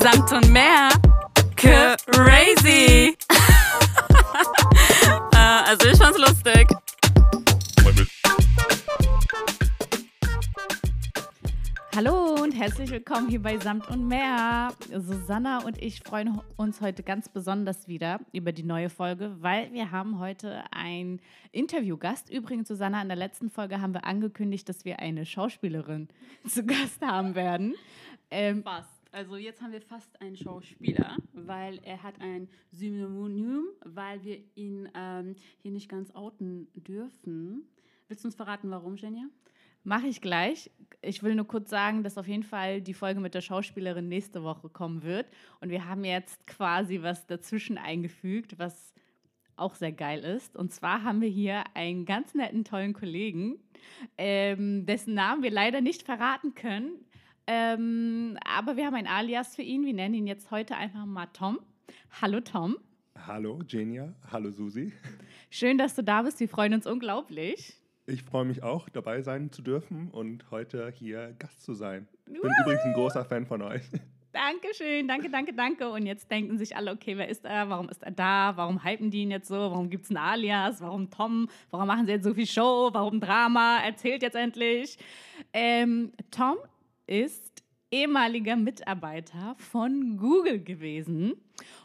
Samt 0.00 0.32
und 0.32 0.52
mehr. 0.52 0.88
Crazy. 1.56 3.16
äh, 5.32 5.36
also 5.36 5.88
ich 5.88 5.98
fand's 5.98 6.18
lustig. 6.18 6.68
Hallo 11.96 12.34
und 12.42 12.52
herzlich 12.52 12.90
willkommen 12.90 13.30
hier 13.30 13.40
bei 13.40 13.56
Samt 13.56 13.88
und 13.88 14.06
Meer. 14.06 14.68
Susanna 14.98 15.64
und 15.64 15.80
ich 15.80 16.00
freuen 16.00 16.42
uns 16.56 16.82
heute 16.82 17.02
ganz 17.02 17.30
besonders 17.30 17.88
wieder 17.88 18.20
über 18.32 18.52
die 18.52 18.64
neue 18.64 18.90
Folge, 18.90 19.34
weil 19.40 19.72
wir 19.72 19.92
haben 19.92 20.18
heute 20.18 20.62
einen 20.72 21.22
Interviewgast. 21.52 22.28
Übrigens, 22.28 22.68
Susanna, 22.68 23.00
in 23.00 23.08
der 23.08 23.16
letzten 23.16 23.48
Folge 23.48 23.80
haben 23.80 23.94
wir 23.94 24.04
angekündigt, 24.04 24.68
dass 24.68 24.84
wir 24.84 24.98
eine 24.98 25.24
Schauspielerin 25.24 26.08
zu 26.46 26.66
Gast 26.66 27.00
haben 27.00 27.34
werden. 27.34 27.74
Ähm, 28.30 28.62
fast. 28.62 28.95
Also 29.16 29.36
jetzt 29.36 29.62
haben 29.62 29.72
wir 29.72 29.80
fast 29.80 30.20
einen 30.20 30.36
Schauspieler, 30.36 31.16
weil 31.32 31.80
er 31.84 32.02
hat 32.02 32.20
ein 32.20 32.50
Synonym, 32.70 33.64
weil 33.82 34.22
wir 34.22 34.42
ihn 34.56 34.90
ähm, 34.94 35.36
hier 35.62 35.70
nicht 35.70 35.88
ganz 35.88 36.14
outen 36.14 36.68
dürfen. 36.74 37.66
Willst 38.08 38.24
du 38.24 38.28
uns 38.28 38.34
verraten, 38.34 38.70
warum, 38.70 38.96
Jenja? 38.96 39.24
Mache 39.84 40.06
ich 40.06 40.20
gleich. 40.20 40.70
Ich 41.00 41.22
will 41.22 41.34
nur 41.34 41.46
kurz 41.46 41.70
sagen, 41.70 42.02
dass 42.02 42.18
auf 42.18 42.28
jeden 42.28 42.42
Fall 42.42 42.82
die 42.82 42.92
Folge 42.92 43.20
mit 43.20 43.32
der 43.32 43.40
Schauspielerin 43.40 44.06
nächste 44.06 44.42
Woche 44.42 44.68
kommen 44.68 45.02
wird. 45.02 45.24
Und 45.62 45.70
wir 45.70 45.86
haben 45.86 46.04
jetzt 46.04 46.46
quasi 46.46 47.00
was 47.00 47.26
dazwischen 47.26 47.78
eingefügt, 47.78 48.58
was 48.58 48.92
auch 49.56 49.76
sehr 49.76 49.92
geil 49.92 50.24
ist. 50.24 50.56
Und 50.56 50.74
zwar 50.74 51.04
haben 51.04 51.22
wir 51.22 51.30
hier 51.30 51.64
einen 51.72 52.04
ganz 52.04 52.34
netten, 52.34 52.64
tollen 52.64 52.92
Kollegen, 52.92 53.60
ähm, 54.18 54.84
dessen 54.84 55.14
Namen 55.14 55.42
wir 55.42 55.50
leider 55.50 55.80
nicht 55.80 56.02
verraten 56.02 56.54
können. 56.54 57.06
Ähm, 57.46 58.38
aber 58.44 58.76
wir 58.76 58.86
haben 58.86 58.94
ein 58.94 59.06
Alias 59.06 59.54
für 59.54 59.62
ihn. 59.62 59.84
Wir 59.84 59.94
nennen 59.94 60.14
ihn 60.14 60.26
jetzt 60.26 60.50
heute 60.50 60.76
einfach 60.76 61.06
mal 61.06 61.26
Tom. 61.26 61.60
Hallo 62.20 62.40
Tom. 62.40 62.76
Hallo 63.26 63.60
Genia. 63.66 64.14
Hallo 64.30 64.50
Susi. 64.50 64.92
Schön, 65.50 65.78
dass 65.78 65.94
du 65.94 66.02
da 66.02 66.22
bist. 66.22 66.40
Wir 66.40 66.48
freuen 66.48 66.74
uns 66.74 66.86
unglaublich. 66.86 67.74
Ich 68.06 68.22
freue 68.22 68.44
mich 68.44 68.62
auch, 68.62 68.88
dabei 68.88 69.22
sein 69.22 69.50
zu 69.50 69.62
dürfen 69.62 70.10
und 70.10 70.50
heute 70.50 70.92
hier 70.92 71.34
Gast 71.38 71.64
zu 71.64 71.74
sein. 71.74 72.06
Ich 72.26 72.40
bin 72.40 72.52
übrigens 72.62 72.84
ein 72.84 72.92
großer 72.92 73.24
Fan 73.24 73.46
von 73.46 73.62
euch. 73.62 73.82
Dankeschön, 74.32 75.08
danke, 75.08 75.30
danke, 75.30 75.54
danke. 75.54 75.88
Und 75.88 76.04
jetzt 76.04 76.30
denken 76.30 76.58
sich 76.58 76.76
alle, 76.76 76.92
okay, 76.92 77.16
wer 77.16 77.28
ist 77.28 77.44
er? 77.44 77.70
Warum 77.70 77.88
ist 77.88 78.02
er 78.02 78.10
da? 78.10 78.52
Warum 78.56 78.84
hypen 78.84 79.10
die 79.10 79.22
ihn 79.22 79.30
jetzt 79.30 79.48
so? 79.48 79.54
Warum 79.54 79.88
gibt 79.88 80.04
es 80.04 80.10
ein 80.10 80.18
Alias? 80.18 80.80
Warum 80.80 81.10
Tom? 81.10 81.48
Warum 81.70 81.86
machen 81.86 82.06
sie 82.06 82.12
jetzt 82.12 82.24
so 82.24 82.34
viel 82.34 82.46
Show? 82.46 82.90
Warum 82.92 83.18
Drama? 83.18 83.78
Erzählt 83.78 84.22
jetzt 84.22 84.36
endlich. 84.36 84.98
Ähm, 85.52 86.12
Tom 86.30 86.58
ist 87.06 87.62
ehemaliger 87.90 88.56
Mitarbeiter 88.56 89.54
von 89.58 90.16
Google 90.16 90.62
gewesen. 90.62 91.34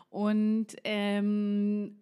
Und 0.10 0.68
ähm, 0.84 2.00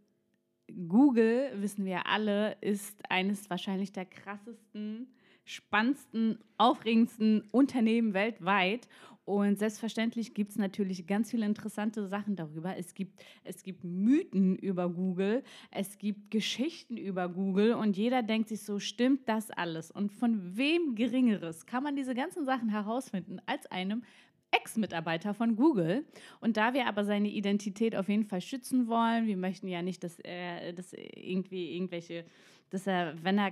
Google, 0.88 1.52
wissen 1.56 1.86
wir 1.86 2.08
alle, 2.08 2.58
ist 2.62 3.00
eines 3.10 3.50
wahrscheinlich 3.50 3.92
der 3.92 4.06
krassesten, 4.06 5.14
spannendsten, 5.46 6.40
aufregendsten 6.58 7.48
Unternehmen 7.52 8.14
weltweit. 8.14 8.88
Und 9.30 9.60
selbstverständlich 9.60 10.34
gibt 10.34 10.50
es 10.50 10.58
natürlich 10.58 11.06
ganz 11.06 11.30
viele 11.30 11.46
interessante 11.46 12.08
Sachen 12.08 12.36
darüber. 12.36 12.76
Es 12.76 12.96
gibt, 12.96 13.24
es 13.44 13.62
gibt 13.62 13.84
Mythen 13.84 14.56
über 14.56 14.90
Google, 14.90 15.44
es 15.70 16.00
gibt 16.00 16.32
Geschichten 16.32 16.98
über 16.98 17.30
Google 17.30 17.74
und 17.74 17.96
jeder 17.96 18.24
denkt 18.24 18.50
sich 18.50 18.64
so, 18.64 18.80
stimmt 18.80 19.30
das 19.30 19.52
alles? 19.52 19.92
Und 19.92 20.12
von 20.12 20.58
wem 20.58 20.96
Geringeres 20.96 21.68
kann 21.68 21.84
man 21.84 21.96
diese 21.96 22.16
ganzen 22.16 22.44
Sachen 22.44 22.70
herausfinden 22.70 23.40
als 23.46 23.68
einem 23.68 24.02
Ex-Mitarbeiter 24.50 25.36
von 25.36 25.56
Google. 25.56 26.08
Und 26.42 26.58
da 26.58 26.74
wir 26.74 26.88
aber 26.88 27.04
seine 27.04 27.30
Identität 27.30 27.96
auf 27.96 28.10
jeden 28.10 28.26
Fall 28.26 28.42
schützen 28.42 28.88
wollen, 28.88 29.28
wir 29.28 29.38
möchten 29.38 29.68
ja 29.68 29.84
nicht, 29.84 30.04
dass 30.04 30.18
er 30.18 30.74
dass 30.74 30.92
irgendwie 30.94 31.76
irgendwelche, 31.76 32.26
dass 32.72 32.88
er, 32.88 33.14
wenn 33.24 33.38
er 33.38 33.52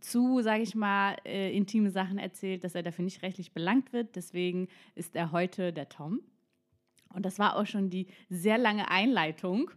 zu, 0.00 0.42
sage 0.42 0.62
ich 0.62 0.74
mal, 0.74 1.16
äh, 1.24 1.54
intime 1.56 1.90
Sachen 1.90 2.18
erzählt, 2.18 2.64
dass 2.64 2.74
er 2.74 2.82
dafür 2.82 3.04
nicht 3.04 3.22
rechtlich 3.22 3.52
belangt 3.52 3.92
wird. 3.92 4.16
Deswegen 4.16 4.68
ist 4.94 5.16
er 5.16 5.32
heute 5.32 5.72
der 5.72 5.88
Tom. 5.88 6.20
Und 7.14 7.24
das 7.24 7.38
war 7.38 7.56
auch 7.56 7.66
schon 7.66 7.90
die 7.90 8.08
sehr 8.28 8.58
lange 8.58 8.90
Einleitung 8.90 9.70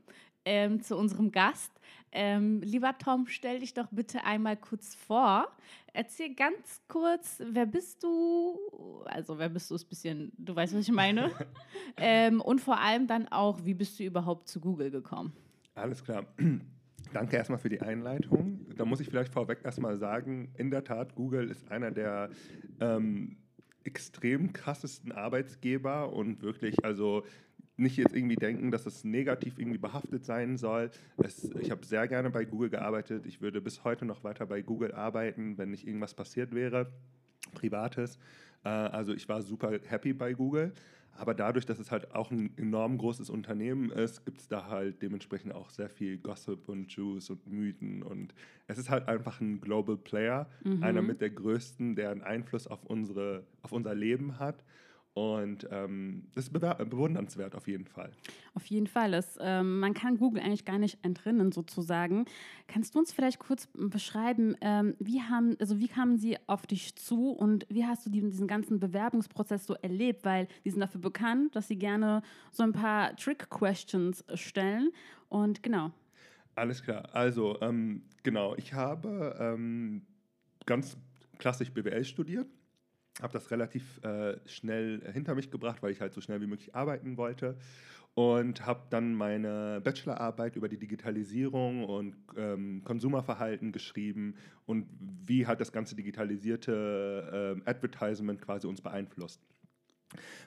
ähm, 0.45 0.81
zu 0.81 0.97
unserem 0.97 1.31
Gast. 1.31 1.71
Ähm, 2.11 2.61
lieber 2.61 2.97
Tom, 2.97 3.27
stell 3.27 3.59
dich 3.59 3.73
doch 3.73 3.87
bitte 3.91 4.23
einmal 4.23 4.57
kurz 4.57 4.95
vor. 4.95 5.47
Erzähl 5.93 6.33
ganz 6.33 6.81
kurz, 6.87 7.41
wer 7.45 7.65
bist 7.65 8.03
du? 8.03 9.03
Also, 9.05 9.37
wer 9.37 9.49
bist 9.49 9.69
du 9.69 9.75
ist 9.75 9.85
ein 9.85 9.89
bisschen, 9.89 10.31
du 10.37 10.55
weißt, 10.55 10.73
was 10.73 10.81
ich 10.81 10.91
meine. 10.91 11.31
ähm, 11.97 12.41
und 12.41 12.61
vor 12.61 12.79
allem 12.79 13.07
dann 13.07 13.27
auch, 13.27 13.63
wie 13.63 13.73
bist 13.73 13.99
du 13.99 14.03
überhaupt 14.03 14.47
zu 14.47 14.59
Google 14.59 14.91
gekommen? 14.91 15.33
Alles 15.75 16.03
klar. 16.03 16.25
Danke 17.13 17.37
erstmal 17.37 17.59
für 17.59 17.69
die 17.69 17.81
Einleitung. 17.81 18.65
Da 18.77 18.85
muss 18.85 18.99
ich 18.99 19.09
vielleicht 19.09 19.33
vorweg 19.33 19.59
erstmal 19.63 19.97
sagen, 19.97 20.49
in 20.57 20.69
der 20.69 20.83
Tat, 20.83 21.15
Google 21.15 21.49
ist 21.49 21.71
einer 21.71 21.91
der 21.91 22.29
ähm, 22.79 23.37
extrem 23.83 24.53
krassesten 24.53 25.11
Arbeitsgeber 25.11 26.13
und 26.13 26.43
wirklich, 26.43 26.75
also 26.83 27.23
nicht 27.77 27.97
jetzt 27.97 28.13
irgendwie 28.13 28.35
denken, 28.35 28.71
dass 28.71 28.85
es 28.85 29.03
negativ 29.03 29.57
irgendwie 29.57 29.77
behaftet 29.77 30.25
sein 30.25 30.57
soll. 30.57 30.91
Es, 31.17 31.49
ich 31.59 31.71
habe 31.71 31.85
sehr 31.85 32.07
gerne 32.07 32.29
bei 32.29 32.45
Google 32.45 32.69
gearbeitet. 32.69 33.25
Ich 33.25 33.41
würde 33.41 33.61
bis 33.61 33.83
heute 33.83 34.05
noch 34.05 34.23
weiter 34.23 34.45
bei 34.45 34.61
Google 34.61 34.91
arbeiten, 34.91 35.57
wenn 35.57 35.71
nicht 35.71 35.87
irgendwas 35.87 36.13
passiert 36.13 36.53
wäre, 36.53 36.91
privates. 37.53 38.19
Äh, 38.63 38.69
also 38.69 39.13
ich 39.13 39.27
war 39.29 39.41
super 39.41 39.79
happy 39.87 40.13
bei 40.13 40.33
Google. 40.33 40.73
Aber 41.17 41.33
dadurch, 41.33 41.65
dass 41.65 41.79
es 41.79 41.91
halt 41.91 42.15
auch 42.15 42.31
ein 42.31 42.57
enorm 42.57 42.97
großes 42.97 43.29
Unternehmen 43.29 43.91
ist, 43.91 44.25
gibt 44.25 44.39
es 44.39 44.47
da 44.47 44.67
halt 44.67 45.01
dementsprechend 45.01 45.53
auch 45.53 45.69
sehr 45.69 45.89
viel 45.89 46.17
Gossip 46.17 46.69
und 46.69 46.91
Juice 46.91 47.29
und 47.29 47.45
Mythen. 47.47 48.03
Und 48.03 48.33
es 48.67 48.77
ist 48.77 48.89
halt 48.89 49.07
einfach 49.07 49.41
ein 49.41 49.59
Global 49.59 49.97
Player, 49.97 50.49
mhm. 50.63 50.81
einer 50.81 51.01
mit 51.01 51.19
der 51.19 51.29
größten, 51.29 51.95
der 51.95 52.11
einen 52.11 52.21
Einfluss 52.21 52.67
auf, 52.67 52.85
unsere, 52.85 53.43
auf 53.61 53.73
unser 53.73 53.93
Leben 53.93 54.39
hat. 54.39 54.63
Und 55.19 55.67
ähm, 55.69 56.23
das 56.33 56.45
ist 56.45 56.53
bewundernswert 56.53 57.53
auf 57.53 57.67
jeden 57.67 57.85
Fall. 57.85 58.09
Auf 58.53 58.65
jeden 58.67 58.87
Fall. 58.87 59.13
Es, 59.13 59.37
ähm, 59.41 59.81
man 59.81 59.93
kann 59.93 60.17
Google 60.17 60.41
eigentlich 60.41 60.63
gar 60.63 60.77
nicht 60.77 60.97
entrinnen, 61.01 61.51
sozusagen. 61.51 62.23
Kannst 62.67 62.95
du 62.95 62.99
uns 62.99 63.11
vielleicht 63.11 63.37
kurz 63.37 63.67
beschreiben, 63.73 64.55
ähm, 64.61 64.95
wie, 64.99 65.21
haben, 65.21 65.57
also 65.59 65.77
wie 65.77 65.89
kamen 65.89 66.17
sie 66.17 66.37
auf 66.47 66.65
dich 66.67 66.95
zu 66.95 67.31
und 67.31 67.65
wie 67.69 67.85
hast 67.85 68.05
du 68.05 68.09
diesen 68.09 68.47
ganzen 68.47 68.79
Bewerbungsprozess 68.79 69.65
so 69.65 69.73
erlebt? 69.73 70.23
Weil 70.23 70.47
die 70.63 70.69
sind 70.69 70.79
dafür 70.79 71.01
bekannt, 71.01 71.53
dass 71.53 71.67
sie 71.67 71.77
gerne 71.77 72.21
so 72.51 72.63
ein 72.63 72.71
paar 72.71 73.13
Trick-Questions 73.17 74.23
stellen. 74.35 74.89
Und 75.27 75.61
genau. 75.63 75.91
Alles 76.55 76.81
klar. 76.81 77.09
Also, 77.13 77.59
ähm, 77.61 78.03
genau, 78.23 78.55
ich 78.55 78.73
habe 78.73 79.35
ähm, 79.37 80.01
ganz 80.65 80.95
klassisch 81.39 81.73
BWL 81.73 82.05
studiert 82.05 82.47
habe 83.21 83.33
das 83.33 83.51
relativ 83.51 84.03
äh, 84.03 84.37
schnell 84.47 85.01
hinter 85.11 85.35
mich 85.35 85.51
gebracht, 85.51 85.81
weil 85.81 85.91
ich 85.91 86.01
halt 86.01 86.13
so 86.13 86.21
schnell 86.21 86.41
wie 86.41 86.47
möglich 86.47 86.75
arbeiten 86.75 87.17
wollte 87.17 87.57
und 88.15 88.65
habe 88.65 88.81
dann 88.89 89.13
meine 89.13 89.81
Bachelorarbeit 89.83 90.55
über 90.55 90.67
die 90.67 90.77
Digitalisierung 90.77 91.85
und 91.85 92.15
ähm, 92.35 92.81
Konsumerverhalten 92.83 93.71
geschrieben 93.71 94.35
und 94.65 94.87
wie 95.25 95.45
hat 95.45 95.61
das 95.61 95.71
ganze 95.71 95.95
digitalisierte 95.95 97.61
äh, 97.65 97.69
Advertisement 97.69 98.41
quasi 98.41 98.67
uns 98.67 98.81
beeinflusst. 98.81 99.41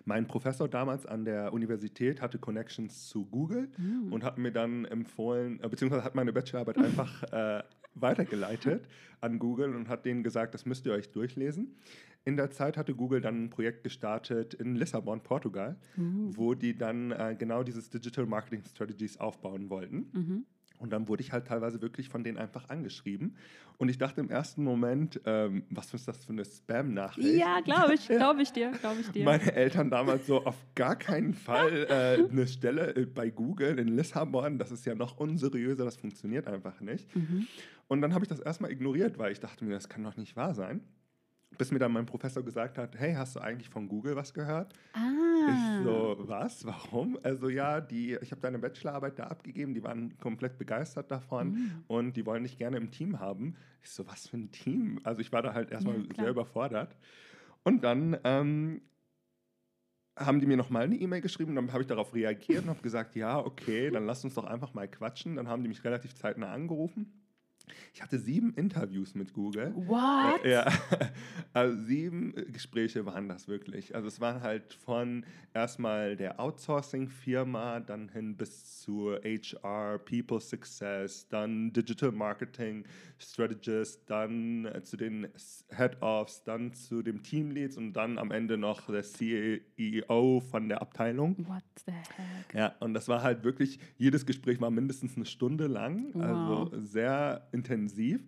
Mein 0.04 0.26
Professor 0.26 0.68
damals 0.68 1.06
an 1.06 1.24
der 1.24 1.52
Universität 1.52 2.20
hatte 2.20 2.38
Connections 2.38 3.08
zu 3.08 3.26
Google 3.26 3.68
mm. 3.78 4.12
und 4.12 4.24
hat 4.24 4.36
mir 4.36 4.50
dann 4.50 4.84
empfohlen, 4.84 5.60
äh, 5.62 5.68
beziehungsweise 5.68 6.04
hat 6.04 6.14
meine 6.14 6.32
Bachelorarbeit 6.32 6.78
einfach 6.84 7.22
äh, 7.32 7.62
weitergeleitet 7.94 8.88
an 9.20 9.38
Google 9.38 9.76
und 9.76 9.88
hat 9.88 10.04
denen 10.04 10.22
gesagt, 10.22 10.54
das 10.54 10.66
müsst 10.66 10.84
ihr 10.86 10.92
euch 10.92 11.12
durchlesen. 11.12 11.76
In 12.24 12.36
der 12.36 12.50
Zeit 12.50 12.76
hatte 12.76 12.94
Google 12.94 13.20
dann 13.20 13.44
ein 13.44 13.50
Projekt 13.50 13.82
gestartet 13.82 14.54
in 14.54 14.76
Lissabon, 14.76 15.22
Portugal, 15.22 15.76
mhm. 15.96 16.36
wo 16.36 16.54
die 16.54 16.76
dann 16.76 17.10
äh, 17.10 17.34
genau 17.36 17.64
dieses 17.64 17.90
Digital 17.90 18.26
Marketing 18.26 18.62
Strategies 18.64 19.18
aufbauen 19.18 19.70
wollten. 19.70 20.08
Mhm. 20.12 20.46
Und 20.82 20.92
dann 20.92 21.06
wurde 21.06 21.22
ich 21.22 21.32
halt 21.32 21.46
teilweise 21.46 21.80
wirklich 21.80 22.08
von 22.08 22.24
denen 22.24 22.38
einfach 22.38 22.68
angeschrieben. 22.68 23.36
Und 23.78 23.88
ich 23.88 23.98
dachte 23.98 24.20
im 24.20 24.30
ersten 24.30 24.64
Moment, 24.64 25.20
ähm, 25.26 25.64
was 25.70 25.94
ist 25.94 26.08
das 26.08 26.24
für 26.24 26.32
eine 26.32 26.44
Spam-Nachricht? 26.44 27.38
Ja, 27.38 27.60
glaube 27.60 27.94
ich, 27.94 28.06
glaube 28.08 28.42
ich 28.42 28.52
dir, 28.52 28.72
glaube 28.72 29.00
ich 29.00 29.08
dir. 29.10 29.24
Meine 29.24 29.52
Eltern 29.52 29.90
damals 29.90 30.26
so, 30.26 30.44
auf 30.44 30.56
gar 30.74 30.96
keinen 30.96 31.34
Fall 31.34 31.86
äh, 31.88 32.24
eine 32.30 32.48
Stelle 32.48 32.96
äh, 32.96 33.06
bei 33.06 33.30
Google 33.30 33.78
in 33.78 33.88
Lissabon, 33.88 34.58
das 34.58 34.72
ist 34.72 34.84
ja 34.84 34.96
noch 34.96 35.18
unseriöser, 35.18 35.84
das 35.84 35.96
funktioniert 35.96 36.48
einfach 36.48 36.80
nicht. 36.80 37.14
Mhm. 37.14 37.46
Und 37.86 38.00
dann 38.00 38.12
habe 38.12 38.24
ich 38.24 38.28
das 38.28 38.40
erstmal 38.40 38.72
ignoriert, 38.72 39.18
weil 39.18 39.30
ich 39.30 39.38
dachte 39.38 39.64
mir, 39.64 39.74
das 39.74 39.88
kann 39.88 40.02
doch 40.02 40.16
nicht 40.16 40.36
wahr 40.36 40.54
sein 40.54 40.80
bis 41.58 41.70
mir 41.70 41.78
dann 41.78 41.92
mein 41.92 42.06
Professor 42.06 42.42
gesagt 42.42 42.78
hat, 42.78 42.98
hey, 42.98 43.14
hast 43.14 43.36
du 43.36 43.40
eigentlich 43.40 43.68
von 43.68 43.88
Google 43.88 44.16
was 44.16 44.32
gehört? 44.34 44.72
Ah. 44.92 45.00
Ich 45.48 45.84
so, 45.84 46.16
was? 46.20 46.64
Warum? 46.64 47.18
Also 47.22 47.48
ja, 47.48 47.80
die, 47.80 48.16
ich 48.20 48.30
habe 48.30 48.40
deine 48.40 48.58
Bachelorarbeit 48.58 49.18
da 49.18 49.24
abgegeben, 49.24 49.74
die 49.74 49.82
waren 49.82 50.16
komplett 50.18 50.58
begeistert 50.58 51.10
davon 51.10 51.52
mhm. 51.52 51.84
und 51.88 52.16
die 52.16 52.24
wollen 52.26 52.44
dich 52.44 52.58
gerne 52.58 52.76
im 52.76 52.90
Team 52.90 53.18
haben. 53.18 53.56
Ich 53.82 53.90
so, 53.90 54.06
was 54.06 54.28
für 54.28 54.36
ein 54.36 54.52
Team? 54.52 55.00
Also 55.04 55.20
ich 55.20 55.32
war 55.32 55.42
da 55.42 55.54
halt 55.54 55.70
erstmal 55.70 55.96
ja, 55.96 56.14
sehr 56.16 56.30
überfordert. 56.30 56.96
Und 57.64 57.84
dann 57.84 58.16
ähm, 58.24 58.82
haben 60.16 60.40
die 60.40 60.46
mir 60.46 60.56
nochmal 60.56 60.84
eine 60.84 60.96
E-Mail 60.96 61.20
geschrieben, 61.20 61.54
dann 61.54 61.72
habe 61.72 61.82
ich 61.82 61.88
darauf 61.88 62.14
reagiert 62.14 62.64
und 62.64 62.70
habe 62.70 62.82
gesagt, 62.82 63.16
ja, 63.16 63.38
okay, 63.38 63.90
dann 63.90 64.06
lass 64.06 64.24
uns 64.24 64.34
doch 64.34 64.44
einfach 64.44 64.74
mal 64.74 64.88
quatschen. 64.88 65.36
Dann 65.36 65.48
haben 65.48 65.62
die 65.62 65.68
mich 65.68 65.84
relativ 65.84 66.14
zeitnah 66.14 66.52
angerufen. 66.52 67.21
Ich 67.94 68.02
hatte 68.02 68.18
sieben 68.18 68.54
Interviews 68.54 69.14
mit 69.14 69.32
Google. 69.32 69.72
What? 69.74 70.44
Ja, 70.44 70.66
also 71.52 71.78
sieben 71.84 72.34
Gespräche 72.52 73.04
waren 73.06 73.28
das 73.28 73.48
wirklich. 73.48 73.94
Also 73.94 74.08
es 74.08 74.20
waren 74.20 74.42
halt 74.42 74.74
von 74.74 75.24
erstmal 75.54 76.16
der 76.16 76.40
Outsourcing-Firma, 76.40 77.80
dann 77.80 78.08
hin 78.08 78.36
bis 78.36 78.80
zu 78.80 79.12
HR, 79.22 79.98
People 79.98 80.40
Success, 80.40 81.28
dann 81.28 81.72
Digital 81.72 82.12
Marketing 82.12 82.84
Strategist, 83.18 84.02
dann 84.10 84.64
äh, 84.66 84.82
zu 84.82 84.96
den 84.96 85.28
Head-Offs, 85.68 86.42
dann 86.44 86.72
zu 86.72 87.02
dem 87.02 87.22
Teamleads 87.22 87.76
und 87.76 87.92
dann 87.92 88.18
am 88.18 88.30
Ende 88.30 88.56
noch 88.58 88.86
der 88.88 89.02
CEO 89.02 90.40
von 90.40 90.68
der 90.68 90.82
Abteilung. 90.82 91.36
What 91.48 91.62
the 91.86 91.92
heck? 91.92 92.54
Ja, 92.54 92.74
und 92.80 92.94
das 92.94 93.08
war 93.08 93.22
halt 93.22 93.44
wirklich, 93.44 93.78
jedes 93.96 94.26
Gespräch 94.26 94.60
war 94.60 94.70
mindestens 94.70 95.16
eine 95.16 95.24
Stunde 95.26 95.66
lang, 95.66 96.10
Wow. 96.14 96.22
also 96.24 96.70
sehr 96.80 97.48
intensiv. 97.52 97.61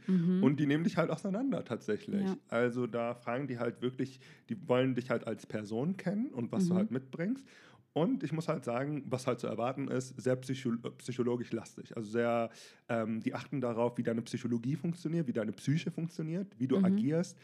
Mhm. 0.06 0.42
Und 0.42 0.60
die 0.60 0.66
nehmen 0.66 0.84
dich 0.84 0.96
halt 0.96 1.10
auseinander 1.10 1.64
tatsächlich. 1.64 2.22
Ja. 2.22 2.36
Also 2.48 2.86
da 2.86 3.14
fragen 3.14 3.46
die 3.46 3.58
halt 3.58 3.82
wirklich, 3.82 4.20
die 4.48 4.68
wollen 4.68 4.94
dich 4.94 5.10
halt 5.10 5.26
als 5.26 5.46
Person 5.46 5.96
kennen 5.96 6.26
und 6.28 6.52
was 6.52 6.68
du 6.68 6.74
Mhm. 6.74 6.78
halt 6.78 6.90
mitbringst. 6.90 7.46
Und 7.92 8.24
ich 8.24 8.32
muss 8.32 8.48
halt 8.48 8.64
sagen, 8.64 9.04
was 9.06 9.26
halt 9.28 9.38
zu 9.38 9.46
erwarten 9.46 9.86
ist, 9.86 10.20
sehr 10.20 10.34
psycho 10.36 10.72
psychologisch 10.98 11.52
lastig. 11.52 11.96
Also 11.96 12.10
sehr, 12.10 12.50
ähm, 12.88 13.20
die 13.20 13.34
achten 13.34 13.60
darauf, 13.60 13.96
wie 13.98 14.02
deine 14.02 14.22
Psychologie 14.22 14.74
funktioniert, 14.74 15.28
wie 15.28 15.32
deine 15.32 15.52
Psyche 15.52 15.92
funktioniert, 15.92 16.58
wie 16.58 16.66
du 16.66 16.76
Mhm. 16.78 16.84
agierst. 16.86 17.38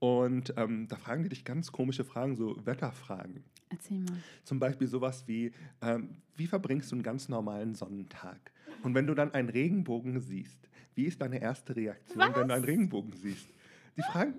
Und 0.00 0.52
ähm, 0.58 0.88
da 0.88 0.96
fragen 0.96 1.22
die 1.22 1.30
dich 1.30 1.44
ganz 1.44 1.72
komische 1.72 2.04
Fragen, 2.04 2.36
so 2.36 2.54
Wetterfragen. 2.66 3.44
Erzähl 3.70 3.98
mal. 4.00 4.18
Zum 4.44 4.58
Beispiel 4.58 4.86
sowas 4.88 5.24
wie, 5.26 5.52
ähm, 5.80 6.16
wie 6.36 6.46
verbringst 6.46 6.90
du 6.92 6.96
einen 6.96 7.02
ganz 7.02 7.30
normalen 7.30 7.74
Sonnentag? 7.74 8.52
Und 8.82 8.94
wenn 8.94 9.06
du 9.06 9.14
dann 9.14 9.32
einen 9.32 9.48
Regenbogen 9.48 10.20
siehst, 10.20 10.68
wie 10.94 11.06
ist 11.06 11.20
deine 11.20 11.40
erste 11.40 11.74
Reaktion, 11.74 12.20
wenn 12.34 12.48
du 12.48 12.54
einen 12.54 12.64
Regenbogen 12.64 13.12
siehst? 13.12 13.48
Die 13.96 14.02
Fragen, 14.02 14.34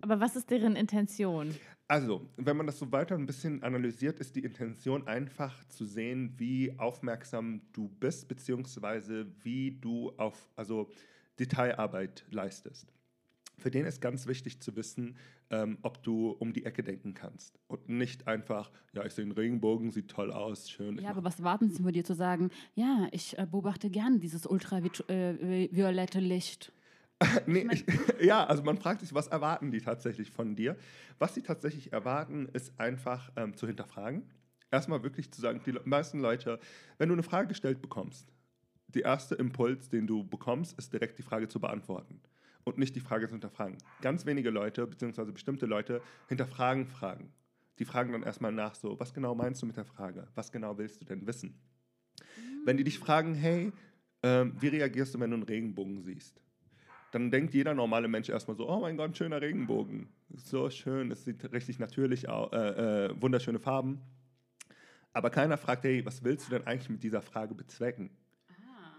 Aber 0.00 0.20
was 0.20 0.36
ist 0.36 0.50
deren 0.50 0.76
Intention? 0.76 1.54
also, 1.88 2.26
wenn 2.36 2.56
man 2.56 2.66
das 2.66 2.78
so 2.78 2.90
weiter 2.90 3.14
ein 3.16 3.26
bisschen 3.26 3.62
analysiert, 3.62 4.18
ist 4.18 4.34
die 4.34 4.44
Intention 4.44 5.06
einfach 5.06 5.62
zu 5.68 5.84
sehen, 5.84 6.32
wie 6.38 6.72
aufmerksam 6.78 7.60
du 7.72 7.88
bist, 7.88 8.28
beziehungsweise 8.28 9.26
wie 9.42 9.72
du 9.72 10.10
auf, 10.16 10.48
also 10.56 10.88
Detailarbeit 11.38 12.24
leistest. 12.30 12.92
Für 13.58 13.70
den 13.70 13.86
ist 13.86 14.00
ganz 14.00 14.26
wichtig 14.26 14.60
zu 14.60 14.74
wissen, 14.76 15.16
ähm, 15.50 15.78
ob 15.82 16.02
du 16.02 16.30
um 16.30 16.52
die 16.52 16.64
Ecke 16.64 16.82
denken 16.82 17.14
kannst 17.14 17.58
und 17.68 17.88
nicht 17.88 18.26
einfach, 18.26 18.70
ja, 18.92 19.04
ich 19.04 19.12
sehe 19.12 19.24
einen 19.24 19.32
Regenbogen, 19.32 19.92
sieht 19.92 20.08
toll 20.08 20.32
aus, 20.32 20.68
schön. 20.70 20.98
Ja, 20.98 21.10
aber 21.10 21.24
was 21.24 21.42
warten 21.42 21.70
Sie 21.70 21.82
von 21.82 21.92
dir 21.92 22.04
zu 22.04 22.14
sagen? 22.14 22.50
Ja, 22.74 23.08
ich 23.12 23.38
äh, 23.38 23.46
beobachte 23.46 23.90
gern 23.90 24.20
dieses 24.20 24.46
ultraviolette 24.46 26.20
Licht. 26.20 26.72
Nee, 27.46 27.64
ich, 27.70 27.84
ja, 28.20 28.44
also 28.44 28.64
man 28.64 28.78
fragt 28.78 29.00
sich, 29.00 29.14
was 29.14 29.28
erwarten 29.28 29.70
die 29.70 29.80
tatsächlich 29.80 30.32
von 30.32 30.56
dir? 30.56 30.76
Was 31.20 31.36
sie 31.36 31.42
tatsächlich 31.42 31.92
erwarten, 31.92 32.48
ist 32.52 32.72
einfach 32.80 33.30
ähm, 33.36 33.56
zu 33.56 33.68
hinterfragen. 33.68 34.28
Erstmal 34.72 35.04
wirklich 35.04 35.30
zu 35.30 35.40
sagen, 35.40 35.60
die 35.64 35.78
meisten 35.84 36.18
Leute, 36.18 36.58
wenn 36.98 37.10
du 37.10 37.14
eine 37.14 37.22
Frage 37.22 37.46
gestellt 37.46 37.80
bekommst, 37.80 38.32
der 38.88 39.04
erste 39.04 39.36
Impuls, 39.36 39.88
den 39.88 40.08
du 40.08 40.24
bekommst, 40.24 40.76
ist 40.76 40.92
direkt 40.92 41.16
die 41.20 41.22
Frage 41.22 41.46
zu 41.46 41.60
beantworten 41.60 42.20
und 42.64 42.78
nicht 42.78 42.94
die 42.94 43.00
Frage 43.00 43.26
zu 43.26 43.32
hinterfragen. 43.32 43.78
Ganz 44.00 44.26
wenige 44.26 44.50
Leute, 44.50 44.86
beziehungsweise 44.86 45.32
bestimmte 45.32 45.66
Leute, 45.66 46.00
hinterfragen 46.28 46.86
Fragen. 46.86 47.32
Die 47.78 47.84
fragen 47.84 48.12
dann 48.12 48.22
erstmal 48.22 48.52
nach 48.52 48.74
so, 48.74 48.98
was 49.00 49.14
genau 49.14 49.34
meinst 49.34 49.62
du 49.62 49.66
mit 49.66 49.76
der 49.76 49.84
Frage? 49.84 50.28
Was 50.34 50.52
genau 50.52 50.78
willst 50.78 51.00
du 51.00 51.04
denn 51.04 51.26
wissen? 51.26 51.58
Wenn 52.64 52.76
die 52.76 52.84
dich 52.84 52.98
fragen, 52.98 53.34
hey, 53.34 53.72
ähm, 54.22 54.54
wie 54.60 54.68
reagierst 54.68 55.14
du, 55.14 55.20
wenn 55.20 55.30
du 55.30 55.36
einen 55.36 55.42
Regenbogen 55.42 56.02
siehst? 56.02 56.40
Dann 57.10 57.30
denkt 57.30 57.52
jeder 57.54 57.74
normale 57.74 58.08
Mensch 58.08 58.28
erstmal 58.28 58.56
so, 58.56 58.68
oh 58.68 58.80
mein 58.80 58.96
Gott, 58.96 59.16
schöner 59.16 59.40
Regenbogen. 59.40 60.08
So 60.34 60.70
schön, 60.70 61.10
es 61.10 61.24
sieht 61.24 61.52
richtig 61.52 61.78
natürlich 61.78 62.28
aus, 62.28 62.52
äh, 62.52 63.06
äh, 63.06 63.20
wunderschöne 63.20 63.58
Farben. 63.58 64.00
Aber 65.12 65.28
keiner 65.28 65.58
fragt, 65.58 65.84
hey, 65.84 66.04
was 66.06 66.24
willst 66.24 66.46
du 66.46 66.50
denn 66.56 66.66
eigentlich 66.66 66.88
mit 66.88 67.02
dieser 67.02 67.20
Frage 67.20 67.54
bezwecken? 67.54 68.10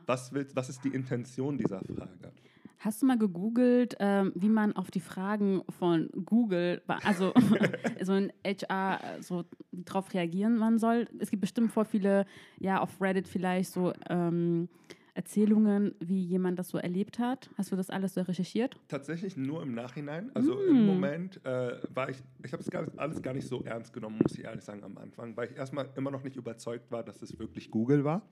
Was, 0.05 0.33
willst, 0.33 0.55
was 0.55 0.69
ist 0.69 0.83
die 0.83 0.89
Intention 0.89 1.57
dieser 1.57 1.79
Frage? 1.79 2.33
Hast 2.79 3.01
du 3.01 3.05
mal 3.05 3.17
gegoogelt, 3.17 3.95
ähm, 3.99 4.33
wie 4.35 4.49
man 4.49 4.75
auf 4.75 4.91
die 4.91 4.99
Fragen 4.99 5.61
von 5.79 6.09
Google, 6.25 6.81
also 6.87 7.33
so 8.01 8.13
in 8.13 8.33
HR, 8.45 8.99
so 9.21 9.45
drauf 9.71 10.13
reagieren 10.13 10.57
man 10.57 10.79
soll? 10.79 11.07
Es 11.19 11.29
gibt 11.29 11.41
bestimmt 11.41 11.71
voll 11.71 11.85
viele, 11.85 12.25
ja, 12.59 12.81
auf 12.81 13.01
Reddit 13.01 13.27
vielleicht 13.27 13.71
so 13.71 13.93
ähm, 14.09 14.67
Erzählungen, 15.15 15.93
wie 15.99 16.19
jemand 16.19 16.57
das 16.57 16.69
so 16.69 16.77
erlebt 16.77 17.19
hat. 17.19 17.49
Hast 17.57 17.71
du 17.71 17.75
das 17.75 17.89
alles 17.89 18.15
so 18.15 18.21
recherchiert? 18.21 18.79
Tatsächlich 18.87 19.37
nur 19.37 19.61
im 19.61 19.73
Nachhinein. 19.75 20.31
Also 20.33 20.55
Mm. 20.55 20.69
im 20.69 20.85
Moment 20.85 21.45
äh, 21.45 21.77
war 21.93 22.09
ich, 22.09 22.17
ich 22.43 22.51
habe 22.51 22.63
es 22.63 22.69
gar 22.69 22.81
nicht, 22.83 22.97
alles 22.97 23.21
gar 23.21 23.33
nicht 23.33 23.47
so 23.47 23.61
ernst 23.63 23.93
genommen, 23.93 24.19
muss 24.21 24.37
ich 24.37 24.43
ehrlich 24.43 24.63
sagen, 24.63 24.83
am 24.83 24.97
Anfang, 24.97 25.37
weil 25.37 25.49
ich 25.51 25.55
erstmal 25.57 25.89
immer 25.95 26.09
noch 26.11 26.23
nicht 26.23 26.35
überzeugt 26.35 26.91
war, 26.91 27.03
dass 27.03 27.21
es 27.21 27.37
wirklich 27.37 27.69
Google 27.69 28.03
war. 28.03 28.23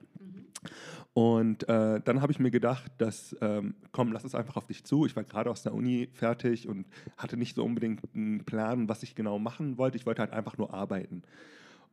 Und 1.14 1.68
äh, 1.68 2.00
dann 2.02 2.22
habe 2.22 2.32
ich 2.32 2.40
mir 2.40 2.52
gedacht, 2.52 2.92
dass, 2.98 3.36
ähm, 3.42 3.76
komm, 3.92 4.12
lass 4.12 4.24
es 4.24 4.36
einfach 4.36 4.56
auf 4.58 4.68
dich 4.68 4.84
zu. 4.84 5.06
Ich 5.06 5.16
war 5.16 5.24
gerade 5.24 5.50
aus 5.50 5.64
der 5.64 5.74
Uni 5.74 6.10
fertig 6.14 6.68
und 6.68 6.86
hatte 7.18 7.38
nicht 7.38 7.56
so 7.56 7.64
unbedingt 7.64 8.02
einen 8.16 8.44
Plan, 8.46 8.88
was 8.88 9.04
ich 9.04 9.16
genau 9.16 9.40
machen 9.40 9.78
wollte. 9.78 9.98
Ich 9.98 10.06
wollte 10.06 10.22
halt 10.22 10.32
einfach 10.32 10.58
nur 10.58 10.74
arbeiten. 10.74 11.24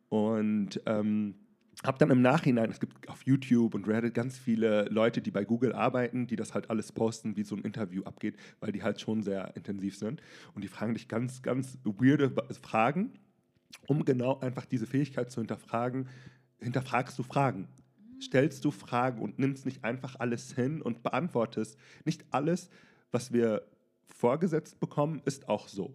Und 0.08 0.80
ähm, 0.86 1.34
habe 1.84 1.98
dann 1.98 2.10
im 2.10 2.22
Nachhinein, 2.22 2.70
es 2.70 2.80
gibt 2.80 3.08
auf 3.08 3.22
YouTube 3.24 3.74
und 3.74 3.86
Reddit 3.86 4.14
ganz 4.14 4.36
viele 4.36 4.84
Leute, 4.88 5.20
die 5.20 5.30
bei 5.30 5.44
Google 5.44 5.72
arbeiten, 5.72 6.26
die 6.26 6.36
das 6.36 6.52
halt 6.54 6.70
alles 6.70 6.90
posten, 6.90 7.36
wie 7.36 7.44
so 7.44 7.54
ein 7.54 7.62
Interview 7.62 8.02
abgeht, 8.02 8.36
weil 8.60 8.72
die 8.72 8.82
halt 8.82 9.00
schon 9.00 9.22
sehr 9.22 9.56
intensiv 9.56 9.96
sind. 9.96 10.20
Und 10.54 10.62
die 10.62 10.68
fragen 10.68 10.94
dich 10.94 11.06
ganz, 11.06 11.42
ganz 11.42 11.78
weirde 11.84 12.30
Ba- 12.30 12.46
Fragen, 12.60 13.12
um 13.86 14.04
genau 14.04 14.40
einfach 14.40 14.64
diese 14.64 14.86
Fähigkeit 14.86 15.30
zu 15.30 15.40
hinterfragen. 15.40 16.08
Hinterfragst 16.58 17.16
du 17.18 17.22
Fragen? 17.22 17.68
Stellst 18.20 18.64
du 18.64 18.72
Fragen 18.72 19.22
und 19.22 19.38
nimmst 19.38 19.64
nicht 19.64 19.84
einfach 19.84 20.16
alles 20.18 20.52
hin 20.52 20.82
und 20.82 21.04
beantwortest. 21.04 21.78
Nicht 22.04 22.24
alles, 22.32 22.70
was 23.12 23.32
wir 23.32 23.62
vorgesetzt 24.08 24.80
bekommen, 24.80 25.22
ist 25.24 25.48
auch 25.48 25.68
so. 25.68 25.94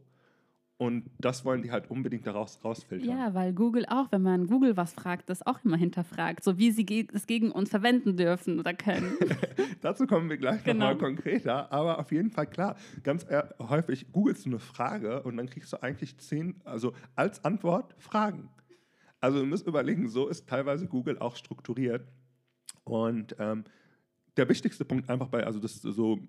Und 0.78 1.06
das 1.20 1.46
wollen 1.46 1.62
die 1.62 1.72
halt 1.72 1.90
unbedingt 1.92 2.26
daraus 2.28 2.60
rausfiltern. 2.64 3.08
Ja, 3.18 3.34
weil 3.34 3.54
Google 3.54 3.86
auch, 3.88 4.12
wenn 4.12 4.24
man 4.24 4.48
Google 4.48 4.76
was 4.76 4.94
fragt, 4.94 5.30
das 5.30 5.46
auch 5.46 5.64
immer 5.64 5.78
hinterfragt, 5.78 6.44
so 6.44 6.58
wie 6.58 6.72
sie 6.72 6.86
ge- 6.86 7.08
es 7.14 7.28
gegen 7.28 7.52
uns 7.52 7.70
verwenden 7.70 8.18
dürfen 8.18 8.60
oder 8.60 8.74
können. 8.74 9.14
Dazu 9.82 10.08
kommen 10.08 10.30
wir 10.30 10.38
gleich 10.38 10.64
Genau. 10.64 10.90
nochmal 10.92 10.98
konkreter. 10.98 11.72
Aber 11.72 12.00
auf 12.00 12.12
jeden 12.12 12.32
Fall 12.32 12.48
klar, 12.48 12.76
ganz 13.04 13.24
ehr- 13.30 13.54
häufig 13.60 14.12
googelst 14.12 14.46
du 14.46 14.50
eine 14.50 14.60
Frage 14.60 15.22
und 15.24 15.38
dann 15.38 15.48
kriegst 15.50 15.72
du 15.72 15.82
eigentlich 15.82 16.18
zehn, 16.18 16.60
also 16.66 16.94
als 17.16 17.46
Antwort 17.46 17.96
Fragen. 18.00 18.50
Also 19.22 19.40
du 19.40 19.46
musst 19.46 19.66
überlegen, 19.68 20.10
so 20.10 20.28
ist 20.28 20.50
teilweise 20.50 20.88
Google 20.88 21.18
auch 21.20 21.36
strukturiert. 21.38 22.06
Und 22.84 23.36
ähm, 23.40 23.64
der 24.36 24.50
wichtigste 24.50 24.84
Punkt 24.84 25.10
einfach 25.10 25.28
bei, 25.30 25.46
also 25.46 25.60
das 25.60 25.76
so 25.82 26.20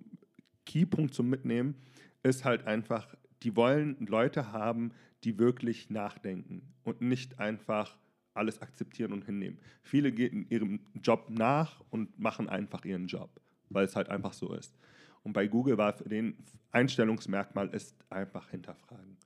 Keypunkt 0.67 1.15
zum 1.15 1.29
Mitnehmen, 1.29 1.75
ist 2.23 2.45
halt 2.45 2.67
einfach, 2.67 3.17
die 3.45 3.55
wollen 3.57 3.97
Leute 4.07 4.53
haben, 4.53 4.93
die 5.23 5.39
wirklich 5.39 5.91
nachdenken 5.91 6.63
und 6.83 7.01
nicht 7.01 7.39
einfach 7.39 7.97
alles 8.33 8.61
akzeptieren 8.63 9.13
und 9.13 9.25
hinnehmen. 9.25 9.59
Viele 9.83 10.11
gehen 10.11 10.47
ihrem 10.49 10.81
Job 11.03 11.27
nach 11.29 11.81
und 11.91 12.19
machen 12.19 12.49
einfach 12.49 12.85
ihren 12.85 13.07
Job, 13.07 13.31
weil 13.69 13.85
es 13.85 13.95
halt 13.95 14.09
einfach 14.09 14.33
so 14.33 14.53
ist. 14.55 14.77
Und 15.23 15.33
bei 15.33 15.47
Google 15.47 15.79
war 15.79 15.93
für 15.93 16.09
den 16.09 16.37
Einstellungsmerkmal 16.73 17.69
ist 17.69 17.95
einfach 18.11 18.51
hinterfragen. 18.51 19.17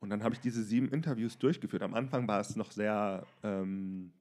Und 0.00 0.10
dann 0.10 0.22
habe 0.22 0.34
ich 0.34 0.40
diese 0.40 0.62
sieben 0.62 0.88
Interviews 0.88 1.38
durchgeführt. 1.38 1.82
Am 1.82 1.94
Anfang 1.94 2.28
war 2.28 2.40
es 2.40 2.56
noch 2.56 2.70
sehr 2.70 3.26
ähm, 3.42 4.12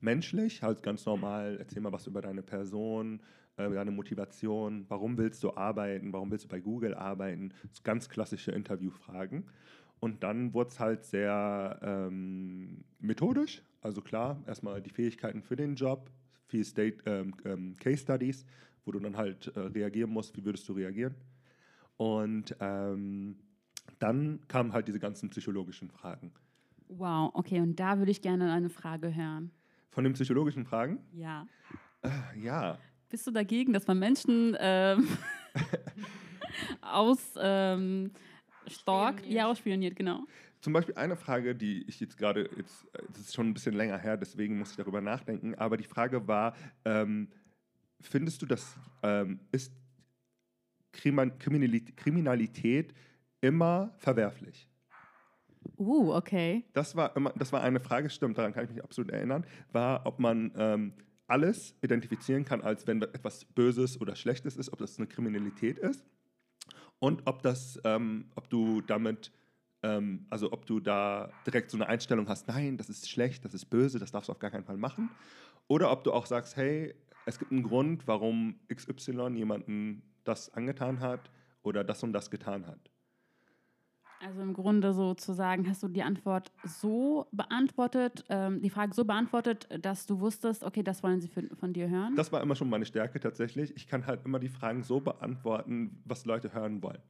menschlich, 0.00 0.62
halt 0.62 0.82
ganz 0.82 1.04
normal, 1.04 1.56
erzähl 1.58 1.82
mal 1.82 1.92
was 1.92 2.06
über 2.06 2.22
deine 2.22 2.42
Person, 2.42 3.20
äh, 3.56 3.70
deine 3.70 3.90
Motivation, 3.90 4.84
warum 4.88 5.16
willst 5.18 5.42
du 5.42 5.56
arbeiten, 5.56 6.12
warum 6.12 6.30
willst 6.30 6.44
du 6.44 6.48
bei 6.48 6.60
Google 6.60 6.94
arbeiten, 6.94 7.52
so 7.72 7.82
ganz 7.82 8.08
klassische 8.08 8.52
Interviewfragen. 8.52 9.44
Und 9.98 10.22
dann 10.22 10.52
wurde 10.52 10.70
es 10.70 10.78
halt 10.80 11.04
sehr 11.04 11.78
ähm, 11.82 12.84
methodisch, 13.00 13.62
also 13.80 14.02
klar, 14.02 14.42
erstmal 14.46 14.82
die 14.82 14.90
Fähigkeiten 14.90 15.42
für 15.42 15.56
den 15.56 15.74
Job, 15.74 16.10
viel 16.46 16.64
State, 16.64 16.98
ähm, 17.06 17.34
ähm, 17.44 17.76
Case 17.80 18.02
Studies, 18.02 18.44
wo 18.84 18.92
du 18.92 19.00
dann 19.00 19.16
halt 19.16 19.48
äh, 19.56 19.60
reagieren 19.60 20.10
musst, 20.10 20.36
wie 20.36 20.44
würdest 20.44 20.68
du 20.68 20.74
reagieren. 20.74 21.14
Und 21.96 22.54
ähm, 22.60 23.38
dann 23.98 24.40
kamen 24.48 24.72
halt 24.74 24.86
diese 24.86 24.98
ganzen 24.98 25.30
psychologischen 25.30 25.90
Fragen. 25.90 26.32
wow, 26.88 27.30
okay, 27.34 27.60
und 27.60 27.80
da 27.80 27.98
würde 27.98 28.10
ich 28.10 28.20
gerne 28.20 28.52
eine 28.52 28.68
Frage 28.68 29.14
hören. 29.14 29.50
Von 29.90 30.04
den 30.04 30.12
psychologischen 30.12 30.66
Fragen? 30.66 30.98
Ja. 31.12 31.46
Äh, 32.02 32.38
ja, 32.38 32.78
Bist 33.08 33.26
du 33.26 33.30
dagegen, 33.30 33.72
dass 33.72 33.86
man 33.86 33.98
Menschen 33.98 34.56
ähm, 34.58 35.08
aus 36.80 37.34
ähm. 37.38 38.10
Ja, 39.28 39.46
ausspioniert, 39.46 39.94
genau. 39.94 40.24
zum 40.60 40.72
Beispiel 40.72 40.96
eine 40.96 41.14
Frage, 41.14 41.54
die 41.54 41.84
ich 41.86 42.00
jetzt 42.00 42.18
gerade, 42.18 42.50
jetzt, 42.56 42.84
das 43.08 43.20
ist 43.20 43.34
schon 43.34 43.48
ein 43.48 43.54
bisschen 43.54 43.74
länger 43.74 43.96
her, 43.96 44.16
deswegen 44.16 44.58
muss 44.58 44.72
ich 44.72 44.76
darüber 44.76 45.00
nachdenken, 45.00 45.54
aber 45.54 45.76
die 45.76 45.84
Frage 45.84 46.26
war, 46.26 46.56
ähm, 46.84 47.28
findest 48.00 48.42
du, 48.42 48.46
dass 48.46 48.76
ähm, 49.04 49.38
ist 49.52 49.72
Kriminalität, 50.92 51.96
Kriminalität 51.96 52.92
immer 53.40 53.94
verwerflich? 53.98 54.68
Uh, 55.76 56.12
okay. 56.12 56.64
Das 56.72 56.96
war, 56.96 57.16
immer, 57.16 57.32
das 57.36 57.52
war 57.52 57.62
eine 57.62 57.80
Frage, 57.80 58.10
stimmt, 58.10 58.38
daran 58.38 58.52
kann 58.52 58.64
ich 58.64 58.70
mich 58.70 58.82
absolut 58.82 59.10
erinnern, 59.10 59.44
war, 59.72 60.06
ob 60.06 60.18
man 60.18 60.52
ähm, 60.56 60.92
alles 61.26 61.74
identifizieren 61.82 62.44
kann, 62.44 62.60
als 62.62 62.86
wenn 62.86 63.02
etwas 63.02 63.44
Böses 63.44 64.00
oder 64.00 64.14
Schlechtes 64.16 64.56
ist, 64.56 64.72
ob 64.72 64.78
das 64.78 64.98
eine 64.98 65.06
Kriminalität 65.06 65.78
ist 65.78 66.04
und 66.98 67.26
ob 67.26 67.42
das, 67.42 67.80
ähm, 67.84 68.30
ob 68.34 68.48
du 68.48 68.80
damit, 68.80 69.32
ähm, 69.82 70.26
also 70.30 70.52
ob 70.52 70.66
du 70.66 70.80
da 70.80 71.30
direkt 71.46 71.70
so 71.70 71.76
eine 71.76 71.88
Einstellung 71.88 72.28
hast, 72.28 72.48
nein, 72.48 72.76
das 72.76 72.88
ist 72.88 73.10
schlecht, 73.10 73.44
das 73.44 73.54
ist 73.54 73.66
böse, 73.66 73.98
das 73.98 74.12
darfst 74.12 74.28
du 74.28 74.32
auf 74.32 74.38
gar 74.38 74.50
keinen 74.50 74.64
Fall 74.64 74.76
machen. 74.76 75.10
Oder 75.68 75.90
ob 75.90 76.04
du 76.04 76.12
auch 76.12 76.26
sagst, 76.26 76.56
hey, 76.56 76.94
es 77.26 77.38
gibt 77.38 77.50
einen 77.50 77.64
Grund, 77.64 78.06
warum 78.06 78.60
XY 78.72 79.30
jemanden 79.34 80.02
das 80.24 80.52
angetan 80.54 81.00
hat 81.00 81.30
oder 81.62 81.82
das 81.82 82.02
und 82.02 82.12
das 82.12 82.30
getan 82.30 82.66
hat. 82.66 82.90
Also 84.24 84.40
im 84.40 84.54
Grunde 84.54 84.92
sozusagen 84.92 85.68
hast 85.68 85.82
du 85.82 85.88
die 85.88 86.02
Antwort 86.02 86.50
so 86.64 87.26
beantwortet, 87.32 88.24
ähm, 88.28 88.62
die 88.62 88.70
Frage 88.70 88.94
so 88.94 89.04
beantwortet, 89.04 89.68
dass 89.82 90.06
du 90.06 90.20
wusstest, 90.20 90.64
okay, 90.64 90.82
das 90.82 91.02
wollen 91.02 91.20
sie 91.20 91.28
für, 91.28 91.42
von 91.56 91.72
dir 91.72 91.88
hören. 91.88 92.14
Das 92.16 92.32
war 92.32 92.40
immer 92.40 92.54
schon 92.54 92.70
meine 92.70 92.86
Stärke 92.86 93.20
tatsächlich. 93.20 93.76
Ich 93.76 93.86
kann 93.86 94.06
halt 94.06 94.24
immer 94.24 94.38
die 94.38 94.48
Fragen 94.48 94.82
so 94.82 95.00
beantworten, 95.00 96.02
was 96.04 96.24
Leute 96.24 96.52
hören 96.52 96.82
wollen. 96.82 97.00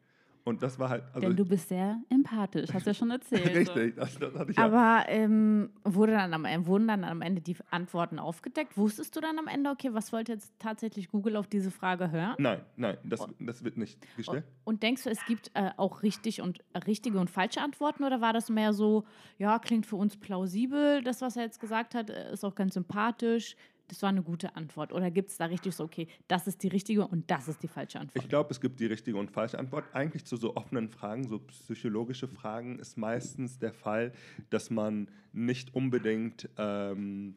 Und 0.46 0.62
das 0.62 0.78
war 0.78 0.88
halt. 0.90 1.02
Also 1.12 1.26
Denn 1.26 1.36
du 1.36 1.44
bist 1.44 1.68
sehr 1.68 2.00
empathisch, 2.08 2.72
hast 2.72 2.86
du 2.86 2.90
ja 2.90 2.94
schon 2.94 3.10
erzählt. 3.18 3.56
richtig, 3.56 3.96
das, 3.96 4.16
das 4.16 4.32
hatte 4.32 4.52
ich. 4.52 4.58
Aber 4.58 5.04
ähm, 5.08 5.70
wurde 5.82 6.12
dann 6.12 6.32
am, 6.32 6.44
Ende- 6.44 6.68
wurden 6.68 6.86
dann 6.86 7.02
am 7.02 7.20
Ende 7.20 7.40
die 7.40 7.56
Antworten 7.70 8.20
aufgedeckt? 8.20 8.76
Wusstest 8.78 9.16
du 9.16 9.20
dann 9.20 9.40
am 9.40 9.48
Ende, 9.48 9.70
okay, 9.70 9.92
was 9.92 10.12
wollte 10.12 10.30
jetzt 10.32 10.52
tatsächlich 10.60 11.08
Google 11.08 11.34
auf 11.34 11.48
diese 11.48 11.72
Frage 11.72 12.12
hören? 12.12 12.36
Nein, 12.38 12.60
nein, 12.76 12.96
das, 13.02 13.26
das 13.40 13.64
wird 13.64 13.76
nicht 13.76 13.98
gestellt. 14.16 14.44
Und 14.62 14.84
denkst 14.84 15.02
du, 15.02 15.10
es 15.10 15.24
gibt 15.26 15.50
äh, 15.54 15.70
auch 15.78 16.04
richtig 16.04 16.40
und 16.40 16.60
äh, 16.74 16.78
richtige 16.78 17.18
und 17.18 17.28
falsche 17.28 17.60
Antworten 17.60 18.04
oder 18.04 18.20
war 18.20 18.32
das 18.32 18.48
mehr 18.48 18.72
so, 18.72 19.04
ja, 19.38 19.58
klingt 19.58 19.84
für 19.84 19.96
uns 19.96 20.16
plausibel, 20.16 21.02
das, 21.02 21.22
was 21.22 21.36
er 21.36 21.42
jetzt 21.42 21.58
gesagt 21.58 21.96
hat, 21.96 22.08
äh, 22.08 22.32
ist 22.32 22.44
auch 22.44 22.54
ganz 22.54 22.74
sympathisch, 22.74 23.56
das 23.88 24.02
war 24.02 24.08
eine 24.08 24.22
gute 24.22 24.56
Antwort? 24.56 24.92
Oder 24.92 25.10
gibt 25.10 25.30
es 25.30 25.36
da 25.36 25.46
richtig 25.46 25.74
so, 25.74 25.84
okay, 25.84 26.08
das 26.28 26.46
ist 26.46 26.62
die 26.62 26.68
richtige 26.68 27.06
und 27.06 27.30
das 27.30 27.48
ist 27.48 27.62
die 27.62 27.68
falsche 27.68 28.00
Antwort? 28.00 28.22
Ich 28.22 28.28
glaube, 28.28 28.50
es 28.50 28.60
gibt 28.60 28.80
die 28.80 28.86
richtige 28.86 29.16
und 29.16 29.30
falsche 29.30 29.58
Antwort. 29.58 29.84
Eigentlich 29.92 30.24
zu 30.24 30.36
so 30.36 30.56
offenen 30.56 30.88
Fragen, 30.88 31.26
so 31.28 31.38
psychologische 31.38 32.28
Fragen, 32.28 32.78
ist 32.78 32.96
meistens 32.96 33.58
der 33.58 33.72
Fall, 33.72 34.12
dass 34.50 34.70
man 34.70 35.08
nicht 35.32 35.74
unbedingt. 35.74 36.48
Ähm, 36.56 37.36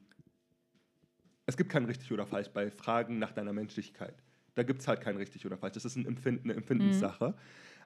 es 1.46 1.58
gibt 1.58 1.72
kein 1.72 1.86
richtig 1.86 2.12
oder 2.12 2.26
falsch 2.26 2.50
bei 2.50 2.70
Fragen 2.70 3.18
nach 3.18 3.32
deiner 3.32 3.54
Menschlichkeit. 3.54 4.16
Da 4.56 4.64
gibt 4.64 4.82
es 4.82 4.88
halt 4.88 5.02
kein 5.02 5.18
richtig 5.18 5.46
oder 5.46 5.58
falsch. 5.58 5.74
Das 5.74 5.86
ist 5.86 5.96
ein 5.96 6.06
Empfinden, 6.06 6.50
eine 6.50 6.58
Empfindenssache. 6.58 7.36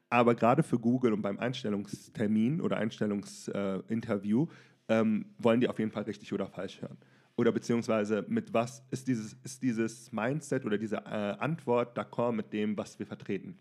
Aber 0.09 0.35
gerade 0.35 0.63
für 0.63 0.79
Google 0.79 1.13
und 1.13 1.21
beim 1.21 1.39
Einstellungstermin 1.39 2.61
oder 2.61 2.77
Einstellungsinterview 2.77 4.47
ähm, 4.89 5.25
wollen 5.37 5.61
die 5.61 5.67
auf 5.67 5.79
jeden 5.79 5.91
Fall 5.91 6.03
richtig 6.03 6.33
oder 6.33 6.47
falsch 6.47 6.81
hören. 6.81 6.97
Oder 7.35 7.51
beziehungsweise 7.51 8.25
mit 8.27 8.53
was 8.53 8.83
ist 8.91 9.07
dieses, 9.07 9.33
ist 9.43 9.63
dieses 9.63 10.11
Mindset 10.11 10.65
oder 10.65 10.77
diese 10.77 10.97
äh, 10.97 11.35
Antwort 11.39 11.97
d'accord 11.97 12.31
mit 12.31 12.53
dem, 12.53 12.77
was 12.77 12.99
wir 12.99 13.07
vertreten. 13.07 13.57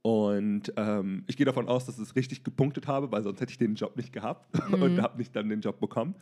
Und 0.00 0.72
ähm, 0.76 1.24
ich 1.26 1.36
gehe 1.36 1.44
davon 1.44 1.68
aus, 1.68 1.84
dass 1.84 1.96
ich 1.96 2.04
es 2.04 2.16
richtig 2.16 2.44
gepunktet 2.44 2.86
habe, 2.86 3.10
weil 3.10 3.22
sonst 3.24 3.40
hätte 3.40 3.50
ich 3.50 3.58
den 3.58 3.74
Job 3.74 3.96
nicht 3.96 4.12
gehabt 4.12 4.48
und 4.72 5.02
habe 5.02 5.18
nicht 5.18 5.34
dann 5.34 5.48
den 5.48 5.60
Job 5.60 5.80
bekommen. 5.80 6.14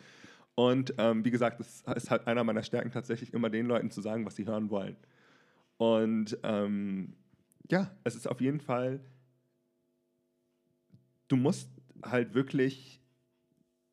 Und 0.54 0.94
ähm, 0.98 1.24
wie 1.24 1.30
gesagt, 1.30 1.60
es 1.60 1.82
ist 1.94 2.10
halt 2.10 2.26
einer 2.26 2.44
meiner 2.44 2.62
Stärken 2.62 2.90
tatsächlich 2.90 3.34
immer 3.34 3.50
den 3.50 3.66
Leuten 3.66 3.90
zu 3.90 4.00
sagen, 4.00 4.24
was 4.24 4.36
sie 4.36 4.46
hören 4.46 4.70
wollen. 4.70 4.96
Und 5.76 6.38
ähm, 6.42 7.14
ja, 7.70 7.90
es 8.04 8.14
ist 8.14 8.28
auf 8.28 8.40
jeden 8.40 8.60
Fall, 8.60 9.00
du 11.28 11.36
musst 11.36 11.70
halt 12.02 12.34
wirklich 12.34 13.00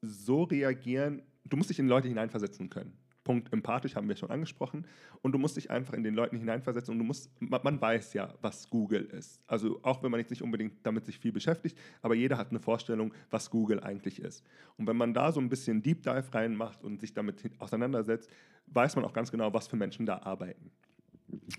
so 0.01 0.43
reagieren, 0.43 1.21
du 1.45 1.57
musst 1.57 1.69
dich 1.69 1.79
in 1.79 1.87
Leute 1.87 2.07
hineinversetzen 2.07 2.69
können. 2.69 2.97
Punkt 3.23 3.53
empathisch 3.53 3.95
haben 3.95 4.07
wir 4.07 4.15
schon 4.15 4.31
angesprochen. 4.31 4.87
Und 5.21 5.31
du 5.33 5.37
musst 5.37 5.57
dich 5.57 5.69
einfach 5.69 5.93
in 5.93 6.03
den 6.03 6.15
Leuten 6.15 6.37
hineinversetzen 6.37 6.93
und 6.93 6.99
du 6.99 7.05
musst, 7.05 7.29
man, 7.39 7.61
man 7.63 7.79
weiß 7.79 8.13
ja, 8.13 8.33
was 8.41 8.69
Google 8.69 9.03
ist. 9.05 9.41
Also 9.47 9.79
auch 9.83 10.01
wenn 10.01 10.11
man 10.11 10.19
jetzt 10.19 10.31
nicht 10.31 10.41
unbedingt 10.41 10.85
damit 10.85 11.05
sich 11.05 11.19
viel 11.19 11.31
beschäftigt, 11.31 11.77
aber 12.01 12.15
jeder 12.15 12.37
hat 12.37 12.49
eine 12.49 12.59
Vorstellung, 12.59 13.13
was 13.29 13.49
Google 13.49 13.79
eigentlich 13.81 14.19
ist. 14.19 14.43
Und 14.77 14.87
wenn 14.87 14.97
man 14.97 15.13
da 15.13 15.31
so 15.31 15.39
ein 15.39 15.49
bisschen 15.49 15.81
Deep 15.81 16.03
Dive 16.03 16.33
reinmacht 16.33 16.83
und 16.83 16.99
sich 16.99 17.13
damit 17.13 17.43
auseinandersetzt, 17.59 18.29
weiß 18.67 18.95
man 18.95 19.05
auch 19.05 19.13
ganz 19.13 19.31
genau, 19.31 19.53
was 19.53 19.67
für 19.67 19.75
Menschen 19.75 20.05
da 20.05 20.19
arbeiten. 20.19 20.71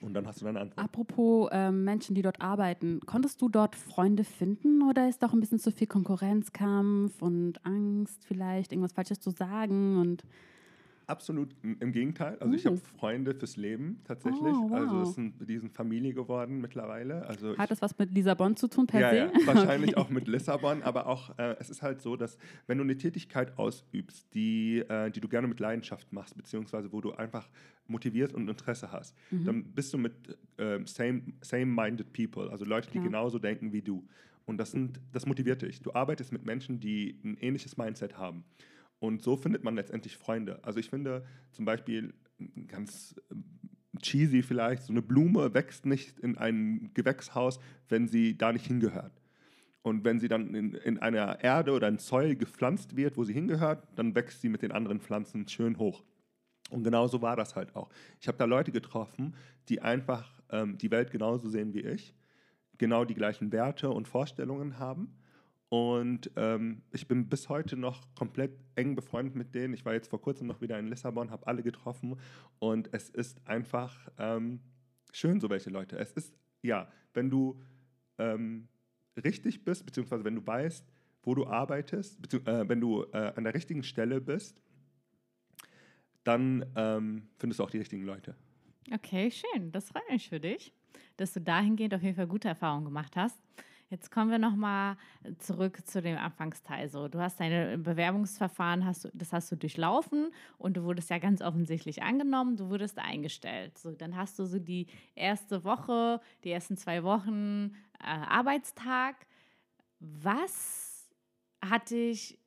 Und 0.00 0.14
dann 0.14 0.26
hast 0.26 0.40
du 0.40 0.44
deine 0.44 0.60
Antwort. 0.60 0.78
Apropos 0.78 1.48
ähm, 1.52 1.84
Menschen, 1.84 2.14
die 2.14 2.22
dort 2.22 2.40
arbeiten, 2.40 3.00
konntest 3.06 3.40
du 3.42 3.48
dort 3.48 3.76
Freunde 3.76 4.24
finden 4.24 4.82
oder 4.82 5.08
ist 5.08 5.22
doch 5.22 5.32
ein 5.32 5.40
bisschen 5.40 5.58
zu 5.58 5.70
viel 5.70 5.86
Konkurrenzkampf 5.86 7.20
und 7.22 7.64
Angst, 7.64 8.24
vielleicht 8.24 8.72
irgendwas 8.72 8.92
Falsches 8.92 9.20
zu 9.20 9.30
sagen 9.30 9.98
und 9.98 10.24
Absolut 11.06 11.54
im 11.62 11.92
Gegenteil. 11.92 12.36
Also 12.38 12.54
ich 12.54 12.66
habe. 12.66 12.76
Freunde 12.76 13.34
fürs 13.34 13.56
Leben 13.56 14.00
tatsächlich. 14.04 14.40
Oh, 14.54 14.70
wow. 14.70 14.72
Also 14.72 15.02
es 15.02 15.14
sind, 15.14 15.34
die 15.48 15.58
sind 15.58 15.72
Familie 15.72 16.14
geworden 16.14 16.60
mittlerweile. 16.60 17.26
Also 17.26 17.56
hat 17.56 17.70
das 17.70 17.82
was 17.82 17.98
mit 17.98 18.12
Lissabon 18.12 18.56
zu 18.56 18.68
tun 18.68 18.86
per 18.86 19.00
ja, 19.00 19.10
se? 19.10 19.16
ja, 19.16 19.46
wahrscheinlich 19.46 19.96
auch 19.96 20.08
mit 20.08 20.28
Lissabon, 20.28 20.82
aber 20.82 21.06
auch 21.06 21.36
äh, 21.38 21.56
es 21.58 21.70
ist 21.70 21.82
halt 21.82 22.00
so, 22.00 22.16
dass 22.16 22.38
wenn 22.66 22.78
du 22.78 22.84
eine 22.84 22.96
Tätigkeit 22.96 23.58
ausübst, 23.58 24.32
die, 24.34 24.78
äh, 24.88 25.10
die 25.10 25.20
du 25.20 25.28
gerne 25.28 25.48
mit 25.48 25.60
Leidenschaft 25.60 26.12
machst, 26.12 26.36
beziehungsweise 26.36 26.92
wo 26.92 27.00
du 27.00 27.12
einfach 27.12 27.48
motiviert 27.86 28.32
und 28.32 28.48
Interesse 28.48 28.92
hast, 28.92 29.16
Mhm. 29.30 29.44
dann 29.44 29.64
bist 29.64 29.92
du 29.92 29.98
mit 29.98 30.12
same, 30.84 31.22
same-minded 31.40 32.12
people, 32.12 32.50
also 32.50 32.64
Leute, 32.64 32.88
die 32.88 32.98
Klar. 32.98 33.04
genauso 33.04 33.38
denken 33.38 33.72
wie 33.72 33.82
du. 33.82 34.06
Und 34.44 34.58
das, 34.58 34.72
sind, 34.72 35.00
das 35.12 35.26
motiviert 35.26 35.62
dich. 35.62 35.80
Du 35.82 35.92
arbeitest 35.94 36.32
mit 36.32 36.44
Menschen, 36.44 36.80
die 36.80 37.18
ein 37.24 37.36
ähnliches 37.40 37.76
Mindset 37.76 38.18
haben. 38.18 38.44
Und 39.02 39.20
so 39.20 39.36
findet 39.36 39.64
man 39.64 39.74
letztendlich 39.74 40.16
Freunde. 40.16 40.60
Also 40.62 40.78
ich 40.78 40.88
finde 40.88 41.24
zum 41.50 41.64
Beispiel 41.64 42.14
ganz 42.68 43.16
ähm, 43.32 43.42
cheesy 44.00 44.42
vielleicht, 44.42 44.84
so 44.84 44.92
eine 44.92 45.02
Blume 45.02 45.54
wächst 45.54 45.86
nicht 45.86 46.20
in 46.20 46.38
ein 46.38 46.92
Gewächshaus, 46.94 47.58
wenn 47.88 48.06
sie 48.06 48.38
da 48.38 48.52
nicht 48.52 48.64
hingehört. 48.64 49.20
Und 49.82 50.04
wenn 50.04 50.20
sie 50.20 50.28
dann 50.28 50.54
in, 50.54 50.74
in 50.74 51.00
einer 51.00 51.42
Erde 51.42 51.72
oder 51.72 51.88
ein 51.88 51.98
Zoll 51.98 52.36
gepflanzt 52.36 52.94
wird, 52.94 53.16
wo 53.16 53.24
sie 53.24 53.32
hingehört, 53.32 53.88
dann 53.96 54.14
wächst 54.14 54.40
sie 54.40 54.48
mit 54.48 54.62
den 54.62 54.70
anderen 54.70 55.00
Pflanzen 55.00 55.48
schön 55.48 55.78
hoch. 55.78 56.04
Und 56.70 56.84
genauso 56.84 57.20
war 57.22 57.34
das 57.34 57.56
halt 57.56 57.74
auch. 57.74 57.90
Ich 58.20 58.28
habe 58.28 58.38
da 58.38 58.44
Leute 58.44 58.70
getroffen, 58.70 59.34
die 59.68 59.82
einfach 59.82 60.40
ähm, 60.50 60.78
die 60.78 60.92
Welt 60.92 61.10
genauso 61.10 61.48
sehen 61.48 61.74
wie 61.74 61.80
ich, 61.80 62.14
genau 62.78 63.04
die 63.04 63.14
gleichen 63.14 63.50
Werte 63.50 63.90
und 63.90 64.06
Vorstellungen 64.06 64.78
haben. 64.78 65.12
Und 65.72 66.30
ähm, 66.36 66.82
ich 66.92 67.08
bin 67.08 67.30
bis 67.30 67.48
heute 67.48 67.78
noch 67.78 68.14
komplett 68.14 68.52
eng 68.74 68.94
befreundet 68.94 69.34
mit 69.36 69.54
denen. 69.54 69.72
Ich 69.72 69.86
war 69.86 69.94
jetzt 69.94 70.08
vor 70.08 70.20
kurzem 70.20 70.46
noch 70.46 70.60
wieder 70.60 70.78
in 70.78 70.86
Lissabon, 70.86 71.30
habe 71.30 71.46
alle 71.46 71.62
getroffen. 71.62 72.18
Und 72.58 72.92
es 72.92 73.08
ist 73.08 73.40
einfach 73.48 74.10
ähm, 74.18 74.60
schön, 75.12 75.40
so 75.40 75.48
welche 75.48 75.70
Leute. 75.70 75.96
Es 75.96 76.12
ist, 76.12 76.36
ja, 76.60 76.92
wenn 77.14 77.30
du 77.30 77.58
ähm, 78.18 78.68
richtig 79.24 79.64
bist, 79.64 79.86
beziehungsweise 79.86 80.24
wenn 80.24 80.34
du 80.34 80.46
weißt, 80.46 80.86
wo 81.22 81.34
du 81.34 81.46
arbeitest, 81.46 82.20
äh, 82.46 82.68
wenn 82.68 82.82
du 82.82 83.04
äh, 83.04 83.32
an 83.34 83.44
der 83.44 83.54
richtigen 83.54 83.82
Stelle 83.82 84.20
bist, 84.20 84.60
dann 86.22 86.66
ähm, 86.76 87.30
findest 87.38 87.60
du 87.60 87.64
auch 87.64 87.70
die 87.70 87.78
richtigen 87.78 88.04
Leute. 88.04 88.36
Okay, 88.92 89.30
schön. 89.30 89.72
Das 89.72 89.88
freut 89.88 90.06
mich 90.10 90.28
für 90.28 90.38
dich, 90.38 90.74
dass 91.16 91.32
du 91.32 91.40
dahingehend 91.40 91.94
auf 91.94 92.02
jeden 92.02 92.16
Fall 92.16 92.26
gute 92.26 92.48
Erfahrungen 92.48 92.84
gemacht 92.84 93.16
hast. 93.16 93.40
Jetzt 93.92 94.10
kommen 94.10 94.30
wir 94.30 94.38
nochmal 94.38 94.96
zurück 95.36 95.86
zu 95.86 96.00
dem 96.00 96.16
Anfangsteil. 96.16 96.88
So, 96.88 97.08
du 97.08 97.20
hast 97.20 97.38
deine 97.38 97.76
Bewerbungsverfahren, 97.76 98.86
hast 98.86 99.04
du, 99.04 99.10
das 99.12 99.34
hast 99.34 99.52
du 99.52 99.56
durchlaufen 99.56 100.32
und 100.56 100.78
du 100.78 100.84
wurdest 100.84 101.10
ja 101.10 101.18
ganz 101.18 101.42
offensichtlich 101.42 102.02
angenommen, 102.02 102.56
du 102.56 102.70
wurdest 102.70 102.98
eingestellt. 102.98 103.76
So, 103.76 103.92
dann 103.92 104.16
hast 104.16 104.38
du 104.38 104.46
so 104.46 104.58
die 104.58 104.86
erste 105.14 105.62
Woche, 105.64 106.22
die 106.42 106.50
ersten 106.52 106.78
zwei 106.78 107.02
Wochen 107.02 107.74
äh, 108.00 108.06
Arbeitstag. 108.06 109.26
Was 110.00 111.10
hat 111.62 111.90
dich, 111.90 112.38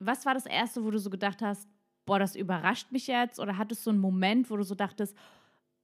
was 0.00 0.26
war 0.26 0.34
das 0.34 0.46
Erste, 0.46 0.82
wo 0.82 0.90
du 0.90 0.98
so 0.98 1.08
gedacht 1.08 1.40
hast, 1.40 1.68
boah, 2.04 2.18
das 2.18 2.34
überrascht 2.34 2.90
mich 2.90 3.06
jetzt? 3.06 3.38
Oder 3.38 3.58
hattest 3.58 3.86
du 3.86 3.90
einen 3.90 4.00
Moment, 4.00 4.50
wo 4.50 4.56
du 4.56 4.64
so 4.64 4.74
dachtest, 4.74 5.16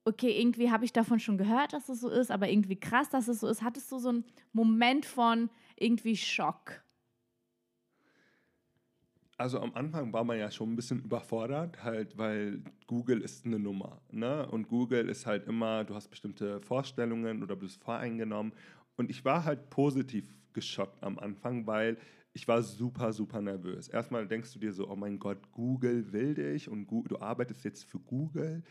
okay, 0.05 0.39
irgendwie 0.41 0.71
habe 0.71 0.85
ich 0.85 0.93
davon 0.93 1.21
schon 1.21 1.39
gehört, 1.39 1.73
dass 1.73 1.89
es 1.89 2.01
so 2.01 2.09
ist, 2.09 2.31
aber 2.31 2.49
irgendwie 2.49 2.77
krass, 2.77 3.11
dass 3.11 3.29
es 3.29 3.41
so 3.41 3.49
ist. 3.49 3.63
Hattest 3.63 3.91
du 3.93 3.99
so 3.99 4.09
einen 4.09 4.25
Moment 4.53 5.07
von 5.07 5.51
irgendwie 5.77 6.17
Schock? 6.17 6.83
Also 9.39 9.61
am 9.61 9.75
Anfang 9.75 10.13
war 10.13 10.25
man 10.25 10.39
ja 10.39 10.51
schon 10.51 10.73
ein 10.73 10.77
bisschen 10.77 11.03
überfordert, 11.03 11.83
halt, 11.83 12.17
weil 12.17 12.63
Google 12.87 13.23
ist 13.23 13.45
eine 13.45 13.59
Nummer. 13.59 14.01
Ne? 14.11 14.47
Und 14.49 14.69
Google 14.69 15.09
ist 15.09 15.27
halt 15.27 15.47
immer, 15.49 15.85
du 15.85 15.95
hast 15.95 16.09
bestimmte 16.09 16.61
Vorstellungen 16.61 17.43
oder 17.43 17.57
bist 17.57 17.83
voreingenommen. 17.83 18.53
Und 18.97 19.11
ich 19.11 19.25
war 19.25 19.45
halt 19.45 19.71
positiv 19.71 20.33
geschockt 20.53 21.03
am 21.03 21.19
Anfang, 21.19 21.67
weil 21.67 21.97
ich 22.35 22.47
war 22.47 22.63
super, 22.63 23.13
super 23.13 23.41
nervös. 23.41 23.89
Erstmal 23.89 24.27
denkst 24.27 24.53
du 24.53 24.59
dir 24.59 24.73
so, 24.73 24.89
oh 24.89 24.97
mein 24.97 25.19
Gott, 25.19 25.51
Google 25.53 26.13
will 26.13 26.35
dich 26.35 26.69
und 26.69 26.87
du 26.87 27.19
arbeitest 27.19 27.65
jetzt 27.65 27.85
für 27.85 27.99
Google. 27.99 28.63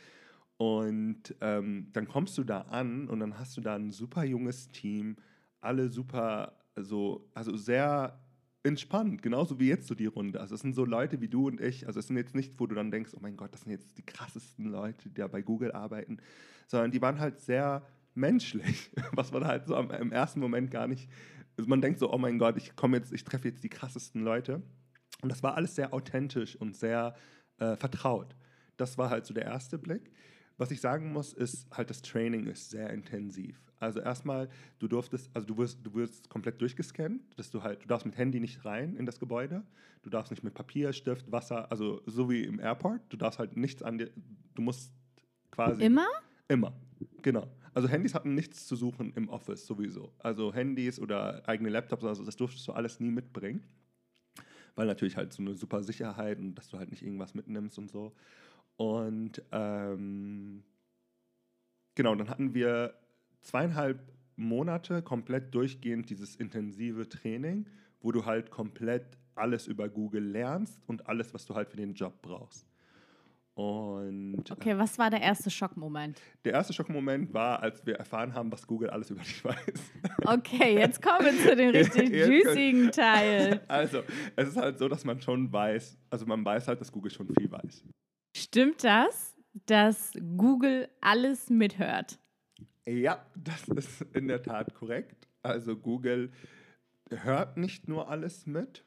Und 0.62 1.34
ähm, 1.42 1.88
dann 1.92 2.08
kommst 2.08 2.38
du 2.38 2.44
da 2.44 2.62
an 2.62 3.08
und 3.08 3.20
dann 3.20 3.40
hast 3.40 3.58
du 3.58 3.62
da 3.62 3.74
ein 3.74 3.90
super 3.90 4.24
junges 4.24 4.68
Team, 4.68 5.16
alle 5.60 5.90
super, 5.90 6.54
so, 6.76 7.28
also 7.34 7.58
sehr 7.58 8.20
entspannt, 8.62 9.24
genauso 9.24 9.60
wie 9.60 9.70
jetzt 9.70 9.88
so 9.88 9.96
die 9.96 10.06
Runde. 10.06 10.40
Also 10.40 10.54
es 10.54 10.62
sind 10.62 10.76
so 10.76 10.86
Leute 10.86 11.20
wie 11.20 11.30
du 11.30 11.48
und 11.48 11.60
ich, 11.60 11.88
also 11.88 12.00
es 12.00 12.06
sind 12.06 12.18
jetzt 12.18 12.36
nicht, 12.36 12.60
wo 12.60 12.68
du 12.68 12.76
dann 12.76 12.92
denkst, 12.92 13.10
oh 13.16 13.20
mein 13.20 13.38
Gott, 13.38 13.52
das 13.56 13.62
sind 13.62 13.72
jetzt 13.72 13.98
die 13.98 14.06
krassesten 14.06 14.66
Leute, 14.66 15.10
die 15.10 15.16
da 15.16 15.26
bei 15.26 15.42
Google 15.42 15.72
arbeiten, 15.72 16.18
sondern 16.68 16.92
die 16.92 17.02
waren 17.02 17.20
halt 17.20 17.40
sehr 17.40 17.84
menschlich, 18.14 18.92
was 19.14 19.32
man 19.32 19.46
halt 19.46 19.66
so 19.66 19.76
am, 19.76 19.90
im 19.90 20.12
ersten 20.12 20.40
Moment 20.40 20.70
gar 20.70 20.88
nicht, 20.88 21.10
also 21.58 21.68
man 21.72 21.82
denkt 21.82 21.98
so, 21.98 22.14
oh 22.14 22.20
mein 22.20 22.38
Gott, 22.38 22.56
ich 22.58 22.76
komme 22.76 22.98
jetzt, 22.98 23.12
ich 23.12 23.24
treffe 23.24 23.48
jetzt 23.48 23.64
die 23.64 23.70
krassesten 23.70 24.22
Leute. 24.22 24.62
Und 25.24 25.32
das 25.32 25.42
war 25.42 25.56
alles 25.56 25.74
sehr 25.74 25.92
authentisch 25.92 26.56
und 26.56 26.78
sehr 26.78 27.16
äh, 27.58 27.76
vertraut. 27.76 28.36
Das 28.78 29.00
war 29.00 29.10
halt 29.10 29.26
so 29.26 29.34
der 29.34 29.46
erste 29.46 29.80
Blick. 29.80 30.12
Was 30.58 30.72
ich 30.72 30.82
sagen 30.82 31.12
muss, 31.12 31.34
ist 31.34 31.68
halt, 31.76 31.90
das 31.90 32.02
Training 32.02 32.48
ist 32.48 32.70
sehr 32.70 32.90
intensiv. 32.92 33.60
Also 33.80 34.00
erstmal, 34.00 34.48
du 34.78 34.88
durftest, 34.88 35.32
also 35.34 35.48
du 35.48 35.58
wirst, 35.58 35.80
du 35.84 35.94
wirst 35.96 36.30
komplett 36.30 36.62
durchgescannt, 36.62 37.22
dass 37.36 37.50
du 37.50 37.64
halt, 37.64 37.84
du 37.84 37.88
darfst 37.88 38.06
mit 38.06 38.16
Handy 38.16 38.40
nicht 38.40 38.64
rein 38.64 38.96
in 38.96 39.08
das 39.08 39.20
Gebäude, 39.20 39.64
du 40.04 40.10
darfst 40.12 40.32
nicht 40.32 40.44
mit 40.44 40.54
Papier, 40.54 40.94
Stift, 40.94 41.32
Wasser, 41.32 41.72
also 41.72 42.02
so 42.06 42.30
wie 42.30 42.44
im 42.44 42.60
Airport, 42.60 43.02
du 43.10 43.18
darfst 43.18 43.40
halt 43.40 43.58
nichts 43.58 43.82
an 43.82 43.98
dir, 43.98 44.12
du 44.54 44.62
musst 44.62 44.94
quasi. 45.50 45.84
Immer? 45.84 46.06
Immer, 46.48 46.74
genau. 47.24 47.48
Also 47.74 47.88
Handys 47.88 48.14
hatten 48.14 48.36
nichts 48.36 48.68
zu 48.68 48.76
suchen 48.76 49.14
im 49.14 49.30
Office 49.30 49.66
sowieso. 49.66 50.14
Also 50.20 50.54
Handys 50.54 51.00
oder 51.00 51.48
eigene 51.48 51.70
Laptops, 51.70 52.04
also 52.04 52.24
das 52.24 52.36
durftest 52.36 52.68
du 52.68 52.74
alles 52.74 53.00
nie 53.00 53.10
mitbringen. 53.10 53.64
Weil 54.76 54.88
natürlich 54.88 55.18
halt 55.18 55.34
so 55.34 55.42
eine 55.42 55.56
super 55.56 55.82
Sicherheit 55.82 56.40
und 56.40 56.56
dass 56.56 56.70
du 56.70 56.78
halt 56.78 56.92
nicht 56.92 57.04
irgendwas 57.04 57.34
mitnimmst 57.34 57.78
und 57.78 57.90
so. 57.90 58.14
Und 58.82 59.44
ähm, 59.52 60.64
genau, 61.94 62.16
dann 62.16 62.30
hatten 62.30 62.56
wir 62.56 62.96
zweieinhalb 63.42 64.00
Monate 64.36 65.04
komplett 65.04 65.54
durchgehend 65.54 66.10
dieses 66.10 66.36
intensive 66.36 67.08
Training, 67.08 67.68
wo 68.00 68.12
du 68.12 68.26
halt 68.26 68.50
komplett 68.50 69.20
alles 69.36 69.68
über 69.68 69.88
Google 69.88 70.24
lernst 70.24 70.82
und 70.88 71.06
alles, 71.08 71.32
was 71.32 71.46
du 71.46 71.54
halt 71.54 71.70
für 71.70 71.78
den 71.78 71.94
Job 71.94 72.24
brauchst. 72.24 72.66
Und 73.54 74.50
Okay, 74.50 74.76
was 74.76 74.98
war 74.98 75.12
der 75.12 75.22
erste 75.22 75.52
Schockmoment? 75.52 76.20
der 76.44 76.54
erste 76.54 76.74
Schockmoment 76.74 77.32
war, 77.36 77.62
als 77.62 77.86
wir 77.86 77.98
erfahren 77.98 78.34
haben, 78.34 78.52
was 78.52 78.66
Google 78.66 78.90
alles 78.90 79.12
über 79.12 79.22
dich 79.22 79.46
weiß. 79.46 79.92
Okay, 80.26 80.74
jetzt 80.80 81.04
kommen 81.04 81.26
wir 81.26 81.38
zu 81.38 81.56
dem 81.56 81.70
richtig 81.70 82.10
juicigen 82.10 82.92
Teil. 82.92 83.62
Also, 83.68 84.02
es 84.36 84.48
ist 84.48 84.58
halt 84.58 84.80
so, 84.80 84.88
dass 84.88 85.06
man 85.06 85.22
schon 85.22 85.54
weiß, 85.54 86.00
also 86.10 86.26
man 86.26 86.44
weiß 86.44 86.68
halt, 86.68 86.82
dass 86.82 86.92
Google 86.92 87.12
schon 87.12 87.28
viel 87.28 87.52
weiß. 87.52 87.84
Stimmt 88.34 88.84
das, 88.84 89.36
dass 89.66 90.14
Google 90.38 90.90
alles 91.02 91.50
mithört? 91.50 92.20
Ja, 92.86 93.26
das 93.36 93.68
ist 93.68 94.02
in 94.14 94.28
der 94.28 94.42
Tat 94.42 94.74
korrekt. 94.74 95.28
Also 95.44 95.76
Google 95.76 96.32
hört 97.10 97.58
nicht 97.58 97.88
nur 97.88 98.10
alles 98.10 98.46
mit, 98.46 98.86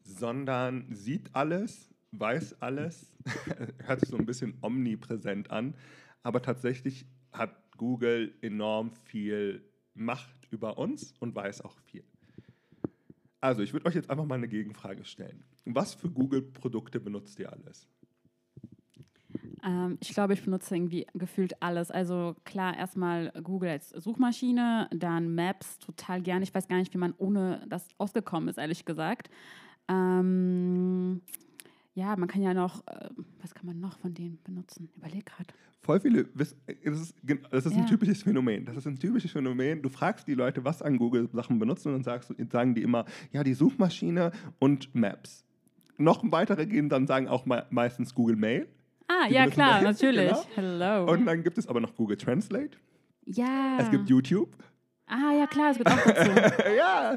sondern 0.00 0.86
sieht 0.92 1.34
alles, 1.34 1.94
weiß 2.10 2.60
alles, 2.60 3.16
hört 3.84 4.00
sich 4.00 4.08
so 4.08 4.16
ein 4.16 4.26
bisschen 4.26 4.58
omnipräsent 4.62 5.50
an, 5.50 5.74
aber 6.22 6.42
tatsächlich 6.42 7.06
hat 7.32 7.56
Google 7.76 8.34
enorm 8.42 8.92
viel 9.04 9.64
Macht 9.94 10.48
über 10.50 10.78
uns 10.78 11.14
und 11.20 11.34
weiß 11.34 11.62
auch 11.62 11.78
viel. 11.80 12.04
Also, 13.40 13.62
ich 13.62 13.72
würde 13.72 13.86
euch 13.86 13.94
jetzt 13.94 14.08
einfach 14.10 14.24
mal 14.24 14.36
eine 14.36 14.48
Gegenfrage 14.48 15.04
stellen. 15.04 15.44
Was 15.64 15.94
für 15.94 16.10
Google-Produkte 16.10 17.00
benutzt 17.00 17.38
ihr 17.38 17.52
alles? 17.52 17.86
Ähm, 19.64 19.96
ich 20.00 20.12
glaube, 20.12 20.34
ich 20.34 20.42
benutze 20.42 20.74
irgendwie 20.74 21.06
gefühlt 21.14 21.62
alles. 21.62 21.90
Also 21.90 22.34
klar, 22.44 22.76
erstmal 22.76 23.30
Google 23.42 23.70
als 23.70 23.90
Suchmaschine, 23.90 24.88
dann 24.92 25.34
Maps 25.34 25.78
total 25.78 26.20
gern. 26.20 26.42
Ich 26.42 26.54
weiß 26.54 26.68
gar 26.68 26.76
nicht, 26.78 26.92
wie 26.94 26.98
man 26.98 27.14
ohne 27.16 27.64
das 27.68 27.88
ausgekommen 27.98 28.48
ist, 28.48 28.58
ehrlich 28.58 28.84
gesagt. 28.84 29.30
Ähm, 29.88 31.20
ja, 31.94 32.16
man 32.16 32.28
kann 32.28 32.42
ja 32.42 32.54
noch, 32.54 32.86
äh, 32.86 33.08
was 33.40 33.54
kann 33.54 33.66
man 33.66 33.78
noch 33.78 33.98
von 33.98 34.14
denen 34.14 34.38
benutzen? 34.42 34.88
Überleg 34.96 35.26
gerade. 35.26 35.50
Voll 35.82 35.98
viele 36.00 36.24
das 36.24 36.54
ist, 36.82 37.16
das 37.50 37.66
ist 37.66 37.72
ein 37.72 37.80
Ja. 37.80 37.84
typisches 37.86 38.22
Phänomen. 38.22 38.64
Das 38.64 38.76
ist 38.76 38.86
ein 38.86 38.98
typisches 38.98 39.32
Phänomen. 39.32 39.82
Du 39.82 39.88
fragst 39.88 40.28
die 40.28 40.34
Leute, 40.34 40.64
was 40.64 40.80
an 40.80 40.96
Google 40.96 41.28
Sachen 41.32 41.58
benutzen 41.58 41.88
und 41.88 41.94
dann 41.94 42.04
sagst, 42.04 42.32
sagen 42.52 42.74
die 42.74 42.82
immer, 42.82 43.04
ja, 43.32 43.42
die 43.42 43.54
Suchmaschine 43.54 44.30
und 44.60 44.94
Maps. 44.94 45.44
Noch 46.02 46.22
weitere 46.30 46.66
gehen 46.66 46.88
dann 46.88 47.06
sagen 47.06 47.28
auch 47.28 47.46
me 47.46 47.64
meistens 47.70 48.14
Google 48.14 48.36
Mail. 48.36 48.68
Ah, 49.08 49.28
Die 49.28 49.34
ja 49.34 49.46
klar, 49.46 49.82
natürlich. 49.90 50.30
genau. 50.30 50.44
Hello. 50.54 51.10
Und 51.12 51.26
dann 51.26 51.42
gibt 51.42 51.58
es 51.58 51.66
aber 51.68 51.80
noch 51.80 51.94
Google 51.94 52.16
Translate. 52.16 52.76
ja. 53.26 53.76
Es 53.78 53.90
gibt 53.90 54.08
YouTube. 54.08 54.56
ah, 55.06 55.32
ja 55.38 55.46
klar, 55.46 55.70
es 55.72 55.76
gibt 55.78 55.90
auch 55.90 56.02
dazu. 56.04 56.30
ja, 56.76 57.16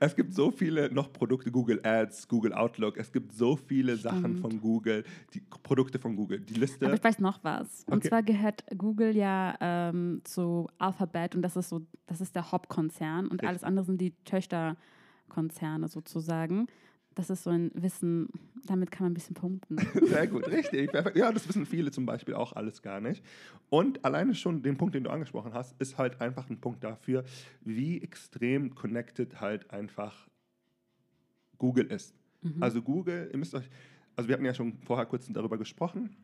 es- 0.00 0.16
gibt 0.16 0.32
so 0.32 0.50
viele 0.50 0.90
noch 0.92 1.12
Produkte, 1.12 1.50
Google 1.50 1.80
Ads, 1.84 2.28
Google 2.28 2.54
Outlook. 2.54 2.96
Es 2.96 3.12
gibt 3.12 3.32
so 3.34 3.56
viele 3.56 3.96
Sachen 3.96 4.20
Stimmt. 4.20 4.40
von 4.40 4.60
Google, 4.60 5.04
die 5.34 5.40
Produkte 5.62 5.98
von 5.98 6.16
Google. 6.16 6.40
Die 6.40 6.54
Liste. 6.54 6.86
Aber 6.86 6.94
ich 6.94 7.04
weiß 7.04 7.18
noch 7.18 7.42
was. 7.44 7.84
Und 7.86 7.98
Okay. 7.98 8.08
zwar 8.08 8.22
gehört 8.22 8.64
Google 8.78 9.14
ja 9.14 9.54
ähm, 9.60 10.22
zu 10.24 10.68
Alphabet 10.78 11.34
und 11.34 11.42
das 11.42 11.56
ist 11.56 11.68
so, 11.68 11.82
das 12.06 12.20
ist 12.22 12.34
der 12.34 12.50
Hauptkonzern 12.50 13.24
und 13.26 13.32
Richtig. 13.32 13.48
alles 13.50 13.64
andere 13.64 13.84
sind 13.84 14.00
die 14.00 14.14
Töchterkonzerne 14.24 15.88
sozusagen. 15.88 16.66
Das 17.14 17.30
ist 17.30 17.44
so 17.44 17.50
ein 17.50 17.70
Wissen, 17.74 18.28
damit 18.66 18.90
kann 18.90 19.04
man 19.04 19.12
ein 19.12 19.14
bisschen 19.14 19.34
punkten. 19.34 19.76
Sehr 20.06 20.26
gut, 20.26 20.48
richtig. 20.48 20.90
Perfekt. 20.90 21.16
Ja, 21.16 21.30
das 21.30 21.48
wissen 21.48 21.64
viele 21.64 21.90
zum 21.90 22.06
Beispiel 22.06 22.34
auch 22.34 22.54
alles 22.54 22.82
gar 22.82 23.00
nicht. 23.00 23.24
Und 23.70 24.04
alleine 24.04 24.34
schon 24.34 24.62
den 24.62 24.76
Punkt, 24.76 24.94
den 24.94 25.04
du 25.04 25.10
angesprochen 25.10 25.54
hast, 25.54 25.80
ist 25.80 25.96
halt 25.96 26.20
einfach 26.20 26.50
ein 26.50 26.60
Punkt 26.60 26.82
dafür, 26.82 27.24
wie 27.60 28.02
extrem 28.02 28.74
connected 28.74 29.40
halt 29.40 29.70
einfach 29.70 30.28
Google 31.58 31.86
ist. 31.86 32.14
Mhm. 32.42 32.62
Also 32.62 32.82
Google, 32.82 33.28
ihr 33.32 33.38
müsst 33.38 33.54
euch, 33.54 33.68
also 34.16 34.28
wir 34.28 34.34
hatten 34.34 34.44
ja 34.44 34.54
schon 34.54 34.78
vorher 34.78 35.06
kurz 35.06 35.26
darüber 35.28 35.56
gesprochen, 35.56 36.16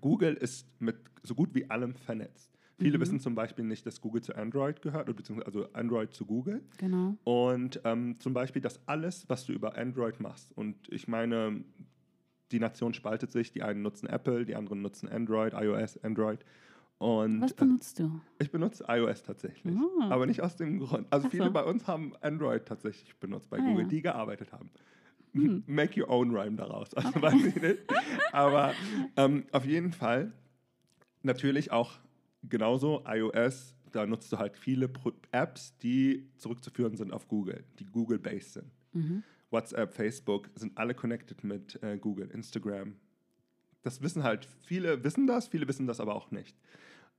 Google 0.00 0.34
ist 0.34 0.66
mit 0.80 0.96
so 1.22 1.34
gut 1.34 1.54
wie 1.54 1.70
allem 1.70 1.94
vernetzt. 1.94 2.53
Viele 2.78 2.98
Mhm. 2.98 3.02
wissen 3.02 3.20
zum 3.20 3.34
Beispiel 3.34 3.64
nicht, 3.64 3.86
dass 3.86 4.00
Google 4.00 4.22
zu 4.22 4.34
Android 4.36 4.82
gehört, 4.82 5.04
oder 5.08 5.14
beziehungsweise 5.16 5.46
also 5.46 5.72
Android 5.72 6.12
zu 6.12 6.26
Google. 6.26 6.62
Genau. 6.78 7.16
Und 7.24 7.80
ähm, 7.84 8.18
zum 8.18 8.34
Beispiel, 8.34 8.60
dass 8.62 8.80
alles, 8.88 9.28
was 9.28 9.46
du 9.46 9.52
über 9.52 9.76
Android 9.76 10.18
machst, 10.20 10.50
und 10.56 10.76
ich 10.90 11.06
meine, 11.06 11.64
die 12.52 12.58
Nation 12.60 12.92
spaltet 12.94 13.30
sich, 13.32 13.52
die 13.52 13.62
einen 13.62 13.82
nutzen 13.82 14.08
Apple, 14.08 14.44
die 14.44 14.54
anderen 14.56 14.82
nutzen 14.82 15.08
Android, 15.08 15.52
iOS, 15.54 15.98
Android. 16.02 16.44
Und 16.98 17.40
Was 17.42 17.52
äh, 17.52 17.56
benutzt 17.56 17.98
du? 17.98 18.20
ich 18.38 18.50
benutze 18.50 18.84
iOS 18.88 19.22
tatsächlich. 19.22 19.76
Ah. 20.00 20.08
Aber 20.10 20.26
nicht 20.26 20.40
aus 20.42 20.56
dem 20.56 20.78
Grund. 20.78 21.06
Also 21.10 21.26
Ach 21.26 21.30
viele 21.30 21.46
so. 21.46 21.50
bei 21.52 21.64
uns 21.64 21.86
haben 21.86 22.12
Android 22.22 22.66
tatsächlich 22.66 23.16
benutzt 23.18 23.50
bei 23.50 23.58
Ah, 23.58 23.62
Google, 23.62 23.82
ja. 23.82 23.88
die 23.88 24.02
gearbeitet 24.02 24.52
haben. 24.52 24.70
Hm. 25.32 25.64
Make 25.66 26.00
your 26.00 26.08
own 26.10 26.30
rhyme 26.36 26.56
daraus. 26.56 26.94
Also 26.94 27.20
weiß 27.20 27.44
ich 27.46 27.56
nicht. 27.60 27.78
Aber 28.32 28.72
ähm, 29.16 29.44
auf 29.50 29.64
jeden 29.64 29.92
Fall 29.92 30.32
natürlich 31.22 31.72
auch 31.72 31.98
genauso 32.48 33.04
iOS. 33.06 33.74
Da 33.92 34.06
nutzt 34.06 34.32
du 34.32 34.38
halt 34.38 34.56
viele 34.56 34.88
Pro 34.88 35.12
Apps, 35.30 35.76
die 35.78 36.28
zurückzuführen 36.36 36.96
sind 36.96 37.12
auf 37.12 37.28
Google, 37.28 37.64
die 37.78 37.84
Google-based 37.86 38.54
sind. 38.54 38.70
Mhm. 38.92 39.22
WhatsApp, 39.50 39.94
Facebook 39.94 40.50
sind 40.56 40.76
alle 40.76 40.94
connected 40.94 41.44
mit 41.44 41.80
äh, 41.82 41.96
Google, 41.96 42.28
Instagram. 42.30 42.96
Das 43.82 44.02
wissen 44.02 44.24
halt 44.24 44.48
viele, 44.64 45.04
wissen 45.04 45.26
das, 45.28 45.46
viele 45.46 45.68
wissen 45.68 45.86
das 45.86 46.00
aber 46.00 46.14
auch 46.16 46.30
nicht. 46.32 46.56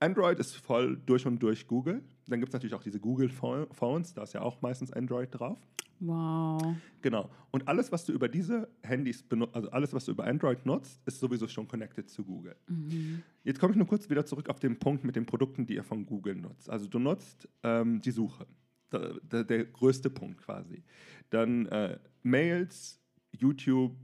Android 0.00 0.38
ist 0.38 0.54
voll 0.56 0.98
durch 1.06 1.24
und 1.24 1.38
durch 1.42 1.66
Google. 1.66 2.02
Dann 2.26 2.40
gibt 2.40 2.50
es 2.50 2.52
natürlich 2.52 2.74
auch 2.74 2.82
diese 2.82 3.00
Google 3.00 3.28
Pho- 3.30 3.72
Phones, 3.72 4.12
da 4.12 4.22
ist 4.24 4.34
ja 4.34 4.42
auch 4.42 4.60
meistens 4.60 4.92
Android 4.92 5.30
drauf. 5.32 5.58
Wow. 6.00 6.76
Genau. 7.02 7.30
Und 7.50 7.66
alles, 7.68 7.90
was 7.90 8.04
du 8.04 8.12
über 8.12 8.28
diese 8.28 8.68
Handys 8.82 9.22
benutzt, 9.22 9.54
also 9.54 9.70
alles, 9.70 9.92
was 9.94 10.04
du 10.04 10.12
über 10.12 10.24
Android 10.26 10.64
nutzt, 10.66 11.00
ist 11.06 11.20
sowieso 11.20 11.48
schon 11.48 11.66
connected 11.66 12.08
zu 12.10 12.24
Google. 12.24 12.56
Mhm. 12.68 13.22
Jetzt 13.44 13.58
komme 13.60 13.72
ich 13.72 13.76
nur 13.78 13.86
kurz 13.86 14.10
wieder 14.10 14.26
zurück 14.26 14.48
auf 14.50 14.60
den 14.60 14.78
Punkt 14.78 15.04
mit 15.04 15.16
den 15.16 15.24
Produkten, 15.26 15.66
die 15.66 15.74
ihr 15.74 15.84
von 15.84 16.04
Google 16.04 16.34
nutzt. 16.36 16.68
Also 16.68 16.86
du 16.86 16.98
nutzt 16.98 17.48
ähm, 17.62 18.00
die 18.02 18.10
Suche. 18.10 18.46
Der, 18.92 19.14
der, 19.20 19.44
der 19.44 19.64
größte 19.64 20.10
Punkt 20.10 20.38
quasi. 20.42 20.84
Dann 21.30 21.66
äh, 21.66 21.98
Mails, 22.22 23.00
YouTube, 23.32 23.96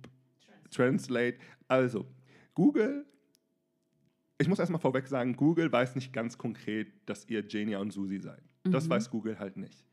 Translate. 0.71 1.39
Also 1.69 2.07
Google, 2.55 3.07
ich 4.39 4.49
muss 4.49 4.59
erstmal 4.59 4.81
vorweg 4.81 5.07
sagen, 5.07 5.37
Google 5.37 5.71
weiß 5.71 5.95
nicht 5.95 6.13
ganz 6.13 6.37
konkret, 6.37 6.89
dass 7.07 7.29
ihr 7.29 7.43
Genia 7.43 7.79
und 7.79 7.93
Susi 7.93 8.19
seid. 8.19 8.43
Das 8.65 8.87
Mhm. 8.87 8.91
weiß 8.91 9.11
Google 9.11 9.39
halt 9.39 9.57
nicht. 9.57 9.85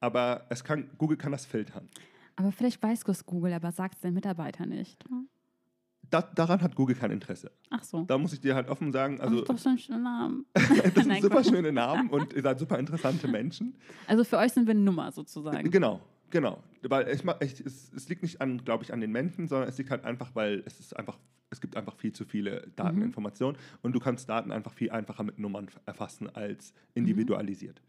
Aber 0.00 0.46
es 0.50 0.62
kann, 0.62 0.90
Google 0.98 1.16
kann 1.16 1.32
das 1.32 1.46
filtern. 1.46 1.88
Aber 2.36 2.52
vielleicht 2.52 2.82
weiß 2.82 3.04
es 3.06 3.24
Google, 3.24 3.52
aber 3.54 3.72
sagt 3.72 3.94
es 3.94 4.00
den 4.00 4.14
Mitarbeitern 4.14 4.68
nicht. 4.68 5.04
Da, 6.10 6.22
daran 6.22 6.60
hat 6.60 6.76
Google 6.76 6.94
kein 6.94 7.10
Interesse. 7.10 7.50
Ach 7.70 7.82
so. 7.82 8.02
Da 8.04 8.16
muss 8.18 8.32
ich 8.32 8.40
dir 8.40 8.54
halt 8.54 8.68
offen 8.68 8.92
sagen, 8.92 9.20
also 9.20 9.42
Ach, 9.42 9.46
doch 9.46 9.58
so 9.58 9.68
ein 9.70 9.78
schöner 9.78 9.98
Name. 9.98 10.44
das 10.52 10.68
sind 10.68 11.08
Nein, 11.08 11.22
super 11.22 11.42
schöne 11.42 11.72
Namen 11.72 12.10
und 12.10 12.32
ihr 12.34 12.42
seid 12.42 12.58
super 12.58 12.78
interessante 12.78 13.26
Menschen. 13.26 13.74
Also 14.06 14.22
für 14.22 14.38
euch 14.38 14.52
sind 14.52 14.66
wir 14.66 14.72
eine 14.72 14.80
Nummer 14.80 15.10
sozusagen. 15.10 15.70
Genau, 15.70 16.00
Genau, 16.30 16.62
weil 16.82 17.08
ich, 17.08 17.22
ich, 17.40 17.64
es, 17.64 17.92
es 17.92 18.08
liegt 18.08 18.22
nicht 18.22 18.40
an, 18.40 18.64
glaube 18.64 18.82
ich, 18.82 18.92
an 18.92 19.00
den 19.00 19.12
Menschen, 19.12 19.46
sondern 19.46 19.68
es 19.68 19.78
liegt 19.78 19.90
halt 19.90 20.04
einfach, 20.04 20.34
weil 20.34 20.62
es 20.66 20.80
ist 20.80 20.96
einfach, 20.96 21.18
es 21.50 21.60
gibt 21.60 21.76
einfach 21.76 21.94
viel 21.94 22.12
zu 22.12 22.24
viele 22.24 22.66
Dateninformationen 22.74 23.56
und 23.82 23.92
du 23.92 24.00
kannst 24.00 24.28
Daten 24.28 24.50
einfach 24.50 24.72
viel 24.72 24.90
einfacher 24.90 25.22
mit 25.22 25.38
Nummern 25.38 25.68
erfassen 25.86 26.28
als 26.34 26.74
individualisiert. 26.94 27.80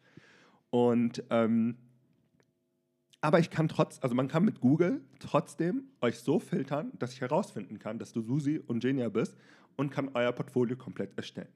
Und 0.70 1.24
ähm, 1.30 1.78
aber 3.22 3.40
ich 3.40 3.50
kann 3.50 3.68
trotz, 3.68 4.00
also 4.02 4.16
man 4.16 4.28
kann 4.28 4.46
mit 4.46 4.62
Google 4.62 5.02
trotzdem 5.20 5.84
euch 6.02 6.20
so 6.20 6.40
filtern, 6.40 6.92
dass 7.00 7.14
ich 7.14 7.22
herausfinden 7.22 7.80
kann, 7.80 8.00
dass 8.00 8.12
du 8.12 8.22
Susi 8.22 8.62
und 8.66 8.80
Genia 8.80 9.10
bist 9.10 9.36
und 9.76 9.92
kann 9.92 10.12
euer 10.14 10.32
Portfolio 10.32 10.76
komplett 10.76 11.18
erstellen. 11.18 11.50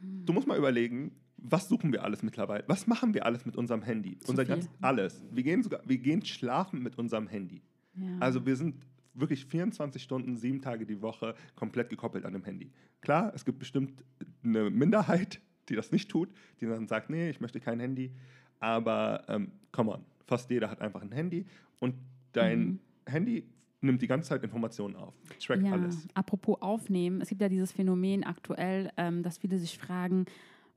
Du 0.00 0.32
musst 0.32 0.46
mal 0.46 0.58
überlegen, 0.58 1.12
was 1.36 1.68
suchen 1.68 1.92
wir 1.92 2.04
alles 2.04 2.22
mittlerweile? 2.22 2.64
Was 2.66 2.86
machen 2.86 3.14
wir 3.14 3.26
alles 3.26 3.46
mit 3.46 3.56
unserem 3.56 3.82
Handy? 3.82 4.18
Zu 4.18 4.30
Unser 4.30 4.44
ganz 4.44 4.68
alles. 4.80 5.24
Wir 5.32 5.42
gehen 5.42 5.62
sogar, 5.62 5.80
wir 5.84 5.98
gehen 5.98 6.24
schlafen 6.24 6.82
mit 6.82 6.98
unserem 6.98 7.26
Handy. 7.26 7.62
Ja. 7.94 8.18
Also 8.20 8.46
wir 8.46 8.56
sind 8.56 8.76
wirklich 9.14 9.44
24 9.46 10.02
Stunden, 10.02 10.36
sieben 10.36 10.60
Tage 10.60 10.86
die 10.86 11.02
Woche 11.02 11.34
komplett 11.54 11.90
gekoppelt 11.90 12.24
an 12.24 12.32
dem 12.32 12.44
Handy. 12.44 12.70
Klar, 13.00 13.32
es 13.34 13.44
gibt 13.44 13.58
bestimmt 13.58 14.04
eine 14.44 14.70
Minderheit, 14.70 15.40
die 15.68 15.74
das 15.74 15.92
nicht 15.92 16.10
tut, 16.10 16.30
die 16.60 16.66
dann 16.66 16.86
sagt, 16.86 17.10
nee, 17.10 17.30
ich 17.30 17.40
möchte 17.40 17.60
kein 17.60 17.80
Handy. 17.80 18.12
Aber 18.60 19.24
ähm, 19.28 19.52
come 19.72 19.92
on, 19.92 20.04
fast 20.26 20.50
jeder 20.50 20.70
hat 20.70 20.80
einfach 20.80 21.02
ein 21.02 21.12
Handy 21.12 21.46
und 21.80 21.94
dein 22.32 22.60
Mhm. 22.60 22.78
Handy 23.06 23.44
nimmt 23.80 24.00
die 24.00 24.06
ganze 24.06 24.28
Zeit 24.28 24.44
Informationen 24.44 24.94
auf, 24.94 25.12
trackt 25.44 25.64
ja, 25.64 25.72
alles. 25.72 26.06
apropos 26.14 26.56
aufnehmen, 26.62 27.20
es 27.20 27.28
gibt 27.28 27.40
ja 27.40 27.48
dieses 27.48 27.72
Phänomen 27.72 28.22
aktuell, 28.24 28.92
ähm, 28.96 29.22
dass 29.24 29.38
viele 29.38 29.58
sich 29.58 29.76
fragen, 29.76 30.24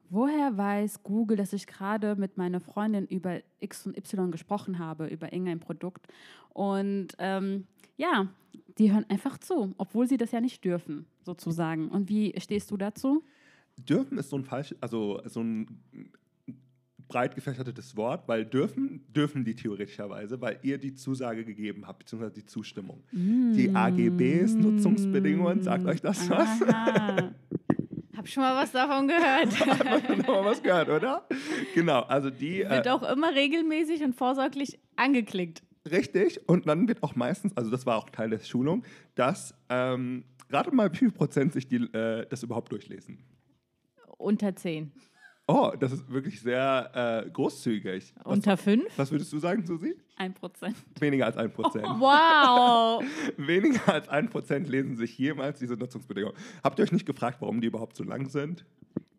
woher 0.10 0.58
weiß 0.58 1.04
Google, 1.04 1.38
dass 1.38 1.54
ich 1.54 1.68
gerade 1.68 2.16
mit 2.16 2.38
meiner 2.38 2.60
Freundin 2.60 3.06
über 3.06 3.42
X 3.60 3.86
und 3.86 3.96
Y 3.98 4.32
gesprochen 4.32 4.80
habe, 4.80 5.08
über 5.08 5.32
irgendein 5.32 5.60
Produkt. 5.60 6.08
Und 6.50 7.10
ähm, 7.20 7.68
ja, 7.98 8.28
die 8.78 8.92
hören 8.92 9.06
einfach 9.10 9.38
zu, 9.38 9.74
obwohl 9.78 10.08
sie 10.08 10.18
das 10.18 10.32
ja 10.32 10.42
nicht 10.42 10.64
dürfen, 10.66 11.06
sozusagen. 11.22 11.90
Und 11.90 12.10
wie 12.10 12.34
stehst 12.40 12.72
du 12.72 12.78
dazu? 12.78 13.24
Dürfen 13.78 14.18
ist 14.18 14.30
so 14.30 14.38
ein 14.38 14.46
falsch, 14.46 14.74
also 14.82 15.22
so 15.26 15.42
ein 15.42 15.68
breit 17.08 17.36
gefächertes 17.36 17.96
Wort, 17.96 18.28
weil 18.28 18.46
dürfen, 18.46 19.06
dürfen 19.14 19.44
die 19.46 19.56
theoretischerweise, 19.56 20.42
weil 20.42 20.60
ihr 20.64 20.78
die 20.78 20.94
Zusage 20.94 21.46
gegeben 21.46 21.88
habt, 21.88 22.00
beziehungsweise 22.00 22.34
die 22.34 22.46
Zustimmung. 22.46 23.04
Die 23.12 23.70
AGBs, 23.74 24.56
Nutzungsbedingungen, 24.56 25.62
sagt 25.62 25.86
euch 25.86 26.02
das 26.02 26.30
was? 26.30 26.62
Hab 28.16 28.28
schon 28.28 28.44
mal 28.44 28.56
was 28.56 28.72
davon 28.72 29.08
gehört. 29.08 30.08
Man 30.10 30.18
noch 30.20 30.28
mal 30.28 30.46
was 30.46 30.64
gehört, 30.64 30.90
oder? 30.90 31.28
Genau, 31.74 32.02
also 32.02 32.30
die, 32.30 32.62
äh, 32.62 32.70
Wird 32.70 32.88
auch 32.88 33.04
immer 33.04 33.36
regelmäßig 33.36 34.04
und 34.04 34.16
vorsorglich 34.16 34.80
angeklickt. 34.96 35.62
richtig, 35.90 36.40
und 36.48 36.68
dann 36.68 36.88
wird 36.88 37.04
auch 37.04 37.16
meistens, 37.16 37.56
also 37.58 37.70
das 37.70 37.86
war 37.86 37.98
auch 37.98 38.10
Teil 38.10 38.30
der 38.30 38.40
Schulung, 38.40 38.84
dass 39.16 39.54
ähm, 39.70 40.24
gerade 40.50 40.74
mal 40.74 40.92
wie 40.92 40.98
viel 40.98 41.12
Prozent 41.12 41.54
sich 41.54 41.68
die, 41.68 41.78
äh, 41.94 42.26
das 42.28 42.42
überhaupt 42.44 42.72
durchlesen. 42.72 43.20
Unter 44.18 44.56
10. 44.56 44.92
Oh, 45.48 45.72
das 45.80 45.92
ist 45.92 46.10
wirklich 46.10 46.42
sehr 46.42 47.24
äh, 47.26 47.30
großzügig. 47.30 48.14
Was, 48.24 48.26
Unter 48.26 48.58
5? 48.58 48.84
was 48.98 49.12
würdest 49.12 49.32
du 49.32 49.38
sagen, 49.38 49.64
Susi? 49.66 49.96
Ein 50.18 50.34
Prozent. 50.34 50.76
Weniger 51.00 51.26
als 51.28 51.38
ein 51.38 51.52
Prozent. 51.54 51.86
Wow. 51.86 53.04
Weniger 53.38 53.94
als 53.94 54.10
ein 54.10 54.30
Prozent 54.30 54.68
lesen 54.68 54.96
sich 54.98 55.16
jemals 55.20 55.60
diese 55.60 55.76
Nutzungsbedingungen. 55.76 56.36
Habt 56.64 56.80
ihr 56.80 56.84
euch 56.84 56.92
nicht 56.92 57.06
gefragt, 57.06 57.38
warum 57.42 57.62
die 57.62 57.68
überhaupt 57.68 57.96
so 57.96 58.04
lang 58.04 58.28
sind? 58.28 58.66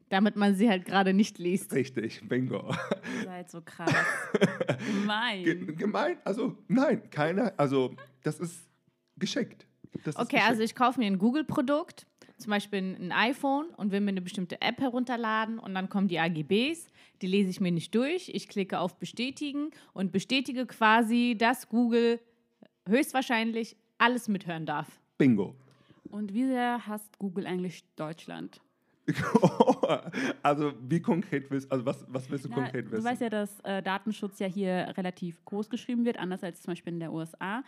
Damit 0.09 0.35
man 0.37 0.55
sie 0.57 0.69
halt 0.69 0.85
gerade 0.85 1.13
nicht 1.13 1.39
liest. 1.39 1.73
Richtig, 1.73 2.29
bingo. 2.29 2.73
Ihr 3.21 3.25
seid 3.25 3.51
so 3.51 3.61
krass. 3.61 3.93
Gemein. 5.01 5.45
Ge- 5.45 5.75
Gemein, 5.75 6.17
also 6.25 6.57
nein, 6.69 7.09
keine, 7.11 7.57
also 7.59 7.95
das 8.23 8.39
ist 8.41 8.69
geschickt. 9.17 9.67
Das 10.05 10.15
ist 10.15 10.17
Okay, 10.21 10.37
geschickt. 10.37 10.49
also 10.51 10.63
ich 10.63 10.75
kaufe 10.75 10.99
mir 11.01 11.07
ein 11.07 11.19
Google-Produkt, 11.19 12.07
zum 12.39 12.51
Beispiel 12.51 12.79
ein 12.79 13.13
iPhone 13.13 13.67
und 13.77 13.93
will 13.93 14.01
mir 14.01 14.11
eine 14.11 14.21
bestimmte 14.21 14.61
App 14.61 14.81
herunterladen 14.81 15.59
und 15.59 15.75
dann 15.75 15.89
kommen 15.89 16.09
die 16.09 16.19
AGBs, 16.19 16.89
die 17.23 17.27
lese 17.27 17.51
ich 17.51 17.61
mir 17.61 17.73
nicht 17.73 17.95
durch. 17.95 18.31
Ich 18.33 18.49
klicke 18.49 18.79
auf 18.79 18.99
Bestätigen 18.99 19.71
und 19.93 20.13
bestätige 20.13 20.67
quasi, 20.67 21.37
dass 21.39 21.69
Google 21.69 22.21
höchstwahrscheinlich 22.87 23.77
alles 23.99 24.29
mithören 24.29 24.67
darf. 24.67 25.01
Bingo. 25.19 25.57
Und 26.11 26.35
wie 26.35 26.47
sehr 26.47 26.87
hasst 26.87 27.19
Google 27.19 27.47
eigentlich 27.47 27.85
Deutschland? 27.97 28.61
also 30.43 30.73
wie 30.81 31.01
konkret 31.01 31.49
willst 31.51 31.71
also 31.71 31.87
was, 31.87 32.05
was 32.09 32.29
willst 32.29 32.45
du 32.45 32.49
Na, 32.49 32.57
konkret 32.57 32.87
du 32.87 32.93
wissen? 32.93 33.05
weißt 33.05 33.21
ja, 33.21 33.31
dass 33.31 33.61
äh, 33.61 33.81
Datenschutz 33.83 34.41
ja 34.41 34.49
hier 34.49 34.93
relativ 34.97 35.45
groß 35.45 35.71
geschrieben 35.71 36.05
wird, 36.05 36.19
anders 36.19 36.43
als 36.43 36.63
zum 36.63 36.73
Beispiel 36.73 36.93
in 36.93 37.01
der 37.01 37.13
USA. 37.13 37.63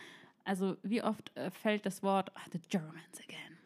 Also 0.45 0.77
wie 0.83 1.03
oft 1.03 1.31
äh, 1.37 1.51
fällt 1.51 1.87
das 1.87 2.03
Wort 2.03 2.33
ah, 2.35 2.41
the 2.53 2.59
Germans 2.69 3.21
again? 3.23 3.58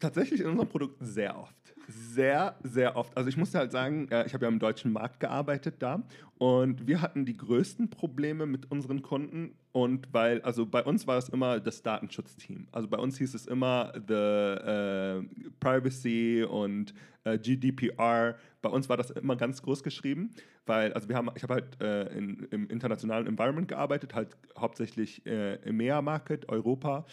Tatsächlich 0.00 0.40
in 0.40 0.46
unserem 0.46 0.68
Produkt 0.68 0.96
sehr 1.00 1.38
oft. 1.38 1.54
Sehr, 1.88 2.56
sehr 2.62 2.96
oft. 2.96 3.16
Also 3.16 3.30
ich 3.30 3.38
muss 3.38 3.54
halt 3.54 3.72
sagen, 3.72 4.08
äh, 4.10 4.26
ich 4.26 4.34
habe 4.34 4.44
ja 4.44 4.50
im 4.50 4.58
deutschen 4.58 4.92
Markt 4.92 5.20
gearbeitet 5.20 5.76
da 5.78 6.02
und 6.36 6.86
wir 6.86 7.00
hatten 7.00 7.24
die 7.24 7.36
größten 7.36 7.88
Probleme 7.88 8.44
mit 8.44 8.70
unseren 8.70 9.00
Kunden 9.00 9.54
und 9.72 10.12
weil, 10.12 10.42
also 10.42 10.66
bei 10.66 10.84
uns 10.84 11.06
war 11.06 11.16
es 11.16 11.30
immer 11.30 11.60
das 11.60 11.82
Datenschutzteam. 11.82 12.68
Also 12.72 12.88
bei 12.88 12.98
uns 12.98 13.16
hieß 13.16 13.34
es 13.34 13.46
immer 13.46 13.92
the 14.06 14.12
äh, 14.12 15.22
Privacy 15.60 16.44
und 16.44 16.92
äh, 17.24 17.38
GDPR. 17.38 18.36
Bei 18.60 18.68
uns 18.68 18.90
war 18.90 18.98
das 18.98 19.10
immer 19.10 19.36
ganz 19.36 19.62
groß 19.62 19.82
geschrieben, 19.82 20.30
weil, 20.66 20.92
also 20.92 21.08
wir 21.08 21.16
haben, 21.16 21.30
ich 21.36 21.42
habe 21.42 21.54
halt 21.54 21.80
äh, 21.80 22.16
in, 22.16 22.46
im 22.50 22.68
internationalen 22.68 23.26
Environment 23.26 23.66
gearbeitet, 23.66 24.14
halt 24.14 24.36
hauptsächlich 24.58 25.24
äh, 25.24 25.54
im 25.64 25.78
MEA-Market, 25.78 26.50
Europa, 26.50 27.06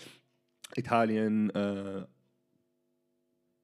Italien, 0.76 1.50
äh, 1.52 2.06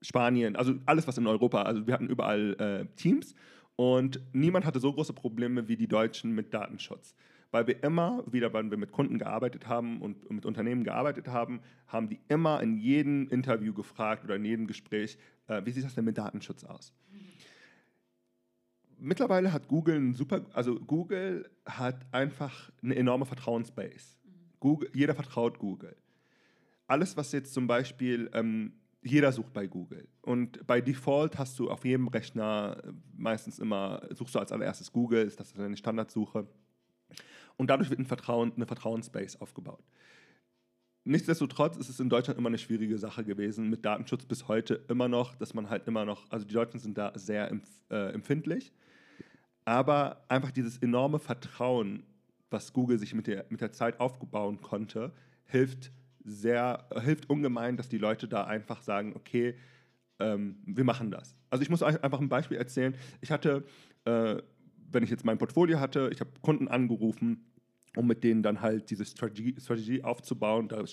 Spanien, 0.02 0.56
also 0.56 0.74
alles, 0.86 1.08
was 1.08 1.18
in 1.18 1.28
Europa, 1.28 1.62
also 1.64 1.86
wir 1.86 1.94
hatten 1.94 2.10
überall 2.10 2.56
äh, 2.60 2.96
Teams 2.96 3.36
und 3.76 4.20
niemand 4.34 4.66
hatte 4.66 4.80
so 4.80 4.92
große 4.92 5.14
Probleme 5.14 5.68
wie 5.68 5.78
die 5.78 5.88
Deutschen 5.88 6.34
mit 6.34 6.54
Datenschutz. 6.54 7.16
Weil 7.52 7.68
wir 7.68 7.84
immer, 7.84 8.24
wieder, 8.32 8.54
wenn 8.54 8.72
wir 8.72 8.78
mit 8.78 8.92
Kunden 8.92 9.18
gearbeitet 9.18 9.68
haben 9.68 10.02
und 10.02 10.30
mit 10.32 10.46
Unternehmen 10.46 10.84
gearbeitet 10.84 11.28
haben, 11.28 11.60
haben 11.88 12.08
die 12.08 12.20
immer 12.30 12.62
in 12.62 12.78
jedem 12.78 13.28
Interview 13.30 13.74
gefragt 13.74 14.24
oder 14.24 14.38
in 14.38 14.46
jedem 14.46 14.68
Gespräch, 14.68 15.18
äh, 15.48 15.62
wie 15.66 15.72
sieht 15.72 15.84
das 15.84 15.96
denn 15.96 16.06
mit 16.06 16.18
Datenschutz 16.18 16.64
aus? 16.64 16.94
Mittlerweile 18.98 19.52
hat 19.52 19.68
Google 19.68 19.96
ein 19.96 20.14
super, 20.14 20.46
also 20.54 20.76
Google 20.76 21.50
hat 21.66 22.06
einfach 22.14 22.72
eine 22.84 22.96
enorme 22.96 23.26
Vertrauensbase. 23.26 24.16
Google, 24.60 24.90
jeder 24.94 25.16
vertraut 25.16 25.60
Google. 25.60 25.96
Alles, 26.88 27.18
was 27.18 27.32
jetzt 27.32 27.54
zum 27.54 27.68
Beispiel 27.68 28.30
ähm, 28.34 28.74
jeder 29.04 29.32
sucht 29.32 29.54
bei 29.54 29.68
Google. 29.68 30.08
Und 30.22 30.66
bei 30.68 30.80
Default 30.82 31.38
hast 31.38 31.58
du 31.60 31.70
auf 31.70 31.86
jedem 31.86 32.08
Rechner 32.08 32.82
äh, 32.84 32.92
meistens 33.16 33.60
immer, 33.60 34.02
suchst 34.12 34.36
du 34.36 34.40
als 34.40 34.52
allererstes 34.52 34.92
Google, 34.92 35.26
ist 35.26 35.40
das 35.40 35.54
deine 35.54 35.78
Standardsuche. 35.78 36.48
Und 37.58 37.70
dadurch 37.70 37.90
wird 37.90 38.00
ein 38.00 38.06
Vertrauen, 38.06 38.54
eine 38.56 38.66
Vertrauensbase 38.66 39.42
aufgebaut. 39.42 39.84
Nichtsdestotrotz 41.04 41.78
ist 41.78 41.90
es 41.90 42.00
in 42.00 42.10
Deutschland 42.10 42.38
immer 42.38 42.50
eine 42.50 42.60
schwierige 42.60 43.00
Sache 43.00 43.24
gewesen, 43.24 43.70
mit 43.70 43.84
Datenschutz 43.86 44.26
bis 44.26 44.48
heute 44.48 44.86
immer 44.88 45.08
noch, 45.08 45.34
dass 45.36 45.56
man 45.56 45.70
halt 45.70 45.88
immer 45.88 46.06
noch, 46.06 46.30
also 46.30 46.46
die 46.46 46.54
Deutschen 46.54 46.80
sind 46.80 46.96
da 46.96 47.12
sehr 47.16 47.52
äh, 47.90 48.14
empfindlich, 48.14 48.72
aber 49.66 50.24
einfach 50.28 50.52
dieses 50.52 50.78
enorme 50.78 51.18
Vertrauen, 51.18 52.04
was 52.52 52.72
Google 52.72 53.00
sich 53.00 53.16
mit 53.16 53.26
der, 53.26 53.46
mit 53.50 53.62
der 53.62 53.72
Zeit 53.72 54.00
aufbauen 54.00 54.62
konnte, 54.62 55.12
hilft 55.46 55.92
sehr, 56.24 56.88
hilft 57.02 57.30
ungemein, 57.30 57.78
dass 57.78 57.90
die 57.90 57.98
Leute 57.98 58.28
da 58.28 58.46
einfach 58.46 58.82
sagen, 58.82 59.14
okay, 59.16 59.56
ähm, 60.20 60.58
wir 60.66 60.84
machen 60.84 61.12
das. 61.12 61.36
Also 61.50 61.64
ich 61.64 61.70
muss 61.70 61.82
euch 61.82 62.04
einfach 62.04 62.20
ein 62.20 62.30
Beispiel 62.30 62.58
erzählen. 62.58 62.96
Ich 63.22 63.32
hatte, 63.32 63.66
äh, 64.06 64.38
wenn 64.92 65.04
ich 65.04 65.10
jetzt 65.10 65.26
mein 65.26 65.38
Portfolio 65.38 65.80
hatte, 65.80 66.10
ich 66.12 66.20
habe 66.20 66.32
Kunden 66.42 66.68
angerufen, 66.68 67.46
um 67.96 68.08
mit 68.08 68.24
denen 68.24 68.44
dann 68.44 68.62
halt 68.62 68.90
diese 68.90 69.06
Strategie, 69.06 69.56
Strategie 69.60 70.04
aufzubauen. 70.04 70.68
Da 70.68 70.84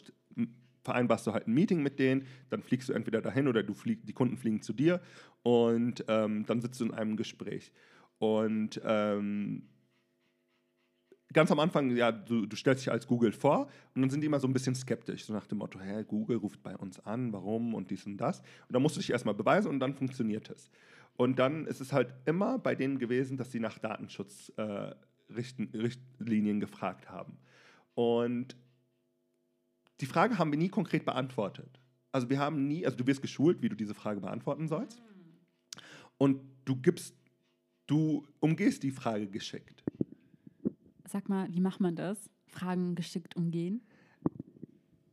vereinbarst 0.83 1.27
du 1.27 1.33
halt 1.33 1.47
ein 1.47 1.55
Meeting 1.55 1.83
mit 1.83 1.99
denen, 1.99 2.27
dann 2.49 2.63
fliegst 2.63 2.89
du 2.89 2.93
entweder 2.93 3.21
dahin 3.21 3.49
oder 3.49 3.63
du 3.63 3.75
flieg, 3.75 4.07
die 4.07 4.13
Kunden 4.13 4.37
fliegen 4.37 4.63
zu 4.63 4.73
dir 4.73 5.01
und 5.43 6.05
ähm, 6.09 6.47
dann 6.47 6.61
sitzt 6.61 6.81
du 6.81 6.87
in 6.87 6.95
einem 6.95 7.17
Gespräch. 7.17 7.73
Und 8.19 8.81
ähm, 8.85 9.69
ganz 11.33 11.51
am 11.51 11.59
Anfang, 11.61 11.97
ja, 11.97 12.13
du, 12.13 12.45
du 12.47 12.57
stellst 12.57 12.85
dich 12.85 12.93
als 12.93 13.07
Google 13.07 13.33
vor 13.33 13.69
und 13.95 14.03
dann 14.03 14.11
sind 14.11 14.21
die 14.23 14.27
immer 14.27 14.41
so 14.41 14.49
ein 14.49 14.53
bisschen 14.53 14.75
skeptisch, 14.75 15.27
so 15.27 15.33
nach 15.33 15.47
dem 15.47 15.59
Motto, 15.59 15.79
hä, 15.81 16.03
Google 16.05 16.39
ruft 16.39 16.61
bei 16.63 16.77
uns 16.77 16.99
an, 17.01 17.33
warum 17.33 17.75
und 17.75 17.91
dies 17.91 18.05
und 18.07 18.17
das. 18.17 18.41
Und 18.41 18.75
dann 18.75 18.83
musst 18.83 18.97
du 18.97 19.01
dich 19.01 19.11
erstmal 19.11 19.35
beweisen 19.35 19.69
und 19.69 19.79
dann 19.81 19.95
funktioniert 19.95 20.51
es. 20.51 20.71
Und 21.17 21.39
dann 21.39 21.67
ist 21.67 21.81
es 21.81 21.93
halt 21.93 22.15
immer 22.27 22.59
bei 22.59 22.75
denen 22.75 22.99
gewesen, 22.99 23.37
dass 23.37 23.53
sie 23.53 23.61
nach 23.61 23.79
Datenschutzrichtlinien 23.79 26.57
äh, 26.57 26.61
gefragt 26.61 27.11
haben. 27.11 27.39
Und 27.95 28.57
die 30.01 30.07
Frage 30.07 30.39
haben 30.39 30.51
wir 30.53 30.59
nie 30.59 30.69
konkret 30.69 31.05
beantwortet. 31.05 31.81
Also 32.13 32.31
wir 32.31 32.39
haben 32.39 32.69
nie, 32.69 32.87
also 32.87 32.97
du 32.97 33.07
wirst 33.07 33.21
geschult, 33.21 33.61
wie 33.63 33.69
du 33.69 33.77
diese 33.77 33.95
Frage 33.95 34.21
beantworten 34.21 34.69
sollst. 34.69 35.03
Und 36.17 36.41
du 36.65 36.77
gibst, 36.77 37.15
du 37.87 38.27
umgehst 38.41 38.83
die 38.83 38.93
Frage 38.93 39.27
geschickt. 39.27 39.85
Sag 41.09 41.29
mal, 41.29 41.49
wie 41.51 41.61
macht 41.61 41.81
man 41.81 41.97
das? 41.97 42.31
Fragen 42.47 42.95
geschickt 42.95 43.37
umgehen? 43.37 43.83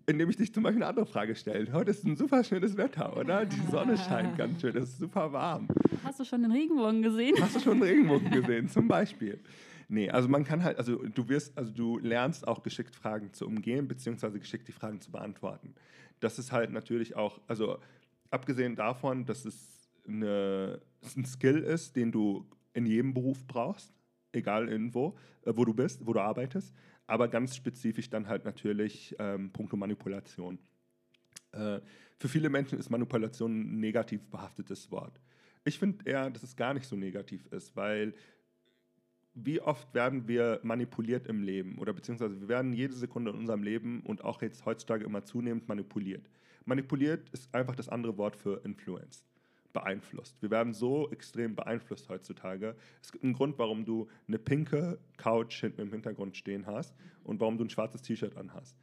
Indem 0.08 0.29
ich 0.29 0.38
dich 0.38 0.53
zum 0.53 0.63
Beispiel 0.63 0.84
eine 0.84 0.89
andere 0.89 1.05
Frage 1.05 1.36
stelle. 1.36 1.71
Heute 1.73 1.91
ist 1.91 2.05
ein 2.05 2.15
super 2.15 2.43
schönes 2.43 2.77
Wetter, 2.77 3.17
oder? 3.17 3.45
Die 3.45 3.60
Sonne 3.71 3.97
scheint 3.97 4.38
ganz 4.38 4.62
schön, 4.62 4.75
es 4.77 4.89
ist 4.89 4.99
super 4.99 5.31
warm. 5.34 5.67
Hast 6.03 6.19
du 6.19 6.25
schon 6.25 6.43
den 6.43 6.51
Regenbogen 6.51 7.01
gesehen? 7.01 7.36
Hast 7.41 7.55
du 7.55 7.60
schon 7.60 7.73
einen 7.73 7.84
Regenbogen 7.84 8.29
gesehen, 8.41 8.69
zum 8.69 8.88
Beispiel? 8.88 9.39
Nee, 9.88 10.10
also 10.10 10.27
man 10.27 10.43
kann 10.43 10.63
halt, 10.63 10.77
also 10.77 10.97
du 10.97 11.29
wirst, 11.29 11.58
also 11.58 11.71
du 11.71 11.97
lernst 11.99 12.47
auch 12.47 12.62
geschickt 12.63 12.95
Fragen 12.95 13.34
zu 13.34 13.47
umgehen, 13.47 13.88
beziehungsweise 13.88 14.39
geschickt 14.39 14.67
die 14.67 14.71
Fragen 14.71 15.01
zu 15.01 15.12
beantworten. 15.12 15.75
Das 16.19 16.39
ist 16.39 16.51
halt 16.51 16.71
natürlich 16.71 17.15
auch, 17.15 17.39
also 17.47 17.79
abgesehen 18.31 18.75
davon, 18.75 19.25
dass 19.25 19.45
es 19.45 19.89
eine, 20.08 20.81
ein 21.15 21.25
Skill 21.25 21.60
ist, 21.60 21.95
den 21.95 22.12
du 22.12 22.45
in 22.73 22.86
jedem 22.86 23.13
Beruf 23.13 23.45
brauchst, 23.47 23.94
egal 24.36 24.69
irgendwo, 24.69 25.17
äh, 25.45 25.54
wo 25.56 25.65
du 25.65 25.74
bist, 25.74 26.06
wo 26.06 26.13
du 26.13 26.19
arbeitest, 26.19 26.74
aber 27.08 27.28
ganz 27.28 27.56
spezifisch 27.56 28.10
dann 28.10 28.28
halt 28.28 28.45
natürlich 28.45 29.15
ähm, 29.19 29.52
puncto 29.52 29.78
Manipulation. 29.78 30.60
Äh, 31.52 31.80
für 32.17 32.28
viele 32.28 32.50
Menschen 32.50 32.80
ist 32.80 32.89
Manipulation 32.89 33.60
ein 33.60 33.80
negativ 33.80 34.26
behaftetes 34.28 34.91
Wort. 34.91 35.19
Ich 35.63 35.80
finde 35.80 36.10
eher, 36.10 36.30
dass 36.30 36.43
es 36.43 36.56
gar 36.56 36.74
nicht 36.74 36.86
so 36.86 36.95
negativ 36.95 37.45
ist, 37.48 37.76
weil 37.76 38.13
wie 39.34 39.60
oft 39.60 39.93
werden 39.93 40.28
wir 40.28 40.62
manipuliert 40.63 41.28
im 41.28 41.43
Leben 41.43 41.78
oder 41.78 41.91
beziehungsweise 41.91 42.39
wir 42.39 42.48
werden 42.48 42.71
jede 42.71 42.93
Sekunde 42.93 43.32
in 43.32 43.38
unserem 43.38 43.63
Leben 43.63 44.02
und 44.02 44.24
auch 44.24 44.41
jetzt 44.41 44.65
heutzutage 44.65 45.04
immer 45.04 45.24
zunehmend 45.26 45.67
manipuliert. 45.67 46.30
Manipuliert 46.63 47.30
ist 47.30 47.54
einfach 47.54 47.76
das 47.76 47.89
andere 47.89 48.17
Wort 48.17 48.38
für 48.38 48.62
influenced, 48.63 49.26
beeinflusst. 49.76 50.42
Wir 50.42 50.50
werden 50.50 50.74
so 50.74 51.12
extrem 51.12 51.54
beeinflusst 51.54 52.08
heutzutage. 52.10 52.76
Es 53.04 53.12
gibt 53.12 53.24
einen 53.24 53.34
Grund, 53.34 53.60
warum 53.60 53.86
du 53.86 54.08
eine 54.28 54.40
pinke 54.40 54.98
Couch 55.18 55.60
hinten 55.60 55.82
im 55.82 55.92
Hintergrund 55.92 56.38
stehen 56.38 56.66
hast 56.66 56.96
und 57.24 57.42
warum 57.42 57.58
du 57.58 57.66
ein 57.66 57.70
schwarzes 57.70 58.02
T-Shirt 58.02 58.38
anhast. 58.38 58.76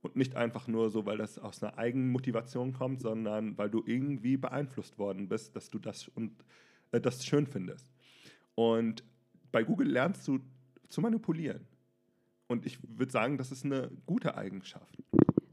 Und 0.00 0.16
nicht 0.16 0.34
einfach 0.34 0.66
nur 0.66 0.88
so, 0.88 1.04
weil 1.04 1.18
das 1.18 1.38
aus 1.38 1.62
einer 1.62 1.76
eigenen 1.76 2.10
Motivation 2.10 2.72
kommt, 2.72 3.02
sondern 3.02 3.58
weil 3.58 3.68
du 3.68 3.82
irgendwie 3.84 4.38
beeinflusst 4.38 4.98
worden 4.98 5.28
bist, 5.28 5.54
dass 5.54 5.68
du 5.68 5.78
das 5.78 6.08
und 6.08 6.32
äh, 6.92 7.00
das 7.02 7.24
schön 7.24 7.46
findest. 7.46 7.92
Und 8.54 9.04
bei 9.52 9.62
Google 9.62 9.88
lernst 9.88 10.26
du 10.26 10.40
zu 10.88 11.02
manipulieren. 11.02 11.66
Und 12.46 12.64
ich 12.64 12.78
würde 12.82 13.12
sagen, 13.12 13.36
das 13.36 13.52
ist 13.52 13.66
eine 13.66 13.90
gute 14.06 14.36
Eigenschaft. 14.36 14.96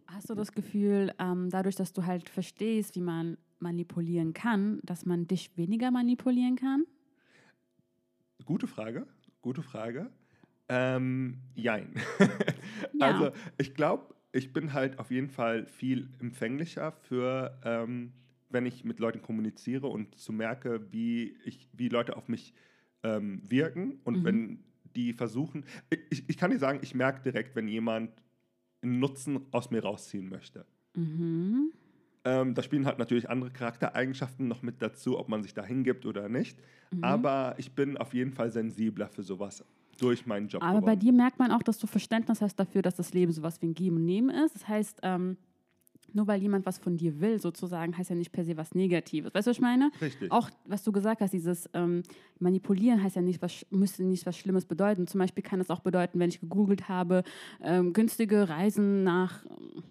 Hast 0.07 0.29
du 0.29 0.33
das 0.33 0.53
Gefühl, 0.53 1.13
ähm, 1.19 1.49
dadurch, 1.49 1.75
dass 1.75 1.91
du 1.91 2.05
halt 2.05 2.29
verstehst, 2.29 2.95
wie 2.95 3.01
man 3.01 3.37
manipulieren 3.59 4.33
kann, 4.33 4.79
dass 4.83 5.05
man 5.05 5.27
dich 5.27 5.55
weniger 5.57 5.91
manipulieren 5.91 6.55
kann? 6.55 6.85
Gute 8.45 8.67
Frage, 8.67 9.07
gute 9.41 9.63
Frage. 9.63 10.09
Ähm, 10.69 11.39
jein. 11.55 11.93
Ja. 12.93 13.07
Also 13.07 13.31
ich 13.57 13.73
glaube, 13.73 14.15
ich 14.31 14.53
bin 14.53 14.73
halt 14.73 14.99
auf 14.99 15.11
jeden 15.11 15.29
Fall 15.29 15.65
viel 15.65 16.09
empfänglicher 16.19 16.91
für, 16.91 17.59
ähm, 17.63 18.13
wenn 18.49 18.65
ich 18.65 18.83
mit 18.83 18.99
Leuten 18.99 19.21
kommuniziere 19.21 19.87
und 19.87 20.17
zu 20.17 20.31
merke, 20.31 20.91
wie, 20.91 21.35
ich, 21.43 21.67
wie 21.73 21.89
Leute 21.89 22.17
auf 22.17 22.27
mich 22.27 22.53
ähm, 23.03 23.41
wirken 23.49 23.99
und 24.03 24.19
Mhm. 24.19 24.23
wenn 24.23 24.63
die 24.95 25.13
versuchen, 25.13 25.65
ich, 26.09 26.27
ich 26.27 26.37
kann 26.37 26.51
dir 26.51 26.59
sagen, 26.59 26.79
ich 26.81 26.95
merke 26.95 27.21
direkt, 27.21 27.55
wenn 27.55 27.67
jemand 27.67 28.11
einen 28.81 28.99
Nutzen 28.99 29.45
aus 29.51 29.69
mir 29.69 29.83
rausziehen 29.83 30.29
möchte. 30.29 30.65
Mhm. 30.95 31.71
Ähm, 32.25 32.53
da 32.53 32.63
spielen 32.63 32.85
halt 32.85 32.99
natürlich 32.99 33.29
andere 33.29 33.51
Charaktereigenschaften 33.51 34.47
noch 34.47 34.61
mit 34.61 34.81
dazu, 34.81 35.17
ob 35.17 35.29
man 35.29 35.43
sich 35.43 35.53
da 35.53 35.63
hingibt 35.63 36.05
oder 36.05 36.29
nicht. 36.29 36.57
Mhm. 36.91 37.03
Aber 37.03 37.55
ich 37.57 37.71
bin 37.73 37.97
auf 37.97 38.13
jeden 38.13 38.33
Fall 38.33 38.51
sensibler 38.51 39.07
für 39.07 39.23
sowas 39.23 39.63
durch 39.99 40.25
meinen 40.25 40.47
Job. 40.47 40.61
Aber 40.61 40.73
bei 40.73 40.79
geworden. 40.79 40.99
dir 40.99 41.13
merkt 41.13 41.39
man 41.39 41.51
auch, 41.51 41.63
dass 41.63 41.77
du 41.79 41.87
Verständnis 41.87 42.41
hast 42.41 42.55
dafür, 42.55 42.81
dass 42.81 42.95
das 42.95 43.13
Leben 43.13 43.31
sowas 43.31 43.61
wie 43.61 43.67
ein 43.67 43.73
Geben 43.73 43.97
und 43.97 44.05
Nehmen 44.05 44.29
ist. 44.29 44.55
Das 44.55 44.67
heißt, 44.67 44.99
ähm, 45.03 45.37
nur 46.13 46.27
weil 46.27 46.41
jemand 46.41 46.65
was 46.65 46.77
von 46.77 46.97
dir 46.97 47.19
will, 47.19 47.39
sozusagen, 47.39 47.97
heißt 47.97 48.09
ja 48.09 48.15
nicht 48.15 48.31
per 48.31 48.43
se 48.43 48.57
was 48.57 48.75
Negatives. 48.75 49.33
Weißt 49.33 49.47
du, 49.47 49.49
was 49.49 49.57
ich 49.57 49.61
meine? 49.61 49.91
Richtig. 50.01 50.31
Auch, 50.31 50.49
was 50.65 50.83
du 50.83 50.91
gesagt 50.91 51.21
hast, 51.21 51.31
dieses 51.31 51.69
ähm, 51.73 52.03
Manipulieren 52.39 53.01
heißt 53.01 53.15
ja 53.15 53.21
nicht, 53.21 53.41
was, 53.41 53.65
müsste 53.69 54.03
nicht 54.03 54.25
was 54.25 54.37
Schlimmes 54.37 54.65
bedeuten. 54.65 55.07
Zum 55.07 55.19
Beispiel 55.19 55.43
kann 55.43 55.59
es 55.59 55.69
auch 55.69 55.81
bedeuten, 55.81 56.19
wenn 56.19 56.29
ich 56.29 56.39
gegoogelt 56.39 56.89
habe, 56.89 57.23
ähm, 57.61 57.93
günstige 57.93 58.49
Reisen 58.49 59.03
nach 59.03 59.45
ähm, 59.45 59.83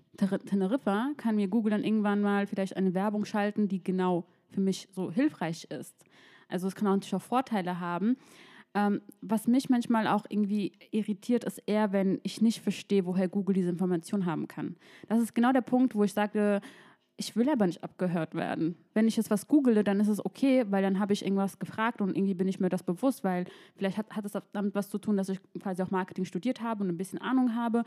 Teneriffa, 0.46 1.10
kann 1.16 1.36
mir 1.36 1.48
Google 1.48 1.70
dann 1.70 1.84
irgendwann 1.84 2.22
mal 2.22 2.46
vielleicht 2.46 2.76
eine 2.76 2.94
Werbung 2.94 3.24
schalten, 3.24 3.68
die 3.68 3.82
genau 3.82 4.24
für 4.50 4.60
mich 4.60 4.88
so 4.92 5.10
hilfreich 5.10 5.64
ist. 5.70 5.94
Also 6.48 6.68
es 6.68 6.74
kann 6.74 6.86
auch 6.88 6.92
natürlich 6.92 7.14
auch 7.14 7.22
Vorteile 7.22 7.80
haben. 7.80 8.16
Ähm, 8.76 9.00
was 9.22 9.46
mich 9.46 9.70
manchmal 9.70 10.06
auch 10.06 10.26
irgendwie 10.28 10.72
irritiert, 10.90 11.44
ist 11.44 11.62
eher, 11.64 11.92
wenn 11.92 12.20
ich 12.24 12.42
nicht 12.42 12.60
verstehe, 12.60 13.06
woher 13.06 13.26
Google 13.26 13.54
diese 13.54 13.70
Information 13.70 14.26
haben 14.26 14.48
kann. 14.48 14.76
Das 15.08 15.18
ist 15.18 15.34
genau 15.34 15.50
der 15.52 15.62
Punkt, 15.62 15.94
wo 15.94 16.04
ich 16.04 16.12
sage, 16.12 16.60
ich 17.16 17.34
will 17.36 17.48
aber 17.48 17.66
nicht 17.66 17.82
abgehört 17.82 18.34
werden. 18.34 18.76
Wenn 18.92 19.08
ich 19.08 19.16
jetzt 19.16 19.30
was 19.30 19.48
google, 19.48 19.82
dann 19.82 19.98
ist 19.98 20.08
es 20.08 20.22
okay, 20.22 20.66
weil 20.68 20.82
dann 20.82 20.98
habe 20.98 21.14
ich 21.14 21.24
irgendwas 21.24 21.58
gefragt 21.58 22.02
und 22.02 22.14
irgendwie 22.14 22.34
bin 22.34 22.48
ich 22.48 22.60
mir 22.60 22.68
das 22.68 22.82
bewusst, 22.82 23.24
weil 23.24 23.46
vielleicht 23.76 23.96
hat, 23.96 24.24
es 24.26 24.36
damit 24.52 24.74
was 24.74 24.90
zu 24.90 24.98
tun, 24.98 25.16
dass 25.16 25.30
ich 25.30 25.40
quasi 25.58 25.82
auch 25.82 25.90
Marketing 25.90 26.26
studiert 26.26 26.60
habe 26.60 26.84
und 26.84 26.90
ein 26.90 26.98
bisschen 26.98 27.18
Ahnung 27.18 27.54
habe. 27.54 27.82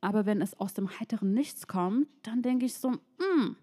Aber 0.00 0.26
wenn 0.26 0.42
es 0.42 0.58
aus 0.58 0.74
dem 0.74 0.98
heiteren 0.98 1.32
Nichts 1.32 1.68
kommt, 1.68 2.08
dann 2.24 2.42
denke 2.42 2.66
ich 2.66 2.74
so, 2.74 2.90
mm, 2.90 3.54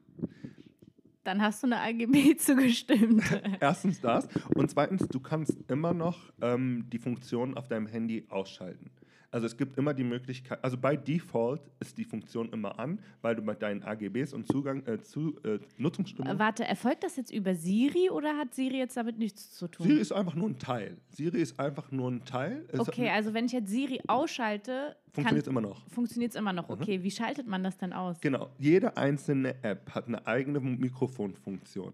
Dann 1.26 1.42
hast 1.42 1.64
du 1.64 1.68
eine 1.68 1.82
AGB 1.82 2.36
zugestimmt. 2.38 3.24
Erstens 3.60 4.00
das. 4.00 4.28
Und 4.54 4.70
zweitens, 4.70 5.08
du 5.08 5.20
kannst 5.20 5.58
immer 5.70 5.94
noch 5.94 6.32
ähm, 6.40 6.86
die 6.94 7.00
Funktion 7.00 7.58
auf 7.58 7.68
deinem 7.68 7.88
Handy 7.88 8.26
ausschalten. 8.30 8.92
Also 9.36 9.48
es 9.48 9.58
gibt 9.58 9.78
immer 9.78 9.94
die 9.94 10.06
Möglichkeit, 10.06 10.64
also 10.64 10.78
bei 10.78 10.96
Default 10.96 11.60
ist 11.82 11.98
die 11.98 12.06
Funktion 12.06 12.48
immer 12.54 12.80
an, 12.80 13.00
weil 13.22 13.36
du 13.36 13.42
mit 13.42 13.62
deinen 13.62 13.84
AGBs 13.84 14.32
und 14.32 14.48
Zugang 14.48 14.82
äh, 14.86 15.02
zu 15.02 15.36
äh, 15.44 15.60
Nutzungsstunden. 15.78 16.40
Warte, 16.40 16.64
erfolgt 16.64 17.04
das 17.04 17.18
jetzt 17.18 17.34
über 17.34 17.54
Siri 17.54 18.10
oder 18.10 18.38
hat 18.38 18.56
Siri 18.56 18.78
jetzt 18.78 18.96
damit 18.96 19.18
nichts 19.18 19.52
zu 19.52 19.68
tun? 19.68 19.88
Siri 19.88 20.00
ist 20.00 20.14
einfach 20.14 20.36
nur 20.36 20.48
ein 20.48 20.58
Teil. 20.58 20.96
Siri 21.10 21.42
ist 21.42 21.60
einfach 21.60 21.92
nur 21.92 22.12
ein 22.12 22.24
Teil. 22.24 22.64
Es 22.70 22.80
okay, 22.80 23.10
also 23.10 23.34
wenn 23.34 23.48
ich 23.48 23.52
jetzt 23.52 23.70
Siri 23.70 24.00
ausschalte, 24.08 24.96
funktioniert 25.12 25.48
immer 25.48 25.60
noch. 25.60 25.86
funktioniert 25.90 26.32
es 26.32 26.38
immer 26.40 26.54
noch. 26.54 26.70
Okay, 26.70 27.04
wie 27.04 27.12
schaltet 27.12 27.46
man 27.46 27.62
das 27.62 27.78
dann 27.78 27.92
aus? 27.92 28.22
Genau. 28.22 28.52
Jede 28.58 28.96
einzelne 28.96 29.62
App 29.64 29.94
hat 29.94 30.08
eine 30.08 30.26
eigene 30.26 30.62
Mikrofonfunktion. 30.62 31.92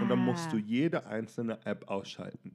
Und 0.00 0.08
dann 0.08 0.20
musst 0.20 0.52
du 0.52 0.58
jede 0.58 1.04
einzelne 1.08 1.58
App 1.66 1.90
ausschalten. 1.90 2.54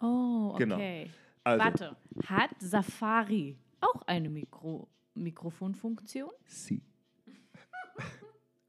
Oh, 0.00 0.54
Genau. 0.56 0.76
okay. 0.76 1.10
Also, 1.42 1.64
Warte, 1.64 1.96
hat 2.26 2.50
Safari 2.60 3.56
auch 3.80 4.02
eine 4.06 4.28
Mikro 4.30 4.88
Mikrofonfunktion? 5.14 6.30
Sie. 6.46 6.82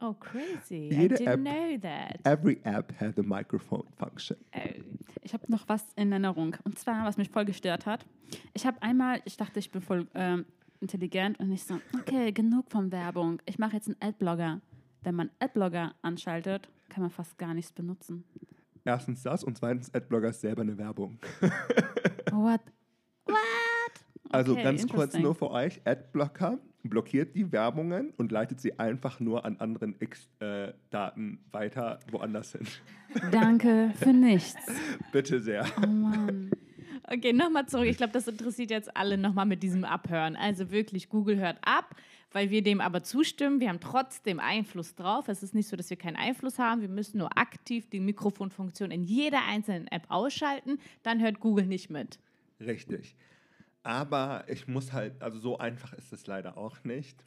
Oh, 0.03 0.15
crazy. 0.15 0.89
Jede 0.91 1.15
I 1.15 1.17
didn't 1.19 1.27
App- 1.27 1.39
know 1.39 1.77
that. 1.81 2.19
Every 2.25 2.59
app 2.63 2.91
has 2.99 3.19
a 3.19 3.21
microphone 3.21 3.85
function. 3.97 4.35
Oh. 4.55 4.59
Ich 5.21 5.31
habe 5.33 5.43
noch 5.51 5.69
was 5.69 5.83
in 5.95 6.11
Erinnerung. 6.11 6.55
Und 6.63 6.79
zwar, 6.79 7.05
was 7.05 7.17
mich 7.17 7.29
voll 7.29 7.45
gestört 7.45 7.85
hat. 7.85 8.03
Ich 8.53 8.65
habe 8.65 8.81
einmal, 8.81 9.21
ich 9.25 9.37
dachte, 9.37 9.59
ich 9.59 9.69
bin 9.69 9.81
voll 9.83 10.07
ähm, 10.15 10.45
intelligent 10.79 11.39
und 11.39 11.51
ich 11.51 11.63
so, 11.63 11.79
okay, 11.95 12.31
genug 12.31 12.71
von 12.71 12.91
Werbung. 12.91 13.39
Ich 13.45 13.59
mache 13.59 13.75
jetzt 13.75 13.89
einen 13.89 13.97
Adblogger. 14.01 14.61
Wenn 15.03 15.13
man 15.13 15.29
Adblogger 15.39 15.93
anschaltet, 16.01 16.67
kann 16.89 17.01
man 17.03 17.11
fast 17.11 17.37
gar 17.37 17.53
nichts 17.53 17.71
benutzen. 17.71 18.23
Erstens 18.83 19.21
das 19.21 19.43
und 19.43 19.55
zweitens 19.59 19.93
Adblogger 19.93 20.29
ist 20.29 20.41
selber 20.41 20.63
eine 20.63 20.79
Werbung. 20.79 21.19
What? 22.31 22.61
What? 23.25 23.37
Also 24.31 24.53
Okay, 24.53 24.63
ganz 24.63 24.87
kurz 24.87 25.17
nur 25.17 25.35
für 25.35 25.51
euch, 25.51 25.81
Adblocker 25.85 26.59
blockiert 26.83 27.35
die 27.35 27.51
Werbungen 27.51 28.11
und 28.17 28.31
leitet 28.31 28.59
sie 28.59 28.79
einfach 28.79 29.19
nur 29.19 29.45
an 29.45 29.57
anderen 29.57 29.95
X-Daten 29.99 31.39
weiter 31.51 31.99
woanders 32.09 32.53
hin. 32.53 32.67
Danke 33.31 33.91
für 33.95 34.13
nichts. 34.13 34.55
Bitte 35.11 35.39
sehr. 35.41 35.65
Oh 35.77 35.87
Mann. 35.87 36.51
Okay, 37.07 37.33
nochmal 37.33 37.65
zurück. 37.65 37.87
Ich 37.87 37.97
glaube, 37.97 38.13
das 38.13 38.27
interessiert 38.27 38.71
jetzt 38.71 38.95
alle 38.95 39.17
nochmal 39.17 39.45
mit 39.45 39.63
diesem 39.63 39.83
Abhören. 39.83 40.35
Also 40.35 40.71
wirklich, 40.71 41.09
Google 41.09 41.39
hört 41.39 41.57
ab, 41.61 41.95
weil 42.31 42.49
wir 42.49 42.63
dem 42.63 42.79
aber 42.79 43.03
zustimmen. 43.03 43.59
Wir 43.59 43.69
haben 43.69 43.81
trotzdem 43.81 44.39
Einfluss 44.39 44.95
drauf. 44.95 45.27
Es 45.27 45.43
ist 45.43 45.53
nicht 45.53 45.67
so, 45.67 45.75
dass 45.75 45.89
wir 45.89 45.97
keinen 45.97 46.15
Einfluss 46.15 46.57
haben. 46.57 46.81
Wir 46.81 46.89
müssen 46.89 47.17
nur 47.17 47.37
aktiv 47.37 47.89
die 47.89 47.99
Mikrofonfunktion 47.99 48.91
in 48.91 49.03
jeder 49.03 49.45
einzelnen 49.45 49.87
App 49.87 50.03
ausschalten. 50.07 50.79
Dann 51.03 51.19
hört 51.19 51.39
Google 51.41 51.65
nicht 51.65 51.89
mit. 51.89 52.17
Richtig. 52.61 53.15
Aber 53.83 54.43
ich 54.47 54.67
muss 54.67 54.93
halt, 54.93 55.21
also 55.21 55.39
so 55.39 55.57
einfach 55.57 55.93
ist 55.93 56.13
es 56.13 56.27
leider 56.27 56.57
auch 56.57 56.83
nicht. 56.83 57.25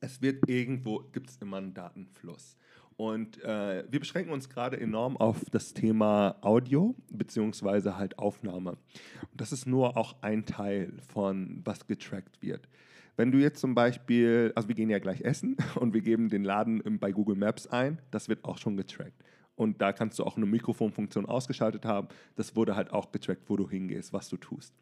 Es 0.00 0.20
wird 0.22 0.48
irgendwo, 0.48 1.00
gibt 1.12 1.30
es 1.30 1.36
immer 1.36 1.58
einen 1.58 1.74
Datenfluss. 1.74 2.56
Und 2.96 3.42
äh, 3.44 3.84
wir 3.90 3.98
beschränken 3.98 4.32
uns 4.32 4.50
gerade 4.50 4.78
enorm 4.78 5.16
auf 5.16 5.42
das 5.50 5.72
Thema 5.72 6.36
Audio 6.42 6.94
beziehungsweise 7.10 7.96
halt 7.96 8.18
Aufnahme. 8.18 8.72
Und 8.72 9.40
das 9.40 9.52
ist 9.52 9.66
nur 9.66 9.96
auch 9.96 10.20
ein 10.22 10.44
Teil 10.44 10.92
von, 11.08 11.62
was 11.64 11.86
getrackt 11.86 12.42
wird. 12.42 12.68
Wenn 13.16 13.32
du 13.32 13.38
jetzt 13.38 13.60
zum 13.60 13.74
Beispiel, 13.74 14.52
also 14.54 14.68
wir 14.68 14.74
gehen 14.74 14.90
ja 14.90 14.98
gleich 14.98 15.22
essen 15.22 15.56
und 15.76 15.94
wir 15.94 16.02
geben 16.02 16.28
den 16.28 16.44
Laden 16.44 16.98
bei 16.98 17.12
Google 17.12 17.36
Maps 17.36 17.66
ein, 17.66 18.00
das 18.10 18.28
wird 18.28 18.44
auch 18.44 18.58
schon 18.58 18.76
getrackt. 18.76 19.24
Und 19.54 19.80
da 19.80 19.92
kannst 19.92 20.18
du 20.18 20.24
auch 20.24 20.36
eine 20.36 20.46
Mikrofonfunktion 20.46 21.26
ausgeschaltet 21.26 21.84
haben. 21.84 22.08
Das 22.36 22.56
wurde 22.56 22.76
halt 22.76 22.92
auch 22.92 23.12
getrackt, 23.12 23.48
wo 23.48 23.56
du 23.56 23.68
hingehst, 23.68 24.12
was 24.12 24.28
du 24.28 24.36
tust. 24.36 24.74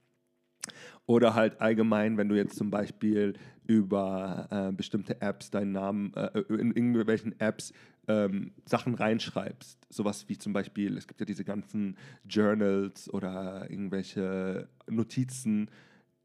Oder 1.06 1.34
halt 1.34 1.60
allgemein, 1.60 2.16
wenn 2.16 2.28
du 2.28 2.36
jetzt 2.36 2.56
zum 2.56 2.70
Beispiel 2.70 3.34
über 3.66 4.48
äh, 4.50 4.72
bestimmte 4.72 5.20
Apps 5.20 5.50
deinen 5.50 5.72
Namen, 5.72 6.14
äh, 6.14 6.40
in 6.48 6.72
irgendwelchen 6.72 7.38
Apps 7.40 7.72
ähm, 8.08 8.52
Sachen 8.64 8.94
reinschreibst. 8.94 9.78
Sowas 9.90 10.28
wie 10.28 10.38
zum 10.38 10.52
Beispiel, 10.52 10.96
es 10.96 11.06
gibt 11.06 11.20
ja 11.20 11.26
diese 11.26 11.44
ganzen 11.44 11.96
Journals 12.28 13.12
oder 13.12 13.70
irgendwelche 13.70 14.68
Notizen, 14.88 15.70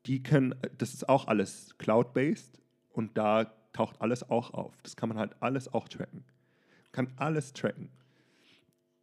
die 0.05 0.23
können, 0.23 0.55
das 0.77 0.93
ist 0.93 1.07
auch 1.07 1.27
alles 1.27 1.77
cloud-based 1.77 2.61
und 2.91 3.17
da 3.17 3.53
taucht 3.73 4.01
alles 4.01 4.29
auch 4.29 4.53
auf. 4.53 4.73
Das 4.83 4.95
kann 4.95 5.09
man 5.09 5.17
halt 5.17 5.35
alles 5.41 5.73
auch 5.73 5.87
tracken. 5.87 6.23
Kann 6.91 7.11
alles 7.17 7.53
tracken. 7.53 7.89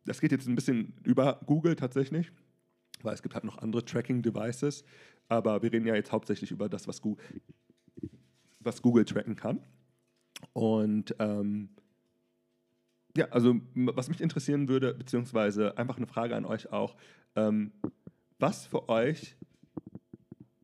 Das 0.05 0.21
geht 0.21 0.33
jetzt 0.33 0.49
ein 0.49 0.55
bisschen 0.55 0.95
über 1.05 1.41
Google 1.47 1.77
tatsächlich, 1.77 2.33
weil 3.05 3.15
es 3.15 3.23
gibt 3.23 3.35
halt 3.35 3.45
noch 3.45 3.59
andere 3.59 3.85
Tracking-Devices, 3.85 4.85
aber 5.29 5.63
wir 5.63 5.73
reden 5.73 5.87
ja 5.87 5.95
jetzt 5.95 6.13
hauptsächlich 6.13 6.51
über 6.51 6.69
das, 6.69 6.89
was 6.89 7.01
Google, 7.01 7.25
was 8.61 8.83
Google 8.83 9.05
tracken 9.05 9.37
kann. 9.37 9.61
Und 10.53 11.15
ähm, 11.19 11.71
ja, 13.17 13.27
also 13.31 13.57
was 13.75 14.09
mich 14.09 14.21
interessieren 14.21 14.69
würde, 14.69 14.95
beziehungsweise 14.95 15.77
einfach 15.77 15.97
eine 15.97 16.07
Frage 16.07 16.37
an 16.37 16.45
euch 16.45 16.73
auch, 16.73 16.97
ähm, 17.37 17.73
was 18.39 18.67
für 18.67 18.89
euch, 18.89 19.37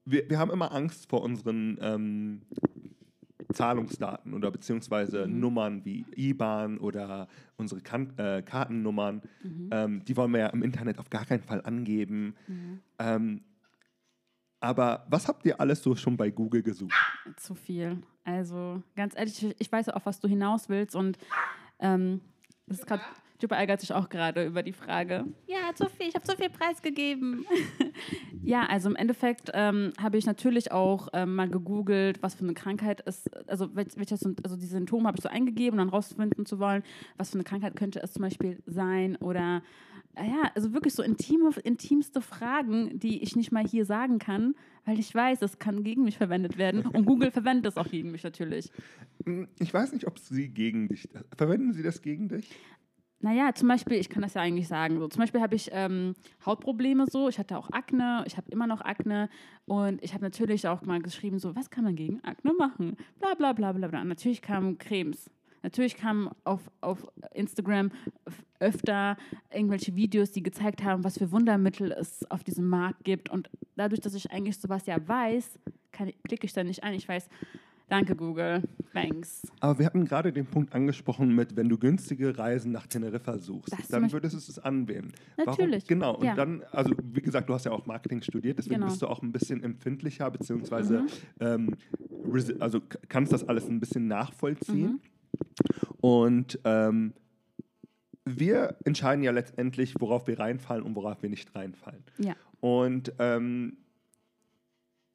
wir, 0.04 0.28
wir 0.30 0.38
haben 0.38 0.50
immer 0.50 0.72
Angst 0.72 1.08
vor 1.08 1.22
unseren 1.22 1.78
ähm, 1.80 2.42
Zahlungsdaten 3.56 4.34
oder 4.34 4.50
beziehungsweise 4.50 5.26
mhm. 5.26 5.40
Nummern 5.40 5.84
wie 5.84 6.04
IBAN 6.14 6.78
oder 6.78 7.28
unsere 7.56 7.80
kan 7.80 8.16
äh, 8.18 8.42
Kartennummern, 8.42 9.22
mhm. 9.42 9.70
ähm, 9.72 10.04
die 10.04 10.16
wollen 10.16 10.32
wir 10.32 10.40
ja 10.40 10.46
im 10.48 10.62
Internet 10.62 10.98
auf 10.98 11.10
gar 11.10 11.24
keinen 11.24 11.42
Fall 11.42 11.62
angeben. 11.62 12.34
Mhm. 12.46 12.80
Ähm, 12.98 13.40
aber 14.60 15.06
was 15.08 15.28
habt 15.28 15.44
ihr 15.46 15.60
alles 15.60 15.82
so 15.82 15.94
schon 15.94 16.16
bei 16.16 16.30
Google 16.30 16.62
gesucht? 16.62 16.94
Zu 17.36 17.54
viel. 17.54 18.02
Also 18.24 18.82
ganz 18.94 19.16
ehrlich, 19.16 19.54
ich 19.58 19.70
weiß 19.70 19.88
auf 19.90 20.06
was 20.06 20.20
du 20.20 20.28
hinaus 20.28 20.68
willst 20.68 20.96
und 20.96 21.18
ähm, 21.78 22.20
das 22.66 22.80
ist 22.80 22.86
gerade 22.86 23.02
Juba 23.40 23.56
ärgert 23.56 23.80
sich 23.80 23.92
auch 23.92 24.08
gerade 24.08 24.46
über 24.46 24.62
die 24.62 24.72
Frage. 24.72 25.24
Ja, 25.46 25.74
zu 25.74 25.86
viel, 25.88 26.08
ich 26.08 26.14
habe 26.14 26.24
zu 26.24 26.36
viel 26.36 26.50
preisgegeben. 26.50 27.44
ja, 28.42 28.64
also 28.66 28.88
im 28.88 28.96
Endeffekt 28.96 29.50
ähm, 29.54 29.92
habe 30.00 30.16
ich 30.16 30.26
natürlich 30.26 30.72
auch 30.72 31.08
ähm, 31.12 31.34
mal 31.34 31.48
gegoogelt, 31.48 32.22
was 32.22 32.34
für 32.34 32.44
eine 32.44 32.54
Krankheit 32.54 33.00
ist, 33.02 33.34
also, 33.48 33.74
welches, 33.74 34.24
also 34.42 34.56
die 34.56 34.66
Symptome 34.66 35.06
habe 35.06 35.16
ich 35.18 35.22
so 35.22 35.28
eingegeben, 35.28 35.78
um 35.78 35.86
dann 35.86 35.88
rausfinden 35.88 36.46
zu 36.46 36.58
wollen, 36.58 36.82
was 37.16 37.30
für 37.30 37.36
eine 37.36 37.44
Krankheit 37.44 37.76
könnte 37.76 38.00
es 38.02 38.12
zum 38.12 38.22
Beispiel 38.22 38.62
sein 38.66 39.16
oder 39.16 39.62
ja, 40.18 40.50
also 40.54 40.72
wirklich 40.72 40.94
so 40.94 41.02
intime, 41.02 41.50
intimste 41.62 42.22
Fragen, 42.22 42.98
die 42.98 43.22
ich 43.22 43.36
nicht 43.36 43.52
mal 43.52 43.66
hier 43.66 43.84
sagen 43.84 44.18
kann, 44.18 44.54
weil 44.86 44.98
ich 44.98 45.14
weiß, 45.14 45.42
es 45.42 45.58
kann 45.58 45.84
gegen 45.84 46.04
mich 46.04 46.16
verwendet 46.16 46.56
werden. 46.56 46.86
Und 46.86 47.04
Google 47.06 47.30
verwendet 47.30 47.66
es 47.66 47.76
auch 47.76 47.88
gegen 47.88 48.12
mich 48.12 48.22
natürlich. 48.22 48.70
Hm, 49.24 49.48
ich 49.58 49.72
weiß 49.74 49.92
nicht, 49.92 50.06
ob 50.06 50.18
sie 50.18 50.48
gegen 50.48 50.88
dich. 50.88 51.08
Verwenden 51.36 51.72
sie 51.74 51.82
das 51.82 52.00
gegen 52.00 52.28
dich? 52.28 52.50
Naja, 53.20 53.54
zum 53.54 53.68
Beispiel, 53.68 53.96
ich 53.96 54.10
kann 54.10 54.22
das 54.22 54.34
ja 54.34 54.42
eigentlich 54.42 54.68
sagen. 54.68 54.98
So, 54.98 55.08
zum 55.08 55.20
Beispiel 55.20 55.40
habe 55.40 55.54
ich 55.54 55.70
ähm, 55.72 56.14
Hautprobleme 56.44 57.06
so, 57.06 57.28
ich 57.28 57.38
hatte 57.38 57.56
auch 57.56 57.70
Akne, 57.70 58.24
ich 58.26 58.36
habe 58.36 58.50
immer 58.50 58.66
noch 58.66 58.82
Akne 58.82 59.30
und 59.64 60.02
ich 60.02 60.12
habe 60.12 60.22
natürlich 60.22 60.68
auch 60.68 60.82
mal 60.82 61.00
geschrieben, 61.00 61.38
so, 61.38 61.56
was 61.56 61.70
kann 61.70 61.84
man 61.84 61.96
gegen 61.96 62.22
Akne 62.24 62.52
machen? 62.52 62.96
Bla 63.18 63.34
bla 63.34 63.52
bla 63.52 63.72
bla 63.72 63.88
bla. 63.88 64.04
Natürlich 64.04 64.42
kamen 64.42 64.76
Cremes. 64.78 65.30
Natürlich 65.62 65.96
kamen 65.96 66.30
auf, 66.44 66.70
auf 66.80 67.06
Instagram 67.34 67.90
öfter 68.60 69.16
irgendwelche 69.52 69.96
Videos, 69.96 70.30
die 70.30 70.42
gezeigt 70.42 70.84
haben, 70.84 71.02
was 71.02 71.18
für 71.18 71.32
Wundermittel 71.32 71.90
es 71.90 72.30
auf 72.30 72.44
diesem 72.44 72.68
Markt 72.68 73.02
gibt. 73.02 73.30
Und 73.30 73.50
dadurch, 73.74 74.00
dass 74.00 74.14
ich 74.14 74.30
eigentlich 74.30 74.58
sowas 74.58 74.86
ja 74.86 74.96
weiß, 75.08 75.58
klicke 75.90 76.46
ich 76.46 76.52
da 76.52 76.62
nicht 76.62 76.84
ein. 76.84 76.94
Ich 76.94 77.08
weiß, 77.08 77.28
Danke, 77.88 78.16
Google. 78.16 78.62
Thanks. 78.92 79.42
Aber 79.60 79.78
wir 79.78 79.86
hatten 79.86 80.04
gerade 80.04 80.32
den 80.32 80.46
Punkt 80.46 80.74
angesprochen 80.74 81.34
mit, 81.34 81.54
wenn 81.56 81.68
du 81.68 81.78
günstige 81.78 82.36
Reisen 82.36 82.72
nach 82.72 82.86
Teneriffa 82.86 83.38
suchst, 83.38 83.72
das 83.78 83.88
dann 83.88 84.10
würdest 84.10 84.34
du 84.34 84.38
es 84.38 84.58
anwählen. 84.58 85.12
Natürlich. 85.36 85.84
Warum? 85.84 85.88
Genau. 85.88 86.16
Und 86.16 86.24
ja. 86.24 86.34
dann, 86.34 86.62
also 86.72 86.92
wie 87.12 87.22
gesagt, 87.22 87.48
du 87.48 87.54
hast 87.54 87.64
ja 87.64 87.72
auch 87.72 87.86
Marketing 87.86 88.22
studiert, 88.22 88.58
deswegen 88.58 88.76
genau. 88.76 88.86
bist 88.86 89.02
du 89.02 89.06
auch 89.06 89.22
ein 89.22 89.30
bisschen 89.30 89.62
empfindlicher, 89.62 90.30
beziehungsweise 90.30 91.02
mhm. 91.02 91.08
ähm, 91.40 91.74
also 92.58 92.80
kannst 93.08 93.32
das 93.32 93.48
alles 93.48 93.68
ein 93.68 93.78
bisschen 93.78 94.08
nachvollziehen. 94.08 94.92
Mhm. 94.92 95.00
Und 96.00 96.58
ähm, 96.64 97.12
wir 98.24 98.76
entscheiden 98.84 99.22
ja 99.22 99.30
letztendlich, 99.30 99.94
worauf 100.00 100.26
wir 100.26 100.38
reinfallen 100.38 100.82
und 100.82 100.96
worauf 100.96 101.22
wir 101.22 101.30
nicht 101.30 101.54
reinfallen. 101.54 102.02
Ja. 102.18 102.34
Und 102.60 103.12
ähm, 103.20 103.76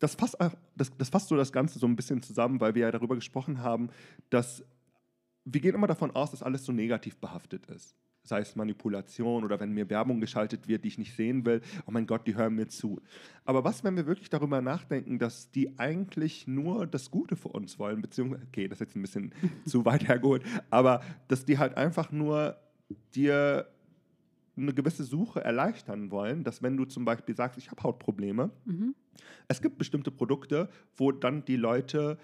das 0.01 0.15
fasst, 0.15 0.35
das, 0.75 0.91
das 0.97 1.09
fasst 1.09 1.29
so 1.29 1.37
das 1.37 1.53
Ganze 1.53 1.79
so 1.79 1.85
ein 1.87 1.95
bisschen 1.95 2.21
zusammen, 2.21 2.59
weil 2.59 2.75
wir 2.75 2.81
ja 2.81 2.91
darüber 2.91 3.15
gesprochen 3.15 3.61
haben, 3.61 3.89
dass 4.29 4.65
wir 5.45 5.61
gehen 5.61 5.75
immer 5.75 5.87
davon 5.87 6.11
aus, 6.11 6.31
dass 6.31 6.43
alles 6.43 6.65
so 6.65 6.71
negativ 6.71 7.17
behaftet 7.17 7.65
ist. 7.67 7.95
Sei 8.23 8.39
es 8.39 8.55
Manipulation 8.55 9.43
oder 9.43 9.59
wenn 9.59 9.71
mir 9.71 9.89
Werbung 9.89 10.19
geschaltet 10.19 10.67
wird, 10.67 10.83
die 10.83 10.89
ich 10.89 10.97
nicht 10.97 11.15
sehen 11.15 11.45
will, 11.45 11.61
oh 11.85 11.91
mein 11.91 12.05
Gott, 12.05 12.27
die 12.27 12.35
hören 12.35 12.55
mir 12.55 12.67
zu. 12.67 12.99
Aber 13.45 13.63
was, 13.63 13.83
wenn 13.83 13.95
wir 13.95 14.05
wirklich 14.05 14.29
darüber 14.29 14.61
nachdenken, 14.61 15.17
dass 15.17 15.49
die 15.51 15.77
eigentlich 15.79 16.47
nur 16.47 16.85
das 16.85 17.09
Gute 17.09 17.35
für 17.35 17.49
uns 17.49 17.79
wollen, 17.79 18.01
beziehungsweise, 18.01 18.43
okay, 18.47 18.67
das 18.67 18.77
ist 18.77 18.87
jetzt 18.87 18.95
ein 18.95 19.01
bisschen 19.01 19.33
zu 19.65 19.85
weit 19.85 20.07
hergeholt, 20.07 20.43
aber 20.69 21.01
dass 21.27 21.45
die 21.45 21.57
halt 21.57 21.77
einfach 21.77 22.11
nur 22.11 22.57
dir 23.15 23.67
eine 24.57 24.73
gewisse 24.73 25.03
Suche 25.03 25.43
erleichtern 25.43 26.11
wollen, 26.11 26.43
dass 26.43 26.61
wenn 26.61 26.77
du 26.77 26.85
zum 26.85 27.05
Beispiel 27.05 27.35
sagst, 27.35 27.57
ich 27.57 27.71
habe 27.71 27.83
Hautprobleme, 27.83 28.51
mhm. 28.65 28.95
es 29.47 29.61
gibt 29.61 29.77
bestimmte 29.77 30.11
Produkte, 30.11 30.69
wo 30.95 31.11
dann 31.11 31.45
die 31.45 31.55
Leute 31.55 32.17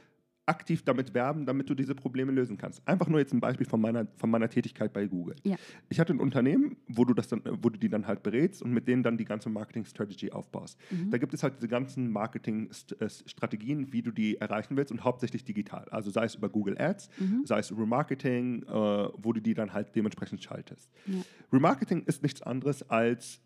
aktiv 0.48 0.84
damit 0.84 1.14
werben, 1.14 1.46
damit 1.46 1.70
du 1.70 1.76
diese 1.76 1.94
Probleme 1.94 2.32
lösen 2.32 2.58
kannst. 2.58 2.86
Einfach 2.88 3.08
nur 3.08 3.20
jetzt 3.20 3.34
ein 3.34 3.40
Beispiel 3.40 3.68
von 3.68 3.82
meiner, 3.82 4.08
von 4.16 4.30
meiner 4.30 4.50
Tätigkeit 4.50 4.94
bei 4.94 5.06
Google. 5.06 5.36
Ja. 5.44 5.58
Ich 5.90 6.00
hatte 6.00 6.14
ein 6.14 6.20
Unternehmen, 6.20 6.78
wo 6.88 7.04
du, 7.06 7.14
das 7.14 7.28
dann, 7.28 7.42
wo 7.46 7.70
du 7.70 7.78
die 7.78 7.90
dann 7.90 8.08
halt 8.08 8.24
berätst 8.24 8.62
und 8.62 8.72
mit 8.72 8.88
denen 8.88 9.04
dann 9.04 9.18
die 9.18 9.26
ganze 9.26 9.50
Marketing-Strategy 9.50 10.32
aufbaust. 10.32 10.80
Mhm. 10.90 11.12
Da 11.12 11.18
gibt 11.18 11.34
es 11.34 11.44
halt 11.44 11.58
diese 11.58 11.68
ganzen 11.68 12.12
Marketing-Strategien, 12.12 13.92
wie 13.92 14.02
du 14.02 14.12
die 14.12 14.38
erreichen 14.38 14.78
willst 14.78 14.92
und 14.92 15.04
hauptsächlich 15.04 15.44
digital. 15.44 15.88
Also 15.90 16.10
sei 16.12 16.24
es 16.24 16.36
über 16.36 16.50
Google 16.50 16.80
Ads, 16.80 17.10
mhm. 17.20 17.46
sei 17.46 17.60
es 17.60 17.72
Remarketing, 17.78 18.64
äh, 18.64 18.68
wo 18.72 19.34
du 19.34 19.42
die 19.42 19.54
dann 19.54 19.74
halt 19.74 19.96
dementsprechend 19.96 20.42
schaltest. 20.42 20.90
Ja. 21.06 21.22
Remarketing 21.52 22.04
ist 22.04 22.24
nichts 22.24 22.42
anderes 22.42 22.90
als, 22.90 23.42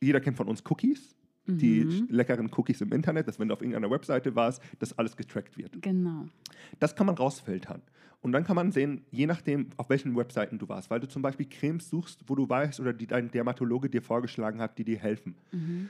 jeder 0.00 0.20
kennt 0.20 0.36
von 0.36 0.48
uns 0.48 0.64
Cookies 0.68 1.14
die 1.46 1.84
mhm. 1.84 2.06
leckeren 2.10 2.50
Cookies 2.56 2.80
im 2.80 2.92
Internet, 2.92 3.28
dass 3.28 3.38
wenn 3.38 3.48
du 3.48 3.54
auf 3.54 3.60
irgendeiner 3.60 3.90
Webseite 3.90 4.34
warst, 4.34 4.62
dass 4.78 4.96
alles 4.98 5.16
getrackt 5.16 5.56
wird. 5.56 5.80
Genau. 5.82 6.26
Das 6.78 6.94
kann 6.94 7.06
man 7.06 7.16
rausfiltern. 7.16 7.82
Und 8.22 8.32
dann 8.32 8.44
kann 8.44 8.56
man 8.56 8.70
sehen, 8.70 9.02
je 9.10 9.26
nachdem, 9.26 9.68
auf 9.78 9.88
welchen 9.88 10.14
Webseiten 10.16 10.58
du 10.58 10.68
warst, 10.68 10.90
weil 10.90 11.00
du 11.00 11.08
zum 11.08 11.22
Beispiel 11.22 11.46
Cremes 11.46 11.88
suchst, 11.88 12.20
wo 12.26 12.34
du 12.34 12.48
weißt 12.48 12.78
oder 12.80 12.92
die 12.92 13.06
dein 13.06 13.30
Dermatologe 13.30 13.88
dir 13.88 14.02
vorgeschlagen 14.02 14.60
hat, 14.60 14.76
die 14.78 14.84
dir 14.84 14.98
helfen. 14.98 15.36
Mhm. 15.52 15.88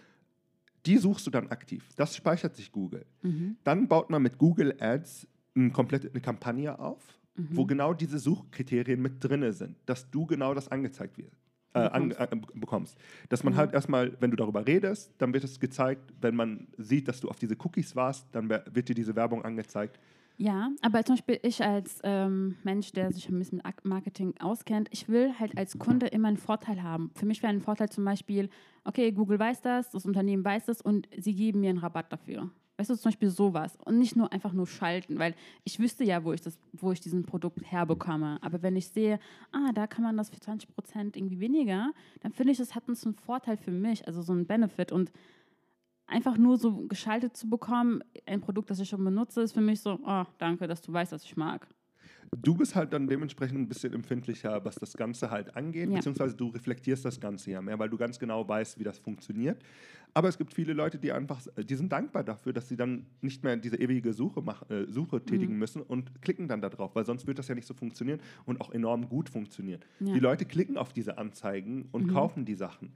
Die 0.87 0.97
suchst 0.97 1.27
du 1.27 1.31
dann 1.31 1.49
aktiv. 1.49 1.89
Das 1.97 2.15
speichert 2.15 2.55
sich 2.55 2.71
Google. 2.71 3.05
Mhm. 3.23 3.57
Dann 3.65 3.89
baut 3.89 4.11
man 4.11 4.23
mit 4.23 4.39
Google 4.39 4.77
Ads 4.79 5.27
eine 5.57 5.71
komplette 5.71 6.09
eine 6.09 6.21
Kampagne 6.21 6.79
auf, 6.79 7.03
wo 7.35 7.65
mhm. 7.65 7.67
genau 7.67 7.95
diese 7.95 8.21
Suchkriterien 8.21 9.03
mit 9.03 9.23
drin 9.23 9.53
sind, 9.53 9.77
dass 9.87 10.09
du 10.11 10.25
genau 10.27 10.55
das 10.55 10.69
angezeigt 10.69 11.19
wird 11.19 11.33
äh, 11.75 11.79
an, 11.79 12.11
äh, 12.13 12.29
bekommst. 12.55 12.99
Dass 13.29 13.45
man 13.45 13.55
mhm. 13.55 13.59
halt 13.59 13.73
erstmal, 13.73 14.17
wenn 14.21 14.31
du 14.31 14.37
darüber 14.37 14.67
redest, 14.67 15.13
dann 15.19 15.33
wird 15.33 15.45
es 15.45 15.61
gezeigt, 15.61 16.13
wenn 16.21 16.35
man 16.35 16.67
sieht, 16.79 17.09
dass 17.09 17.21
du 17.21 17.29
auf 17.29 17.39
diese 17.39 17.57
Cookies 17.65 17.95
warst, 17.97 18.27
dann 18.33 18.49
wird 18.49 18.89
dir 18.89 18.95
diese 18.95 19.17
Werbung 19.17 19.45
angezeigt. 19.45 19.99
Ja, 20.37 20.71
aber 20.81 21.05
zum 21.05 21.17
Beispiel 21.17 21.39
ich 21.43 21.63
als 21.63 22.01
ähm, 22.03 22.57
Mensch, 22.65 22.93
der 22.93 23.13
sich 23.13 23.29
ein 23.29 23.39
bisschen 23.39 23.61
mit 23.63 23.85
Marketing 23.85 24.33
auskennt, 24.41 24.89
ich 24.91 25.07
will 25.07 25.35
halt 25.39 25.59
als 25.59 25.79
Kunde 25.79 26.07
immer 26.07 26.29
einen 26.29 26.39
Vorteil 26.39 26.83
haben. 26.83 27.11
Für 27.15 27.27
mich 27.27 27.43
wäre 27.43 27.53
ein 27.53 27.61
Vorteil 27.61 27.91
zum 27.91 28.07
Beispiel, 28.07 28.49
okay, 28.85 29.13
Google 29.13 29.39
weiß 29.39 29.61
das, 29.61 29.91
das 29.91 30.07
Unternehmen 30.07 30.43
weiß 30.43 30.65
das 30.65 30.81
und 30.81 31.09
sie 31.15 31.35
geben 31.35 31.61
mir 31.61 31.69
einen 31.69 31.79
Rabatt 31.79 32.11
dafür. 32.11 32.49
Weißt 32.81 32.89
du, 32.89 32.95
zum 32.95 33.11
Beispiel 33.11 33.29
sowas. 33.29 33.77
Und 33.85 33.99
nicht 33.99 34.17
nur 34.17 34.33
einfach 34.33 34.55
nur 34.55 34.67
schalten, 34.67 35.19
weil 35.19 35.35
ich 35.65 35.79
wüsste 35.79 36.03
ja, 36.03 36.25
wo 36.25 36.33
ich, 36.33 36.41
das, 36.41 36.59
wo 36.73 36.93
ich 36.93 37.01
diesen 37.01 37.27
Produkt 37.27 37.61
herbekomme. 37.71 38.39
Aber 38.41 38.63
wenn 38.63 38.75
ich 38.75 38.89
sehe, 38.89 39.21
ah, 39.53 39.71
da 39.75 39.87
kann 39.87 40.03
man 40.03 40.17
das 40.17 40.31
für 40.31 40.41
20 40.41 40.71
Prozent 40.71 41.15
irgendwie 41.15 41.41
weniger, 41.41 41.93
dann 42.21 42.33
finde 42.33 42.53
ich, 42.53 42.59
das 42.59 42.75
hat 42.75 42.89
uns 42.89 43.05
einen 43.05 43.13
Vorteil 43.13 43.59
für 43.59 43.71
mich, 43.71 44.07
also 44.07 44.23
so 44.23 44.33
einen 44.33 44.47
Benefit. 44.47 44.93
Und 44.93 45.13
einfach 46.07 46.39
nur 46.39 46.57
so 46.57 46.87
geschaltet 46.87 47.37
zu 47.37 47.51
bekommen, 47.51 48.03
ein 48.25 48.41
Produkt, 48.41 48.71
das 48.71 48.81
ich 48.81 48.89
schon 48.89 49.05
benutze, 49.05 49.43
ist 49.43 49.53
für 49.53 49.61
mich 49.61 49.83
so, 49.83 49.99
oh, 50.03 50.25
danke, 50.39 50.67
dass 50.67 50.81
du 50.81 50.91
weißt, 50.91 51.13
was 51.13 51.25
ich 51.25 51.37
mag. 51.37 51.69
Du 52.37 52.55
bist 52.55 52.77
halt 52.77 52.93
dann 52.93 53.09
dementsprechend 53.09 53.59
ein 53.59 53.69
bisschen 53.69 53.93
empfindlicher, 53.93 54.65
was 54.65 54.77
das 54.77 54.97
Ganze 54.97 55.31
halt 55.31 55.57
angeht, 55.57 55.89
ja. 55.89 55.97
beziehungsweise 55.97 56.37
du 56.37 56.49
reflektierst 56.49 57.05
das 57.05 57.21
Ganze 57.21 57.51
ja 57.51 57.61
mehr, 57.61 57.79
weil 57.79 57.89
du 57.89 57.97
ganz 57.97 58.21
genau 58.21 58.49
weißt, 58.49 58.79
wie 58.79 58.85
das 58.85 58.99
funktioniert. 59.01 59.61
Aber 60.15 60.29
es 60.29 60.39
gibt 60.39 60.55
viele 60.55 60.73
Leute, 60.73 60.99
die 60.99 61.11
einfach, 61.13 61.41
die 61.57 61.75
sind 61.75 61.91
dankbar 61.91 62.23
dafür, 62.23 62.53
dass 62.53 62.69
sie 62.69 62.77
dann 62.77 63.07
nicht 63.21 63.43
mehr 63.43 63.57
diese 63.57 63.77
ewige 63.77 64.13
Suche, 64.13 64.43
mach, 64.43 64.69
äh, 64.71 64.87
Suche 64.87 65.25
tätigen 65.25 65.55
mhm. 65.55 65.59
müssen 65.59 65.83
und 65.83 66.23
klicken 66.23 66.47
dann 66.47 66.61
da 66.61 66.69
drauf, 66.69 66.95
weil 66.95 67.05
sonst 67.05 67.27
wird 67.27 67.39
das 67.39 67.49
ja 67.49 67.55
nicht 67.55 67.67
so 67.67 67.75
funktionieren 67.75 68.21
und 68.45 68.61
auch 68.61 68.71
enorm 68.71 69.09
gut 69.09 69.29
funktionieren. 69.29 69.81
Ja. 69.99 70.15
Die 70.15 70.21
Leute 70.21 70.45
klicken 70.45 70.77
auf 70.79 70.93
diese 70.93 71.19
Anzeigen 71.19 71.89
und 71.91 72.07
mhm. 72.07 72.13
kaufen 72.13 72.45
die 72.45 72.55
Sachen. 72.55 72.93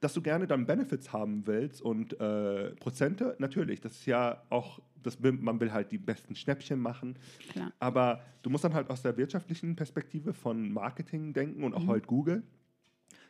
Dass 0.00 0.12
du 0.14 0.20
gerne 0.22 0.46
dann 0.46 0.66
Benefits 0.66 1.12
haben 1.12 1.46
willst 1.46 1.80
und 1.82 2.18
äh, 2.20 2.70
Prozente, 2.76 3.34
natürlich, 3.38 3.80
das 3.80 3.92
ist 3.92 4.06
ja 4.06 4.42
auch, 4.50 4.80
das 5.02 5.22
will, 5.22 5.32
man 5.32 5.58
will 5.60 5.72
halt 5.72 5.90
die 5.92 5.98
besten 5.98 6.34
Schnäppchen 6.36 6.78
machen, 6.80 7.18
Klar. 7.50 7.72
aber 7.78 8.20
du 8.42 8.50
musst 8.50 8.64
dann 8.64 8.74
halt 8.74 8.90
aus 8.90 9.02
der 9.02 9.16
wirtschaftlichen 9.16 9.74
Perspektive 9.76 10.32
von 10.34 10.72
Marketing 10.72 11.32
denken 11.32 11.64
und 11.64 11.74
auch 11.74 11.84
Mhm. 11.84 11.88
halt 11.90 12.06
Google, 12.06 12.42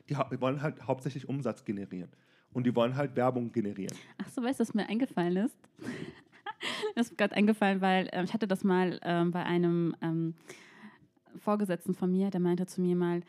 die 0.09 0.17
hau- 0.17 0.29
wollen 0.41 0.62
halt 0.62 0.87
hauptsächlich 0.87 1.29
Umsatz 1.29 1.64
generieren 1.64 2.11
und 2.53 2.67
die 2.67 2.75
wollen 2.75 2.97
halt 2.97 3.14
Werbung 3.17 3.53
generieren. 3.53 3.97
Ach 4.19 4.29
so, 4.29 4.43
weißt 4.43 4.59
du, 4.61 4.62
was 4.62 4.75
mir 4.75 4.89
eingefallen 4.89 5.37
ist? 5.37 5.57
das 6.95 7.07
ist 7.07 7.12
mir 7.12 7.17
gerade 7.17 7.35
eingefallen, 7.37 7.81
weil 7.81 8.09
ähm, 8.12 8.25
ich 8.25 8.35
hatte 8.35 8.49
das 8.49 8.64
mal 8.64 8.99
ähm, 9.03 9.31
bei 9.31 9.45
einem 9.45 9.95
ähm, 10.01 10.35
Vorgesetzten 11.39 11.95
von 11.95 12.11
mir, 12.11 12.31
der 12.31 12.41
meinte 12.41 12.67
zu 12.67 12.81
mir 12.81 12.97
mal, 12.97 13.21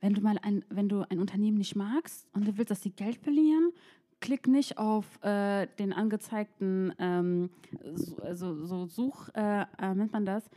wenn 0.00 0.14
du 0.14 0.20
mal 0.20 0.38
ein, 0.42 0.64
wenn 0.70 0.88
du 0.88 1.04
ein 1.10 1.18
Unternehmen 1.18 1.58
nicht 1.58 1.76
magst 1.76 2.26
und 2.32 2.46
du 2.46 2.56
willst, 2.56 2.70
dass 2.70 2.82
sie 2.82 2.90
Geld 2.90 3.16
verlieren, 3.16 3.72
klick 4.20 4.46
nicht 4.46 4.78
auf 4.78 5.06
äh, 5.22 5.66
den 5.78 5.92
angezeigten, 5.92 6.92
ähm, 6.98 7.50
so, 7.94 8.16
also 8.18 8.64
so 8.66 8.86
Such, 8.86 9.28
äh, 9.34 9.62
äh, 9.62 9.94
nennt 9.94 10.12
man 10.12 10.24
das, 10.24 10.48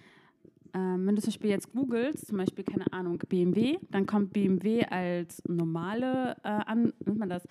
ähm, 0.73 1.05
wenn 1.05 1.15
du 1.15 1.21
zum 1.21 1.31
Beispiel 1.31 1.49
jetzt 1.49 1.71
googelst, 1.73 2.27
zum 2.27 2.37
Beispiel, 2.37 2.63
keine 2.63 2.91
Ahnung, 2.93 3.19
BMW, 3.27 3.77
dann 3.89 4.05
kommt 4.05 4.31
BMW 4.33 4.85
als 4.85 5.41
normale, 5.47 6.37
äh, 6.43 6.47
an, 6.47 6.93
nennt 7.05 7.19
man 7.19 7.29
das, 7.29 7.43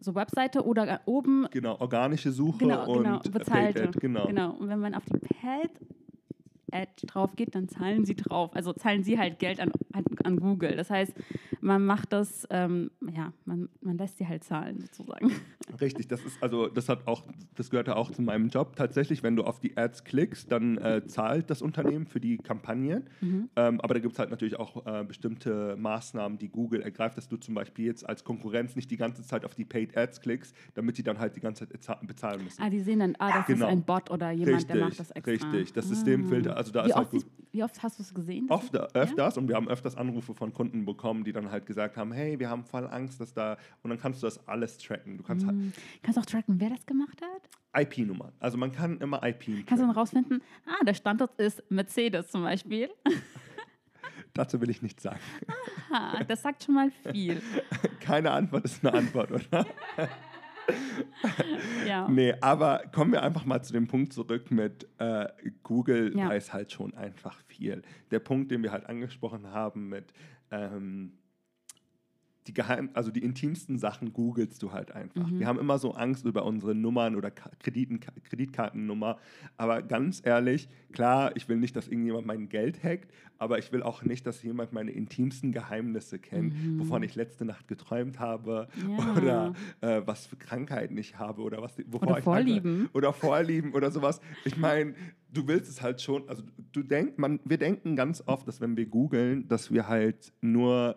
so 0.00 0.14
Webseite 0.14 0.64
oder 0.64 0.86
äh, 0.88 0.98
oben 1.06 1.46
Genau, 1.50 1.80
organische 1.80 2.30
Suche 2.30 2.58
Genau, 2.58 2.86
und 2.86 3.04
genau, 3.04 3.18
bezahlte. 3.20 3.80
Paid 3.80 3.88
Ad, 3.88 3.98
genau. 4.00 4.26
Genau. 4.26 4.50
Und 4.52 4.68
wenn 4.68 4.78
man 4.78 4.94
auf 4.94 5.04
die 5.06 5.18
Paid 5.18 5.70
Ad 6.82 6.90
drauf 7.06 7.36
geht, 7.36 7.54
dann 7.54 7.68
zahlen 7.68 8.04
sie 8.04 8.14
drauf. 8.14 8.54
Also 8.54 8.72
zahlen 8.72 9.02
sie 9.04 9.18
halt 9.18 9.38
Geld 9.38 9.60
an, 9.60 9.70
an, 10.24 10.36
Google. 10.40 10.76
Das 10.76 10.90
heißt, 10.90 11.14
man 11.60 11.84
macht 11.84 12.12
das, 12.12 12.46
ähm, 12.50 12.90
ja, 13.14 13.32
man, 13.44 13.68
man 13.80 13.96
lässt 13.98 14.18
sie 14.18 14.26
halt 14.26 14.44
zahlen 14.44 14.80
sozusagen. 14.80 15.30
Richtig, 15.80 16.08
das 16.08 16.24
ist 16.24 16.42
also, 16.42 16.68
das 16.68 16.88
hat 16.88 17.06
auch, 17.06 17.24
das 17.54 17.70
gehörte 17.70 17.96
auch 17.96 18.10
zu 18.10 18.22
meinem 18.22 18.48
Job. 18.48 18.76
Tatsächlich, 18.76 19.22
wenn 19.22 19.36
du 19.36 19.44
auf 19.44 19.58
die 19.60 19.76
Ads 19.76 20.04
klickst, 20.04 20.50
dann 20.52 20.78
äh, 20.78 21.02
zahlt 21.06 21.50
das 21.50 21.62
Unternehmen 21.62 22.06
für 22.06 22.20
die 22.20 22.38
Kampagnen. 22.38 23.04
Mhm. 23.20 23.48
Ähm, 23.56 23.80
aber 23.80 23.94
da 23.94 24.00
gibt 24.00 24.12
es 24.12 24.18
halt 24.18 24.30
natürlich 24.30 24.56
auch 24.58 24.86
äh, 24.86 25.04
bestimmte 25.04 25.76
Maßnahmen, 25.76 26.38
die 26.38 26.48
Google 26.48 26.82
ergreift, 26.82 27.16
dass 27.16 27.28
du 27.28 27.36
zum 27.36 27.54
Beispiel 27.54 27.86
jetzt 27.86 28.08
als 28.08 28.22
Konkurrenz 28.24 28.76
nicht 28.76 28.90
die 28.90 28.96
ganze 28.96 29.22
Zeit 29.22 29.44
auf 29.44 29.54
die 29.54 29.64
Paid 29.64 29.96
Ads 29.96 30.20
klickst, 30.20 30.54
damit 30.74 30.98
die 30.98 31.02
dann 31.02 31.18
halt 31.18 31.34
die 31.36 31.40
ganze 31.40 31.68
Zeit 31.68 31.78
eza- 31.80 32.06
bezahlen 32.06 32.44
müssen. 32.44 32.62
Ah, 32.62 32.70
die 32.70 32.80
sehen 32.80 33.00
dann, 33.00 33.14
ah, 33.18 33.38
das 33.38 33.46
Genau. 33.46 33.66
ist 33.66 33.72
ein 33.72 33.82
Bot 33.82 34.10
oder 34.10 34.30
jemand, 34.30 34.68
der 34.68 34.76
macht 34.76 34.98
das 35.00 35.10
extra. 35.10 35.32
richtig. 35.50 35.72
Das 35.72 35.86
Ah. 35.86 35.88
Systemfilter, 35.88 36.56
also 36.66 36.72
da 36.72 36.84
Wie 36.84 36.88
ist 36.90 36.96
halt 36.96 37.04
oft, 37.06 37.12
siehst- 37.12 37.26
wie 37.52 37.62
oft 37.62 37.82
hast 37.82 37.98
du 37.98 38.02
es 38.02 38.12
gesehen? 38.14 38.46
Oft, 38.50 38.74
öfters 38.94 39.38
und 39.38 39.48
wir 39.48 39.54
haben 39.56 39.68
öfters 39.68 39.96
Anrufe 39.96 40.34
von 40.34 40.52
Kunden 40.52 40.84
bekommen, 40.84 41.24
die 41.24 41.32
dann 41.32 41.50
halt 41.50 41.64
gesagt 41.66 41.96
haben, 41.96 42.12
hey, 42.12 42.38
wir 42.38 42.50
haben 42.50 42.64
voll 42.64 42.86
Angst, 42.86 43.20
dass 43.20 43.32
da 43.32 43.56
und 43.82 43.90
dann 43.90 43.98
kannst 43.98 44.22
du 44.22 44.26
das 44.26 44.46
alles 44.46 44.76
tracken. 44.78 45.16
Du 45.16 45.22
kannst 45.24 45.46
Hm. 45.46 45.72
Kannst 46.02 46.16
du 46.16 46.20
auch 46.20 46.26
tracken, 46.26 46.60
wer 46.60 46.70
das 46.70 46.84
gemacht 46.86 47.20
hat? 47.22 47.48
halt 47.72 47.92
IP-Nummern. 47.92 48.32
Also 48.40 48.56
man 48.58 48.72
kann 48.72 48.98
immer 49.00 49.22
IP 49.22 49.44
Kannst 49.44 49.48
du 49.48 49.64
tracken. 49.64 49.80
dann 49.86 49.90
rausfinden, 49.90 50.42
ah, 50.66 50.84
der 50.84 50.94
Standort 50.94 51.38
ist 51.38 51.62
Mercedes 51.70 52.28
zum 52.30 52.42
Beispiel. 52.42 52.88
Dazu 54.34 54.60
will 54.60 54.68
ich 54.70 54.82
nichts 54.82 55.02
sagen. 55.02 55.18
Ah, 55.90 56.22
das 56.24 56.42
sagt 56.42 56.64
schon 56.64 56.74
mal 56.74 56.90
viel. 57.12 57.40
Keine 58.00 58.30
Antwort 58.30 58.64
ist 58.64 58.84
eine 58.84 58.98
Antwort, 58.98 59.30
oder? 59.32 59.66
Ja. 61.86 62.08
Nee, 62.08 62.34
aber 62.40 62.82
kommen 62.92 63.12
wir 63.12 63.22
einfach 63.22 63.44
mal 63.44 63.62
zu 63.62 63.72
dem 63.72 63.86
Punkt 63.86 64.12
zurück 64.12 64.50
mit 64.50 64.88
äh, 64.98 65.26
Google 65.62 66.16
Ja. 66.16 66.28
weiß 66.28 66.52
halt 66.52 66.72
schon 66.72 66.94
einfach 66.94 67.38
viel. 67.46 67.82
Der 68.10 68.18
Punkt, 68.18 68.50
den 68.50 68.62
wir 68.62 68.72
halt 68.72 68.86
angesprochen 68.86 69.50
haben 69.52 69.88
mit 69.88 70.12
ähm, 70.50 71.12
die 72.46 72.54
geheim, 72.54 72.90
also 72.94 73.10
die 73.10 73.22
intimsten 73.24 73.78
Sachen 73.78 74.12
googelst 74.12 74.62
du 74.62 74.72
halt 74.72 74.92
einfach. 74.92 75.28
Mhm. 75.30 75.40
Wir 75.40 75.46
haben 75.46 75.58
immer 75.58 75.78
so 75.78 75.92
Angst 75.94 76.24
über 76.24 76.44
unsere 76.44 76.74
Nummern 76.74 77.16
oder 77.16 77.30
Krediten, 77.30 78.00
Kreditkartennummer. 78.00 79.18
Aber 79.56 79.82
ganz 79.82 80.22
ehrlich, 80.24 80.68
klar, 80.92 81.32
ich 81.36 81.48
will 81.48 81.56
nicht, 81.56 81.74
dass 81.76 81.88
irgendjemand 81.88 82.26
mein 82.26 82.48
Geld 82.48 82.82
hackt, 82.84 83.10
aber 83.38 83.58
ich 83.58 83.72
will 83.72 83.82
auch 83.82 84.02
nicht, 84.02 84.26
dass 84.26 84.42
jemand 84.42 84.72
meine 84.72 84.92
intimsten 84.92 85.52
Geheimnisse 85.52 86.18
kennt, 86.18 86.54
wovon 86.78 87.02
ich 87.02 87.14
letzte 87.14 87.44
Nacht 87.44 87.68
geträumt 87.68 88.18
habe 88.20 88.68
Mhm. 88.76 88.96
Ja. 88.98 89.12
oder 89.16 89.52
äh, 89.80 90.02
was 90.06 90.26
für 90.26 90.36
Krankheiten 90.36 90.96
ich 90.98 91.18
habe 91.18 91.42
oder 91.42 91.60
was 91.62 91.76
wovor 91.86 92.08
Oder 92.08 92.18
ich 92.18 92.24
Vorlieben. 92.24 92.88
oder 92.94 93.12
Vorlieben 93.12 93.72
oder 93.74 93.90
sowas. 93.90 94.20
Ich 94.44 94.56
meine, 94.56 94.94
du 95.32 95.46
willst 95.48 95.68
es 95.70 95.82
halt 95.82 96.00
schon, 96.00 96.28
also 96.28 96.42
du 96.72 96.82
denkst, 96.82 97.14
man, 97.16 97.40
wir 97.44 97.58
denken 97.58 97.96
ganz 97.96 98.22
oft, 98.26 98.46
dass 98.48 98.60
wenn 98.60 98.76
wir 98.76 98.86
googeln, 98.86 99.48
dass 99.48 99.72
wir 99.72 99.88
halt 99.88 100.32
nur 100.40 100.96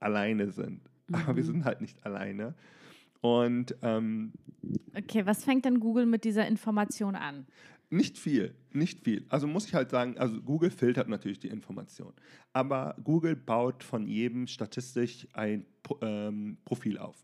alleine 0.00 0.50
sind. 0.50 0.80
Aber 1.12 1.36
wir 1.36 1.44
sind 1.44 1.64
halt 1.64 1.80
nicht 1.80 2.04
alleine. 2.04 2.54
Und 3.20 3.76
ähm, 3.82 4.32
Okay, 4.96 5.24
was 5.26 5.44
fängt 5.44 5.64
denn 5.64 5.80
Google 5.80 6.06
mit 6.06 6.24
dieser 6.24 6.46
Information 6.46 7.14
an? 7.14 7.46
nicht 7.90 8.18
viel, 8.18 8.54
nicht 8.72 9.00
viel. 9.00 9.26
Also 9.28 9.46
muss 9.46 9.66
ich 9.66 9.74
halt 9.74 9.90
sagen, 9.90 10.16
also 10.16 10.40
Google 10.40 10.70
filtert 10.70 11.08
natürlich 11.08 11.40
die 11.40 11.48
Information. 11.48 12.12
Aber 12.52 12.96
Google 13.02 13.36
baut 13.36 13.82
von 13.82 14.06
jedem 14.06 14.46
statistisch 14.46 15.26
ein 15.32 15.66
ähm, 16.00 16.56
Profil 16.64 16.98
auf. 16.98 17.16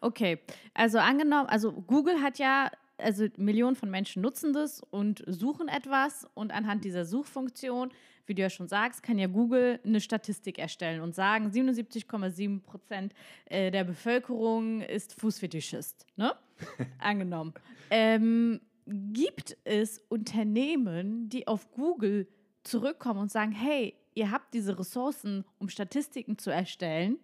Okay, 0.00 0.38
also 0.74 0.98
angenommen, 0.98 1.48
also 1.48 1.72
Google 1.72 2.20
hat 2.22 2.38
ja, 2.38 2.70
also 2.98 3.26
Millionen 3.36 3.76
von 3.76 3.90
Menschen 3.90 4.22
nutzen 4.22 4.52
das 4.52 4.82
und 4.90 5.22
suchen 5.26 5.68
etwas 5.68 6.26
und 6.34 6.52
anhand 6.52 6.84
dieser 6.84 7.04
Suchfunktion, 7.04 7.90
wie 8.26 8.34
du 8.34 8.42
ja 8.42 8.50
schon 8.50 8.68
sagst, 8.68 9.02
kann 9.02 9.18
ja 9.18 9.26
Google 9.26 9.80
eine 9.84 10.00
Statistik 10.00 10.58
erstellen 10.58 11.00
und 11.00 11.14
sagen, 11.14 11.48
77,7 11.48 12.60
Prozent 12.60 13.14
äh, 13.46 13.70
der 13.70 13.84
Bevölkerung 13.84 14.82
ist 14.82 15.18
Fußfetischist, 15.20 16.06
ne? 16.16 16.34
angenommen. 16.98 17.54
Ähm, 17.90 18.60
gibt 18.86 19.56
es 19.64 19.98
Unternehmen, 20.08 21.28
die 21.28 21.46
auf 21.46 21.70
Google 21.72 22.28
zurückkommen 22.64 23.20
und 23.20 23.30
sagen, 23.30 23.52
hey, 23.52 23.94
ihr 24.14 24.30
habt 24.30 24.52
diese 24.52 24.78
Ressourcen, 24.78 25.44
um 25.58 25.68
Statistiken 25.68 26.38
zu 26.38 26.50
erstellen, 26.50 27.18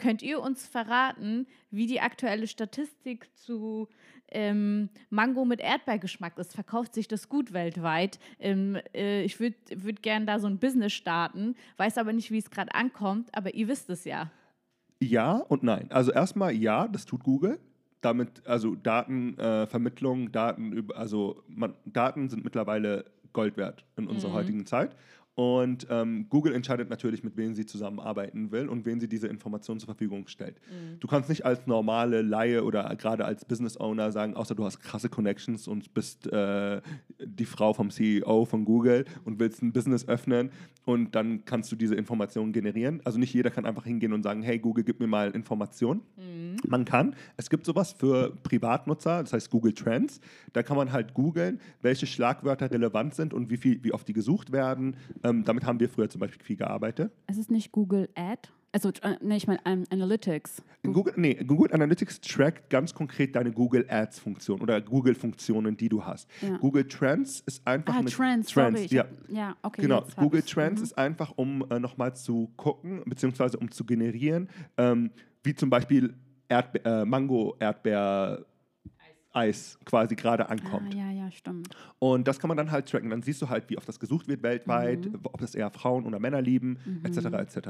Könnt 0.00 0.22
ihr 0.22 0.40
uns 0.40 0.66
verraten, 0.66 1.46
wie 1.70 1.86
die 1.86 2.00
aktuelle 2.00 2.46
Statistik 2.46 3.28
zu 3.36 3.86
ähm, 4.28 4.88
Mango 5.10 5.44
mit 5.44 5.60
Erdbeergeschmack 5.60 6.38
ist? 6.38 6.54
Verkauft 6.54 6.94
sich 6.94 7.06
das 7.06 7.28
gut 7.28 7.52
weltweit? 7.52 8.18
Ähm, 8.38 8.78
äh, 8.94 9.22
ich 9.22 9.40
würde 9.40 9.56
würd 9.74 10.02
gerne 10.02 10.24
da 10.24 10.38
so 10.38 10.46
ein 10.46 10.58
Business 10.58 10.94
starten, 10.94 11.54
weiß 11.76 11.98
aber 11.98 12.14
nicht, 12.14 12.30
wie 12.30 12.38
es 12.38 12.50
gerade 12.50 12.74
ankommt, 12.74 13.28
aber 13.34 13.54
ihr 13.54 13.68
wisst 13.68 13.90
es 13.90 14.04
ja. 14.04 14.30
Ja 15.02 15.34
und 15.36 15.62
nein. 15.62 15.92
Also 15.92 16.12
erstmal 16.12 16.54
ja, 16.54 16.88
das 16.88 17.04
tut 17.04 17.22
Google. 17.22 17.60
Damit, 18.00 18.46
also 18.46 18.76
Datenvermittlung, 18.76 20.28
äh, 20.28 20.30
Daten 20.30 20.72
über, 20.72 20.96
also 20.96 21.42
man, 21.46 21.74
Daten 21.84 22.30
sind 22.30 22.42
mittlerweile 22.42 23.04
Gold 23.34 23.58
wert 23.58 23.84
in 23.98 24.06
unserer 24.08 24.32
heutigen 24.32 24.64
Zeit. 24.64 24.96
Und 25.36 25.86
ähm, 25.90 26.26
Google 26.28 26.54
entscheidet 26.54 26.90
natürlich, 26.90 27.22
mit 27.22 27.36
wem 27.36 27.54
sie 27.54 27.64
zusammenarbeiten 27.64 28.50
will 28.50 28.68
und 28.68 28.84
wen 28.84 29.00
sie 29.00 29.08
diese 29.08 29.26
Informationen 29.26 29.80
zur 29.80 29.86
Verfügung 29.86 30.26
stellt. 30.26 30.60
Du 30.98 31.08
kannst 31.08 31.28
nicht 31.28 31.46
als 31.46 31.66
normale 31.66 32.20
Laie 32.20 32.62
oder 32.64 32.94
gerade 32.96 33.24
als 33.24 33.44
Business 33.44 33.78
Owner 33.78 34.12
sagen, 34.12 34.34
außer 34.34 34.54
du 34.54 34.64
hast 34.64 34.80
krasse 34.80 35.08
Connections 35.08 35.68
und 35.68 35.94
bist 35.94 36.26
äh, 36.32 36.82
die 37.24 37.46
Frau 37.46 37.72
vom 37.72 37.90
CEO 37.90 38.44
von 38.44 38.64
Google 38.64 39.04
und 39.24 39.38
willst 39.40 39.62
ein 39.62 39.72
Business 39.72 40.06
öffnen 40.08 40.50
und 40.84 41.14
dann 41.14 41.44
kannst 41.44 41.70
du 41.70 41.76
diese 41.76 41.94
Informationen 41.94 42.52
generieren. 42.52 43.00
Also 43.04 43.18
nicht 43.18 43.32
jeder 43.32 43.50
kann 43.50 43.64
einfach 43.64 43.84
hingehen 43.84 44.12
und 44.12 44.22
sagen, 44.22 44.42
hey 44.42 44.58
Google, 44.58 44.84
gib 44.84 45.00
mir 45.00 45.06
mal 45.06 45.30
Informationen. 45.30 46.02
Man 46.66 46.84
kann. 46.84 47.14
Es 47.36 47.50
gibt 47.50 47.66
sowas 47.66 47.92
für 47.92 48.36
Privatnutzer, 48.42 49.22
das 49.22 49.32
heißt 49.32 49.50
Google 49.50 49.72
Trends. 49.72 50.20
Da 50.52 50.62
kann 50.62 50.76
man 50.76 50.92
halt 50.92 51.14
googeln, 51.14 51.60
welche 51.82 52.06
Schlagwörter 52.06 52.70
relevant 52.70 53.14
sind 53.14 53.32
und 53.32 53.50
wie, 53.50 53.56
viel, 53.56 53.82
wie 53.84 53.92
oft 53.92 54.08
die 54.08 54.12
gesucht 54.12 54.52
werden. 54.52 54.96
Ähm, 55.22 55.44
damit 55.44 55.64
haben 55.64 55.78
wir 55.80 55.88
früher 55.88 56.08
zum 56.08 56.20
Beispiel 56.20 56.42
viel 56.44 56.56
gearbeitet. 56.56 57.12
Es 57.26 57.36
ist 57.38 57.50
nicht 57.50 57.72
Google 57.72 58.08
Ad. 58.14 58.48
Also, 58.72 58.90
äh, 59.02 59.16
nee, 59.20 59.36
ich 59.36 59.48
meine 59.48 59.58
ähm, 59.64 59.82
Analytics. 59.90 60.62
Google, 60.84 61.12
nee, 61.16 61.34
Google 61.34 61.72
Analytics 61.74 62.20
trackt 62.20 62.70
ganz 62.70 62.94
konkret 62.94 63.34
deine 63.34 63.50
Google 63.50 63.84
Ads 63.88 64.20
Funktion 64.20 64.60
oder 64.60 64.80
Google 64.80 65.16
Funktionen, 65.16 65.76
die 65.76 65.88
du 65.88 66.04
hast. 66.04 66.28
Ja. 66.40 66.56
Google 66.58 66.86
Trends 66.86 67.40
ist 67.46 67.66
einfach 67.66 67.96
Ah, 67.96 68.02
Trends, 68.04 68.48
Trends 68.52 68.78
sorry. 68.82 68.86
ja. 68.90 69.02
hab- 69.02 69.10
ja, 69.28 69.56
okay. 69.62 69.82
Genau, 69.82 70.04
Google. 70.16 70.42
Trends 70.42 70.80
Mhm. 70.80 70.84
ist 70.84 70.96
einfach, 70.96 71.32
um 71.34 71.64
äh, 71.68 71.80
nochmal 71.80 72.14
zu 72.14 72.48
gucken, 72.56 73.02
beziehungsweise 73.06 73.58
um 73.58 73.70
zu 73.72 73.84
generieren, 73.84 74.48
ähm, 74.76 75.10
wie 75.42 75.54
zum 75.54 75.68
Beispiel 75.68 76.14
Erdbe 76.48 76.84
äh, 76.84 77.04
Mango, 77.04 77.56
Erdbeer, 77.58 78.44
Eis 79.32 79.78
quasi 79.84 80.16
gerade 80.16 80.48
ankommt. 80.48 80.94
Ah, 80.94 80.98
ja, 80.98 81.10
ja, 81.12 81.30
stimmt. 81.30 81.74
Und 81.98 82.26
das 82.26 82.38
kann 82.40 82.48
man 82.48 82.56
dann 82.56 82.70
halt 82.70 82.88
tracken. 82.88 83.10
Dann 83.10 83.22
siehst 83.22 83.40
du 83.42 83.48
halt, 83.48 83.70
wie 83.70 83.78
oft 83.78 83.88
das 83.88 84.00
gesucht 84.00 84.26
wird 84.28 84.42
weltweit, 84.42 85.06
Mhm. 85.06 85.20
ob 85.22 85.38
das 85.40 85.54
eher 85.54 85.70
Frauen 85.70 86.04
oder 86.06 86.18
Männer 86.18 86.42
lieben, 86.42 86.78
etc. 87.04 87.26
etc. 87.38 87.68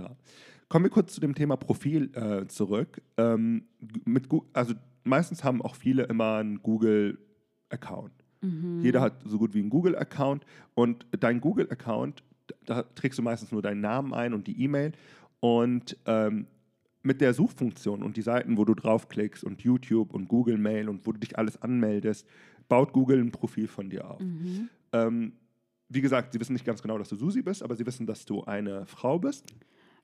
Kommen 0.69 0.85
wir 0.87 0.91
kurz 0.91 1.13
zu 1.15 1.21
dem 1.21 1.35
Thema 1.35 1.57
Profil 1.57 2.11
äh, 2.15 2.47
zurück. 2.47 3.03
Ähm, 3.19 3.65
mit 4.05 4.29
Gu- 4.29 4.45
also 4.53 4.75
meistens 5.05 5.45
haben 5.45 5.61
auch 5.61 5.75
viele 5.75 6.05
immer 6.05 6.37
einen 6.37 6.63
Google-Account. 6.63 8.13
Mhm. 8.41 8.81
Jeder 8.83 9.01
hat 9.01 9.21
so 9.25 9.39
gut 9.39 9.53
wie 9.55 9.61
einen 9.61 9.71
Google-Account 9.71 10.45
und 10.75 11.07
dein 11.19 11.41
Google-Account, 11.41 12.23
da 12.65 12.83
trägst 12.95 13.19
du 13.19 13.23
meistens 13.23 13.53
nur 13.53 13.63
deinen 13.63 13.81
Namen 13.81 14.15
ein 14.15 14.33
und 14.35 14.47
die 14.47 14.63
E-Mail 14.63 14.93
und 15.41 15.97
ähm, 16.07 16.47
mit 17.03 17.21
der 17.21 17.35
Suchfunktion 17.35 18.03
und 18.03 18.17
die 18.17 18.23
Seiten, 18.23 18.57
wo 18.57 18.65
du 18.65 18.75
draufklickst 18.75 19.45
und 19.45 19.63
YouTube 19.63 20.13
und 20.13 20.29
Google 20.29 20.59
Mail 20.59 20.89
und 20.89 21.07
wo 21.07 21.13
du 21.13 21.19
dich 21.19 21.39
alles 21.39 21.61
anmeldest, 21.63 22.27
baut 22.69 22.93
Google 22.93 23.21
ein 23.21 23.33
Profil 23.33 23.69
von 23.69 23.89
dir 23.91 24.11
auf. 24.11 24.21
Mhm. 24.21 24.69
Ähm, 24.93 25.33
wie 25.89 26.01
gesagt, 26.01 26.33
sie 26.33 26.41
wissen 26.41 26.53
nicht 26.53 26.65
ganz 26.65 26.83
genau, 26.83 26.99
dass 26.99 27.09
du 27.09 27.17
Susi 27.17 27.43
bist, 27.43 27.63
aber 27.63 27.75
sie 27.75 27.85
wissen, 27.87 28.07
dass 28.07 28.25
du 28.25 28.45
eine 28.45 28.87
Frau 28.87 29.19
bist. 29.19 29.47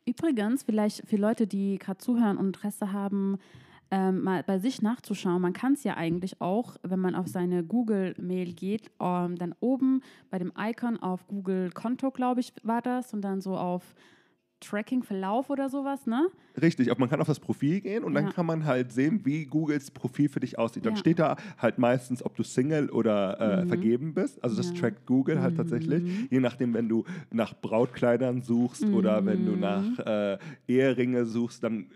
Übrigens, 0.05 0.63
vielleicht 0.63 1.07
für 1.07 1.17
Leute, 1.17 1.47
die 1.47 1.79
gerade 1.79 1.99
zuhören 1.99 2.39
und 2.39 2.47
Interesse 2.47 2.93
haben, 2.93 3.39
ähm, 3.91 4.23
mal 4.23 4.43
bei 4.43 4.59
sich 4.59 4.83
nachzuschauen. 4.83 5.41
Man 5.41 5.53
kann 5.53 5.75
es 5.75 5.85
ja 5.85 5.97
eigentlich 5.97 6.41
auch, 6.41 6.77
wenn 6.83 6.99
man 6.99 7.15
auf 7.15 7.29
seine 7.29 7.63
Google-Mail 7.63 8.53
geht, 8.53 8.91
ähm, 9.01 9.37
dann 9.37 9.55
oben 9.61 10.03
bei 10.31 10.39
dem 10.39 10.53
Icon 10.59 10.97
auf 10.97 11.27
Google-Konto, 11.29 12.11
glaube 12.11 12.41
ich, 12.41 12.53
war 12.63 12.83
das, 12.83 13.15
und 13.15 13.23
dann 13.23 13.41
so 13.41 13.57
auf 13.57 13.95
Tracking-Verlauf 14.61 15.51
oder 15.51 15.69
sowas, 15.69 16.07
ne? 16.07 16.29
Richtig, 16.61 16.91
aber 16.91 17.01
man 17.01 17.11
kann 17.11 17.21
auf 17.21 17.27
das 17.27 17.39
Profil 17.41 17.81
gehen 17.83 18.03
und 18.03 18.15
dann 18.15 18.25
Ja. 18.27 18.33
kann 18.33 18.47
man 18.47 18.65
halt 18.65 18.91
sehen, 18.91 19.21
wie 19.25 19.45
Googles 19.45 19.91
Profil 19.91 20.29
für 20.31 20.41
dich 20.41 20.59
aussieht. 20.59 20.87
Dann 20.87 20.95
Ja. 20.95 21.01
steht 21.01 21.19
da 21.19 21.37
halt 21.59 21.79
meistens, 21.79 22.25
ob 22.25 22.35
du 22.37 22.43
Single 22.43 22.89
oder 22.91 23.39
äh, 23.41 23.63
Mhm. 23.65 23.69
vergeben 23.69 24.15
bist. 24.15 24.43
Also 24.43 24.57
das 24.57 24.73
Ja. 24.73 24.81
trackt 24.81 25.05
Google 25.07 25.41
halt 25.43 25.57
tatsächlich. 25.57 26.03
Mhm. 26.03 26.29
Je 26.31 26.41
nachdem, 26.41 26.73
wenn 26.73 26.89
du 26.89 27.05
nach 27.31 27.61
Brautkleidern 27.61 28.41
suchst 28.41 28.85
oder 28.87 29.27
wenn 29.27 29.45
du 29.45 29.53
Mhm. 29.53 29.61
nach 29.61 29.99
äh, 29.99 30.39
Eheringe 30.67 31.27
suchst, 31.27 31.63
dann 31.63 31.91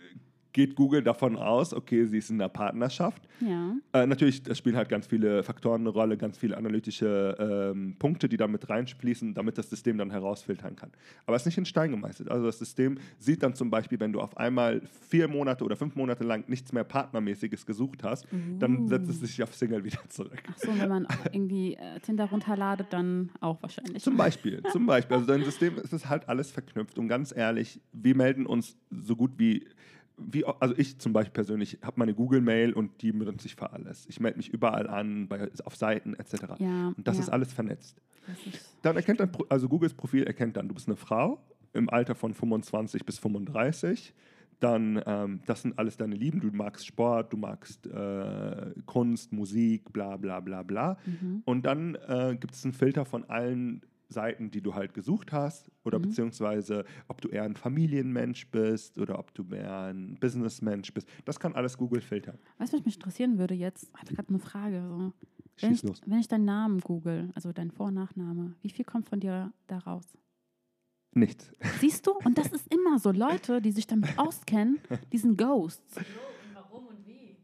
geht 0.53 0.75
Google 0.77 1.03
davon 1.03 1.37
aus, 1.37 1.75
okay, 1.75 2.05
sie 2.07 2.19
ist 2.19 2.31
in 2.31 2.41
einer 2.41 2.49
Partnerschaft. 2.49 3.23
Ja. 3.41 3.75
Äh, 3.93 4.07
natürlich, 4.07 4.43
es 4.47 4.59
spielen 4.59 4.77
halt 4.77 4.89
ganz 4.89 5.07
viele 5.07 5.43
Faktoren 5.43 5.83
eine 5.83 5.91
Rolle, 5.91 6.17
ganz 6.17 6.39
viele 6.39 6.57
analytische 6.57 7.37
ähm, 7.39 7.97
Punkte, 7.99 8.29
die 8.29 8.37
da 8.37 8.47
mit 8.47 8.69
reinfließen, 8.69 9.35
damit 9.35 9.59
das 9.59 9.71
System 9.71 9.99
dann 9.99 10.11
herausfiltern 10.11 10.77
kann. 10.77 10.91
Aber 11.27 11.37
es 11.37 11.43
ist 11.43 11.47
nicht 11.47 11.59
in 11.59 11.65
Stein 11.65 11.91
gemeißelt. 11.91 12.31
Also 12.31 12.47
das 12.47 12.59
System 12.59 12.99
sieht 13.19 13.43
dann 13.43 13.55
zum 13.55 13.71
Beispiel, 13.71 13.99
wenn 14.01 14.13
du 14.13 14.21
auf 14.21 14.37
einmal 14.37 14.83
vier 15.09 15.29
Monate 15.29 15.65
oder 15.65 15.77
fünf 15.77 15.95
Monate 15.97 16.25
lang 16.25 16.49
nichts 16.49 16.73
mehr 16.73 16.85
Partnermäßiges 16.85 17.67
gesucht 17.67 18.03
hast, 18.03 18.27
dann 18.59 18.89
setzt 18.89 19.11
es 19.11 19.21
sich 19.21 19.43
auf 19.43 19.55
Single 19.55 19.85
wieder 19.85 20.01
zurück. 20.09 20.43
Ach 20.51 20.59
so, 20.59 20.69
wenn 20.79 20.89
man 20.89 21.07
irgendwie 21.33 21.75
äh, 21.75 22.01
Tinder 22.01 22.27
runterladet, 22.27 22.89
dann 22.91 23.31
auch 23.41 23.63
wahrscheinlich. 23.63 24.03
Zum 24.03 24.17
Beispiel, 24.17 24.63
zum 24.73 24.87
Beispiel. 24.87 25.17
Also 25.17 25.27
dein 25.27 25.45
System 25.45 25.79
es 25.83 25.93
ist 25.93 26.09
halt 26.09 26.29
alles 26.29 26.51
verknüpft. 26.51 26.99
Und 26.99 27.09
ganz 27.09 27.35
ehrlich, 27.35 27.81
wir 27.93 28.17
melden 28.17 28.47
uns 28.47 28.77
so 28.91 29.17
gut 29.17 29.33
wie, 29.39 29.67
wie 30.31 30.45
also 30.45 30.75
ich 30.77 30.99
zum 30.99 31.13
Beispiel 31.13 31.33
persönlich 31.33 31.79
habe 31.83 31.99
meine 31.99 32.15
Google-Mail 32.15 32.73
und 32.73 33.03
die 33.03 33.13
benutze 33.13 33.47
ich 33.47 33.57
für 33.57 33.73
alles. 33.73 34.07
Ich 34.09 34.21
melde 34.21 34.39
mich 34.39 34.49
überall 34.49 34.89
an, 34.89 35.29
bei, 35.29 35.51
auf 35.65 35.77
Seiten 35.77 36.15
etc. 36.15 36.35
Ja, 36.59 36.89
Und 36.97 37.07
das 37.07 37.17
ja. 37.17 37.23
ist 37.25 37.29
alles 37.31 37.53
vernetzt. 37.53 38.01
Ist, 38.47 38.77
Dann 38.83 38.97
erkennt 38.97 39.21
dann, 39.21 39.31
also 39.49 39.69
Googles 39.69 39.95
Profil 39.95 40.25
erkennt 40.25 40.57
dann, 40.57 40.69
du 40.69 40.75
bist 40.75 40.89
eine 40.89 40.97
Frau 40.97 41.41
im 41.73 41.89
Alter 41.91 42.15
von 42.15 42.35
25 42.35 43.05
bis 43.05 43.19
35. 43.19 44.15
Dann, 44.61 45.03
ähm, 45.07 45.41
das 45.47 45.63
sind 45.63 45.79
alles 45.79 45.97
deine 45.97 46.15
Lieben. 46.15 46.41
Du 46.41 46.51
magst 46.53 46.87
Sport, 46.87 47.33
du 47.33 47.39
magst 47.39 47.87
äh, 47.87 48.75
Kunst, 48.85 49.33
Musik, 49.33 49.91
bla 49.93 50.17
bla 50.19 50.41
bla 50.41 50.63
bla. 50.63 50.99
mhm. 51.07 51.43
Und 51.47 51.65
dann 51.65 51.95
äh, 51.95 52.37
gibt 52.39 52.55
es 52.55 52.65
einen 52.65 52.75
Filter 52.75 53.07
von 53.07 53.25
allen 53.25 53.83
Seiten, 54.11 54.51
die 54.51 54.61
du 54.61 54.75
halt 54.75 54.93
gesucht 54.95 55.33
hast, 55.33 55.71
oder 55.85 55.99
Mhm. 55.99 56.03
beziehungsweise 56.03 56.85
ob 57.09 57.21
du 57.21 57.29
eher 57.29 57.45
ein 57.45 57.57
Familienmensch 57.57 58.49
bist 58.51 58.99
oder 58.99 59.19
ob 59.19 59.33
du 59.35 59.45
mehr 59.45 59.83
ein 59.85 60.17
Businessmensch 60.21 60.93
bist. 60.93 61.09
Das 61.25 61.39
kann 61.41 61.55
alles 61.55 61.79
Google 61.79 62.01
filtern. 62.01 62.39
Weißt 62.59 62.73
du, 62.73 62.79
was 62.79 62.85
mich 62.85 62.97
interessieren 62.97 63.39
würde 63.39 63.55
jetzt? 63.55 63.91
Ich 63.95 64.01
habe 64.03 64.15
gerade 64.15 64.29
eine 64.29 64.39
Frage. 64.39 64.85
So. 64.89 65.13
Wenn, 65.63 65.73
ich, 65.73 65.83
los. 65.83 66.01
wenn 66.07 66.19
ich 66.19 66.29
deinen 66.29 66.45
Namen 66.47 66.81
google, 66.81 67.31
also 67.35 67.53
dein 67.53 67.71
Vor- 67.71 67.87
und 67.89 67.95
Nachname, 67.95 68.55
wie 68.63 68.71
viel 68.71 68.85
kommt 68.85 69.09
von 69.09 69.21
dir 69.21 69.53
da 69.67 69.79
raus? 69.79 70.07
Nichts. 71.13 71.53
Siehst 71.81 72.07
du? 72.07 72.13
Und 72.25 72.39
das 72.39 72.49
ist 72.53 72.73
immer 72.73 72.99
so. 72.99 73.11
Leute, 73.11 73.61
die 73.61 73.73
sich 73.73 73.87
damit 73.87 74.17
auskennen, 74.19 74.79
die 75.13 75.19
sind 75.19 75.37
Ghosts. 75.37 75.97
Warum 76.55 76.87
und 76.87 77.07
wie? 77.07 77.37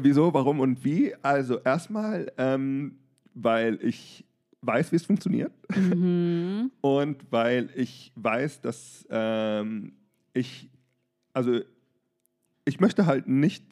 Wieso, 0.00 0.32
warum 0.32 0.60
und 0.60 0.84
wie? 0.84 1.14
Also 1.22 1.58
erstmal, 1.58 2.30
ähm, 2.38 2.98
weil 3.34 3.78
ich 3.82 4.24
weiß, 4.62 4.92
wie 4.92 4.96
es 4.96 5.04
funktioniert 5.06 5.52
Mhm. 5.74 6.70
und 6.80 7.16
weil 7.30 7.70
ich 7.74 8.12
weiß, 8.16 8.60
dass 8.60 9.06
ähm, 9.10 9.92
ich, 10.32 10.70
also 11.32 11.60
ich 12.64 12.80
möchte 12.80 13.06
halt 13.06 13.28
nicht 13.28 13.64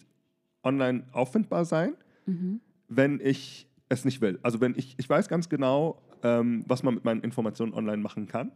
online 0.62 1.04
auffindbar 1.12 1.64
sein, 1.64 1.94
Mhm. 2.26 2.60
wenn 2.88 3.20
ich 3.20 3.68
es 3.90 4.04
nicht 4.06 4.20
will. 4.22 4.38
Also 4.42 4.60
wenn 4.62 4.74
ich, 4.76 4.94
ich 4.98 5.08
weiß 5.08 5.28
ganz 5.28 5.48
genau, 5.50 6.00
ähm, 6.22 6.64
was 6.66 6.82
man 6.82 6.94
mit 6.94 7.04
meinen 7.04 7.20
Informationen 7.20 7.74
online 7.74 7.98
machen 7.98 8.26
kann. 8.26 8.50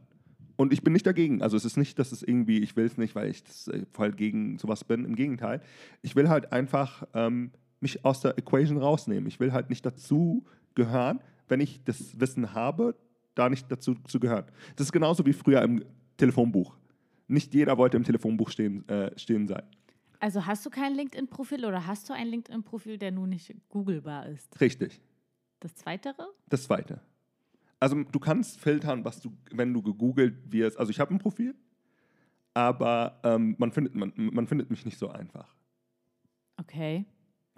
Und 0.57 0.73
ich 0.73 0.83
bin 0.83 0.93
nicht 0.95 1.07
dagegen. 1.07 1.43
Also 1.43 1.57
es 1.57 1.65
ist 1.67 1.77
nicht, 1.77 1.99
dass 1.99 2.11
es 2.13 2.23
irgendwie, 2.23 2.59
ich 2.61 2.75
will 2.77 2.87
es 2.87 2.97
nicht, 2.97 3.15
weil 3.15 3.31
ich 3.31 3.45
das, 3.45 3.69
äh, 3.69 3.85
voll 3.93 4.11
gegen 4.13 4.59
sowas 4.59 4.85
bin. 4.85 5.05
Im 5.05 5.15
Gegenteil. 5.17 5.61
Ich 6.03 6.17
will 6.17 6.29
halt 6.31 6.51
einfach 6.51 7.07
ähm, 7.15 7.51
mich 7.81 8.05
aus 8.07 8.21
der 8.23 8.39
Equation 8.39 8.79
rausnehmen. 8.79 9.27
Ich 9.29 9.39
will 9.39 9.53
halt 9.53 9.69
nicht 9.69 9.85
dazu 9.85 10.45
gehören, 10.75 11.21
wenn 11.49 11.61
ich 11.61 11.83
das 11.85 12.19
Wissen 12.21 12.55
habe, 12.55 12.95
da 13.35 13.49
nicht 13.49 13.71
dazu 13.71 13.95
zu 13.95 14.21
gehören. 14.21 14.47
Das 14.77 14.87
ist 14.87 14.93
genauso 14.93 15.25
wie 15.27 15.33
früher 15.33 15.63
im 15.63 15.85
Telefonbuch. 16.17 16.77
Nicht 17.29 17.55
jeder 17.55 17.77
wollte 17.79 17.97
im 17.97 18.05
Telefonbuch 18.05 18.51
stehen, 18.51 18.89
äh, 18.89 19.17
stehen 19.19 19.47
sein. 19.47 19.63
Also 20.21 20.47
hast 20.47 20.67
du 20.67 20.71
kein 20.71 20.95
LinkedIn-Profil 20.95 21.65
oder 21.65 21.87
hast 21.87 22.09
du 22.09 22.13
ein 22.13 22.27
LinkedIn-Profil, 22.27 22.99
der 22.99 23.13
nun 23.13 23.29
nicht 23.29 23.55
googelbar 23.69 24.27
ist? 24.27 24.61
Richtig. 24.61 25.01
Das 25.61 25.75
Zweitere? 25.75 26.27
Das 26.49 26.65
zweite. 26.65 27.01
Also 27.81 28.03
du 28.03 28.19
kannst 28.19 28.59
filtern, 28.59 29.05
was 29.05 29.21
du, 29.21 29.33
wenn 29.53 29.73
du 29.73 29.83
gegoogelt 29.83 30.53
wirst. 30.53 30.79
Also 30.79 30.91
ich 30.91 30.99
habe 30.99 31.15
ein 31.15 31.19
Profil, 31.19 31.55
aber 32.55 33.21
ähm, 33.23 33.55
man, 33.59 33.71
findet, 33.71 33.95
man, 33.95 34.13
man 34.17 34.49
findet 34.49 34.71
mich 34.71 34.85
nicht 34.85 34.99
so 34.99 35.09
einfach. 35.09 35.55
Okay. 36.57 37.05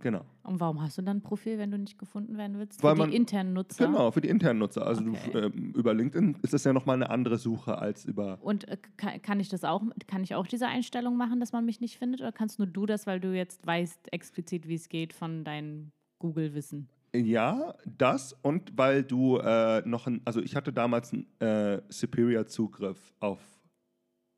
Genau. 0.01 0.25
Und 0.45 0.59
warum 0.61 0.81
hast 0.83 0.97
du 0.99 1.03
dann 1.03 1.19
ein 1.19 1.23
Profil, 1.23 1.59
wenn 1.59 1.71
du 1.71 1.79
nicht 1.79 1.99
gefunden 1.99 2.37
werden 2.39 2.59
willst? 2.59 2.83
Weil 2.83 2.95
Für 2.95 2.99
man- 3.03 3.11
die 3.11 3.17
internen 3.17 3.53
Nutzer? 3.53 3.87
Genau, 3.87 4.11
für 4.11 4.21
die 4.21 4.29
internen 4.29 4.59
Nutzer. 4.59 4.87
Also 4.87 5.03
Okay. 5.09 5.31
du, 5.33 5.39
ähm, 5.39 5.73
über 5.77 5.93
LinkedIn 5.95 6.39
ist 6.43 6.55
es 6.55 6.65
ja 6.65 6.73
nochmal 6.73 6.97
eine 6.97 7.11
andere 7.11 7.37
Suche 7.37 7.79
als 7.79 8.05
über. 8.05 8.39
Und 8.43 8.67
äh, 8.69 8.79
kann, 8.97 9.21
kann 9.23 9.41
ich 9.41 9.49
das 9.49 9.63
auch, 9.65 9.83
kann 10.07 10.23
ich 10.23 10.35
auch 10.35 10.47
diese 10.47 10.67
Einstellung 10.67 11.17
machen, 11.17 11.39
dass 11.41 11.53
man 11.53 11.65
mich 11.65 11.81
nicht 11.81 11.99
findet? 11.99 12.21
Oder 12.21 12.33
kannst 12.33 12.59
nur 12.59 12.67
du 12.67 12.87
das, 12.87 13.07
weil 13.07 13.21
du 13.21 13.35
jetzt 13.37 13.67
weißt 13.67 14.13
explizit, 14.13 14.67
wie 14.69 14.75
es 14.75 14.89
geht 14.89 15.13
von 15.13 15.45
deinem 15.45 15.93
Google-Wissen? 16.19 16.89
Ja, 17.15 17.75
das 17.99 18.33
und 18.43 18.79
weil 18.79 19.03
du 19.03 19.37
äh, 19.39 19.83
noch 19.87 20.07
ein, 20.07 20.21
also 20.25 20.41
ich 20.41 20.55
hatte 20.57 20.73
damals 20.73 21.13
einen 21.13 21.27
äh, 21.41 21.83
Superior-Zugriff 21.89 23.13
auf, 23.21 23.41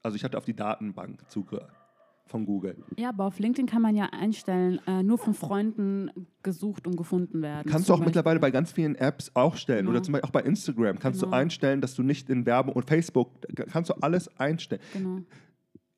also 0.03 0.17
ich 0.17 0.25
hatte 0.25 0.39
auf 0.39 0.45
die 0.47 0.57
Datenbank 0.57 1.31
Zugriff 1.31 1.71
von 2.33 2.45
Google. 2.47 2.77
Ja, 2.99 3.11
aber 3.11 3.27
auf 3.27 3.39
LinkedIn 3.39 3.67
kann 3.67 3.81
man 3.83 3.95
ja 3.95 4.07
einstellen, 4.07 4.81
äh, 4.89 5.03
nur 5.05 5.19
von 5.19 5.35
Freunden 5.35 6.11
gesucht 6.43 6.87
und 6.89 6.97
gefunden 6.97 7.41
werden. 7.43 7.71
Kannst 7.71 7.89
du 7.89 7.95
auch 7.95 8.01
mittlerweile 8.01 8.41
bei 8.41 8.49
Beispiel. 8.49 8.53
ganz 8.61 8.73
vielen 8.73 8.95
Apps 8.97 9.31
auch 9.35 9.57
stellen 9.57 9.87
oder 9.87 9.95
Genau. 10.01 10.05
zum 10.05 10.13
Beispiel 10.15 10.27
auch 10.29 10.33
bei 10.33 10.41
Instagram 10.43 10.99
kannst 10.99 11.21
Genau. 11.21 11.31
du 11.31 11.37
einstellen, 11.37 11.81
dass 11.81 11.95
du 11.95 12.03
nicht 12.03 12.29
in 12.29 12.45
Werbung 12.45 12.75
und 12.75 12.85
Facebook 12.87 13.31
kannst 13.71 13.91
du 13.91 13.95
alles 14.01 14.29
einstellen. 14.41 14.83
Genau. 14.93 15.21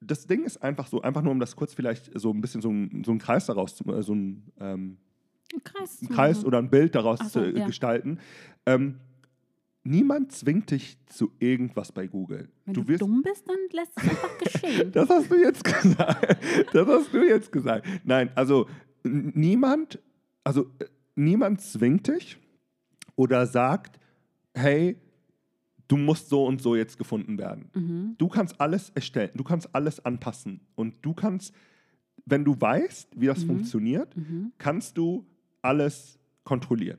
Das 0.01 0.27
Ding 0.27 0.45
ist 0.45 0.63
einfach 0.63 0.87
so, 0.89 1.01
einfach 1.01 1.23
nur 1.23 1.33
um 1.33 1.41
das 1.41 1.57
kurz 1.57 1.73
vielleicht 1.73 2.11
so 2.19 2.31
ein 2.31 2.43
bisschen 2.43 2.61
so 2.61 2.71
ein, 2.71 3.03
so 3.07 3.13
ein 3.13 3.19
Kreis 3.19 3.47
daraus 3.47 3.75
zu, 3.77 3.85
äh, 3.85 4.03
so 4.03 4.15
ein, 4.15 4.53
ähm, 4.61 4.99
Ein 5.55 5.65
Kreis. 5.65 6.03
ein 6.03 6.09
Kreis 6.09 6.37
machen. 6.39 6.47
oder 6.49 6.59
ein 6.59 6.69
Bild 6.69 6.95
daraus 6.95 7.21
so, 7.21 7.29
zu 7.29 7.41
äh, 7.41 7.59
ja. 7.61 7.67
gestalten. 7.67 8.19
Ähm, 8.67 8.97
niemand 9.85 10.33
zwingt 10.33 10.71
dich 10.71 10.97
zu 11.07 11.33
irgendwas 11.39 11.93
bei 11.93 12.07
Google. 12.07 12.49
Wenn 12.65 12.75
du 12.75 12.83
du, 12.85 12.97
dumm 12.97 13.23
bist, 13.23 13.47
dann 13.49 13.57
lässt 13.73 13.93
es 13.97 14.03
einfach 14.09 14.39
geschehen. 14.43 14.93
Das 14.93 15.09
hast 15.09 15.31
du 15.31 15.37
jetzt 15.37 15.63
gesagt. 15.65 16.39
Das 16.73 16.89
hast 16.89 17.13
du 17.13 17.23
jetzt 17.27 17.53
gesagt. 17.53 17.87
Nein, 18.05 18.31
also 18.35 18.67
niemand, 19.05 20.01
also 20.43 20.63
äh, 20.79 20.87
niemand 21.15 21.61
zwingt 21.61 22.09
dich 22.09 22.39
oder 23.17 23.47
sagt, 23.47 24.01
hey, 24.55 24.97
du 25.89 25.97
musst 25.97 26.29
so 26.31 26.47
und 26.47 26.63
so 26.63 26.75
jetzt 26.77 26.97
gefunden 26.99 27.37
werden. 27.39 27.71
mhm. 27.75 28.15
Du 28.19 28.29
kannst 28.29 28.61
alles 28.61 28.91
erstellen, 28.91 29.31
du 29.35 29.45
kannst 29.45 29.75
alles 29.75 30.05
anpassen 30.05 30.61
und 30.75 30.97
du 31.03 31.13
kannst, 31.13 31.55
wenn 32.25 32.45
du 32.45 32.59
weißt, 32.59 33.21
wie 33.21 33.27
das 33.27 33.43
Mhm. 33.45 33.49
funktioniert, 33.49 34.17
Mhm. 34.17 34.53
kannst 34.59 34.97
du 34.97 35.27
alles 35.61 36.19
kontrollieren. 36.43 36.99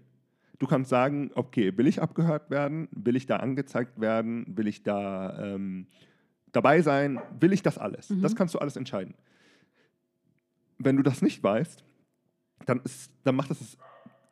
Du 0.60 0.68
kannst 0.68 0.90
sagen, 0.90 1.32
okay, 1.36 1.78
will 1.78 1.88
ich 1.88 2.02
abgehört 2.02 2.50
werden? 2.50 2.88
Will 2.92 3.16
ich 3.16 3.26
da 3.26 3.38
angezeigt 3.38 4.00
werden? 4.00 4.46
Will 4.58 4.68
ich 4.68 4.84
da 4.84 5.54
ähm, 5.54 5.88
dabei 6.52 6.82
sein? 6.82 7.20
Will 7.40 7.54
ich 7.54 7.62
das 7.62 7.78
alles? 7.78 8.10
Mhm. 8.10 8.22
Das 8.22 8.36
kannst 8.36 8.54
du 8.54 8.60
alles 8.60 8.76
entscheiden. 8.76 9.16
Wenn 10.78 10.98
du 10.98 11.04
das 11.04 11.22
nicht 11.22 11.44
weißt, 11.44 11.84
dann, 12.66 12.80
ist, 12.82 13.12
dann 13.24 13.36
macht 13.36 13.50
das 13.50 13.78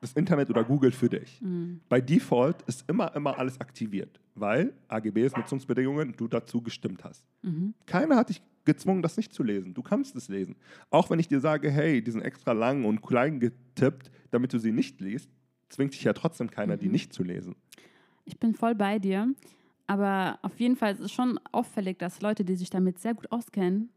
das 0.04 0.14
Internet 0.14 0.50
oder 0.50 0.66
Google 0.66 0.92
für 0.92 1.08
dich. 1.08 1.42
Mhm. 1.42 1.80
Bei 1.88 2.02
Default 2.02 2.62
ist 2.64 2.88
immer, 2.90 3.16
immer 3.16 3.40
alles 3.40 3.60
aktiviert, 3.62 4.20
weil 4.36 4.74
AGBs, 4.90 5.36
Nutzungsbedingungen, 5.38 6.14
du 6.18 6.28
dazu 6.28 6.62
gestimmt 6.62 7.06
hast. 7.06 7.26
Mhm. 7.42 7.74
Keiner 7.86 8.18
hat 8.18 8.28
dich 8.28 8.42
gezwungen, 8.66 9.02
das 9.02 9.16
nicht 9.16 9.34
zu 9.34 9.44
lesen. 9.44 9.74
Du 9.74 9.82
kannst 9.82 10.16
es 10.18 10.28
lesen. 10.28 10.56
Auch 10.90 11.10
wenn 11.10 11.20
ich 11.20 11.30
dir 11.30 11.40
sage, 11.40 11.72
hey, 11.72 12.04
die 12.04 12.12
sind 12.12 12.22
extra 12.22 12.52
lang 12.52 12.84
und 12.84 13.02
klein 13.02 13.40
getippt, 13.40 14.12
damit 14.32 14.52
du 14.52 14.60
sie 14.60 14.74
nicht 14.74 15.00
liest, 15.00 15.30
zwingt 15.74 15.94
dich 15.94 16.04
ja 16.04 16.14
trotzdem 16.14 16.50
keiner, 16.50 16.78
die 16.78 16.86
Mhm. 16.88 16.92
nicht 16.94 17.14
zu 17.14 17.24
lesen. 17.24 17.56
Ich 18.26 18.40
bin 18.40 18.54
voll 18.54 18.76
bei 18.76 19.00
dir. 19.00 19.28
Aber 19.86 20.40
auf 20.44 20.60
jeden 20.60 20.78
Fall 20.78 20.94
ist 20.94 21.02
es 21.02 21.12
schon 21.12 21.38
auffällig, 21.52 22.00
dass 22.00 22.22
Leute, 22.22 22.46
die 22.46 22.56
sich 22.56 22.70
damit 22.70 23.00
sehr 23.00 23.14
gut 23.14 23.32
auskennen, 23.32 23.90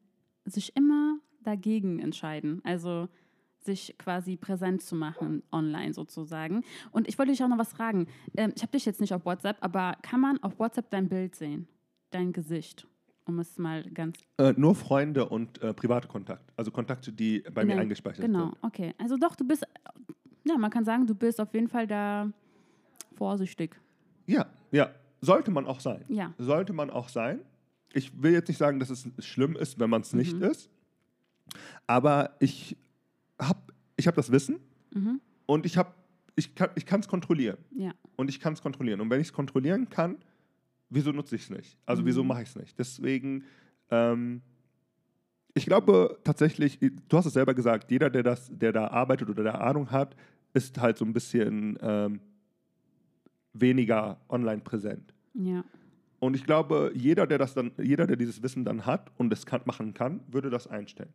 sich 0.44 0.74
immer 0.76 1.18
dagegen 1.42 2.00
entscheiden. 2.00 2.60
Also 2.64 3.08
sich 3.60 3.94
quasi 3.98 4.36
präsent 4.36 4.82
zu 4.82 4.94
machen, 4.96 5.42
online 5.52 5.92
sozusagen. 5.92 6.62
Und 6.90 7.08
ich 7.08 7.18
wollte 7.18 7.32
dich 7.32 7.42
auch 7.42 7.48
noch 7.48 7.58
was 7.58 7.72
fragen. 7.72 8.06
Ähm, 8.36 8.52
ich 8.56 8.62
habe 8.62 8.72
dich 8.72 8.84
jetzt 8.84 9.00
nicht 9.00 9.12
auf 9.14 9.24
WhatsApp, 9.24 9.56
aber 9.60 9.96
kann 10.02 10.20
man 10.20 10.42
auf 10.42 10.58
WhatsApp 10.58 10.90
dein 10.90 11.08
Bild 11.08 11.34
sehen? 11.36 11.68
Dein 12.10 12.32
Gesicht? 12.32 12.86
Um 13.24 13.38
es 13.40 13.58
mal 13.58 13.82
ganz. 13.90 14.18
Äh, 14.38 14.54
nur 14.56 14.74
Freunde 14.76 15.28
und 15.28 15.60
äh, 15.62 15.74
private 15.74 16.06
Kontakte. 16.06 16.52
Also 16.56 16.70
Kontakte, 16.70 17.12
die 17.12 17.40
bei 17.52 17.64
mir 17.64 17.74
Nein, 17.74 17.78
eingespeichert 17.80 18.24
Genau, 18.24 18.50
sind. 18.50 18.58
okay. 18.62 18.94
Also 18.98 19.16
doch, 19.16 19.34
du 19.34 19.44
bist, 19.44 19.64
ja, 20.46 20.56
man 20.58 20.70
kann 20.70 20.84
sagen, 20.84 21.06
du 21.06 21.14
bist 21.14 21.40
auf 21.40 21.52
jeden 21.54 21.68
Fall 21.68 21.86
da 21.86 22.30
vorsichtig. 23.14 23.76
Ja, 24.26 24.46
ja. 24.70 24.90
Sollte 25.20 25.50
man 25.50 25.66
auch 25.66 25.80
sein. 25.80 26.04
Ja. 26.08 26.34
Sollte 26.38 26.72
man 26.72 26.90
auch 26.90 27.08
sein. 27.08 27.40
Ich 27.92 28.22
will 28.22 28.32
jetzt 28.32 28.48
nicht 28.48 28.58
sagen, 28.58 28.78
dass 28.78 28.90
es 28.90 29.08
schlimm 29.24 29.56
ist, 29.56 29.78
wenn 29.80 29.88
man 29.90 30.02
es 30.02 30.12
nicht 30.12 30.36
Mhm. 30.36 30.42
ist. 30.42 30.68
Aber 31.86 32.36
ich 32.38 32.76
habe 33.40 33.60
ich 33.96 34.06
hab 34.06 34.14
das 34.14 34.30
Wissen 34.30 34.60
Mhm. 34.94 35.20
und 35.46 35.64
ich, 35.66 35.78
hab, 35.78 35.94
ich 36.36 36.54
kann 36.54 37.00
es 37.00 37.08
kontrollieren. 37.08 37.56
Ja. 37.74 37.92
Und 38.16 38.28
ich 38.28 38.40
kann 38.40 38.52
es 38.52 38.60
kontrollieren. 38.62 39.00
Und 39.00 39.08
wenn 39.10 39.20
ich 39.20 39.28
es 39.28 39.32
kontrollieren 39.32 39.88
kann, 39.88 40.16
wieso 40.90 41.12
nutze 41.12 41.34
ich 41.36 41.42
es 41.44 41.50
nicht? 41.50 41.78
Also 41.86 42.04
wieso 42.04 42.22
Mhm. 42.22 42.28
mache 42.28 42.42
ich 42.42 42.48
es 42.50 42.56
nicht? 42.56 42.78
Deswegen, 42.78 43.44
ähm, 43.90 44.42
ich 45.56 45.64
glaube 45.64 46.18
tatsächlich, 46.22 46.78
du 46.78 47.16
hast 47.16 47.24
es 47.24 47.32
selber 47.32 47.54
gesagt, 47.54 47.90
jeder, 47.90 48.10
der, 48.10 48.22
das, 48.22 48.50
der 48.52 48.72
da 48.72 48.88
arbeitet 48.88 49.30
oder 49.30 49.42
der 49.42 49.60
Ahnung 49.62 49.90
hat, 49.90 50.14
ist 50.52 50.78
halt 50.78 50.98
so 50.98 51.04
ein 51.06 51.14
bisschen 51.14 51.78
ähm, 51.80 52.20
weniger 53.54 54.20
online 54.28 54.60
präsent. 54.60 55.14
Ja. 55.32 55.64
Und 56.18 56.36
ich 56.36 56.44
glaube, 56.44 56.92
jeder, 56.94 57.26
der 57.26 57.38
das 57.38 57.54
dann, 57.54 57.72
jeder, 57.78 58.06
der 58.06 58.16
dieses 58.16 58.42
Wissen 58.42 58.66
dann 58.66 58.84
hat 58.84 59.10
und 59.16 59.32
es 59.32 59.46
kann, 59.46 59.62
machen 59.64 59.94
kann, 59.94 60.20
würde 60.28 60.50
das 60.50 60.66
einstellen. 60.66 61.12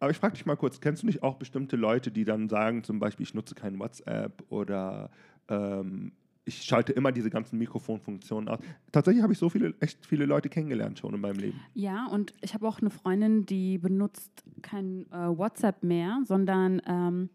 Aber 0.00 0.10
ich 0.10 0.16
frage 0.16 0.34
dich 0.34 0.46
mal 0.46 0.56
kurz, 0.56 0.80
kennst 0.80 1.02
du 1.02 1.06
nicht 1.06 1.22
auch 1.22 1.36
bestimmte 1.36 1.76
Leute, 1.76 2.10
die 2.10 2.24
dann 2.24 2.48
sagen, 2.48 2.82
zum 2.82 2.98
Beispiel, 2.98 3.24
ich 3.24 3.34
nutze 3.34 3.54
kein 3.54 3.78
WhatsApp 3.78 4.42
oder 4.48 5.10
ähm, 5.48 6.10
ich 6.44 6.62
schalte 6.62 6.92
immer 6.92 7.12
diese 7.12 7.30
ganzen 7.30 7.58
Mikrofonfunktionen 7.58 8.48
aus? 8.48 8.58
Tatsächlich 8.92 9.22
habe 9.22 9.32
ich 9.32 9.38
so 9.38 9.48
viele, 9.48 9.74
echt 9.80 10.04
viele 10.06 10.26
Leute 10.26 10.48
kennengelernt 10.48 10.98
schon 10.98 11.14
in 11.14 11.20
meinem 11.20 11.38
Leben. 11.38 11.60
Ja, 11.74 12.06
und 12.06 12.32
ich 12.40 12.54
habe 12.54 12.66
auch 12.66 12.80
eine 12.80 12.90
Freundin, 12.90 13.46
die 13.46 13.78
benutzt 13.78 14.44
kein 14.62 15.06
äh, 15.12 15.36
WhatsApp 15.36 15.82
mehr, 15.82 16.20
sondern 16.24 16.82
ähm, 16.86 17.30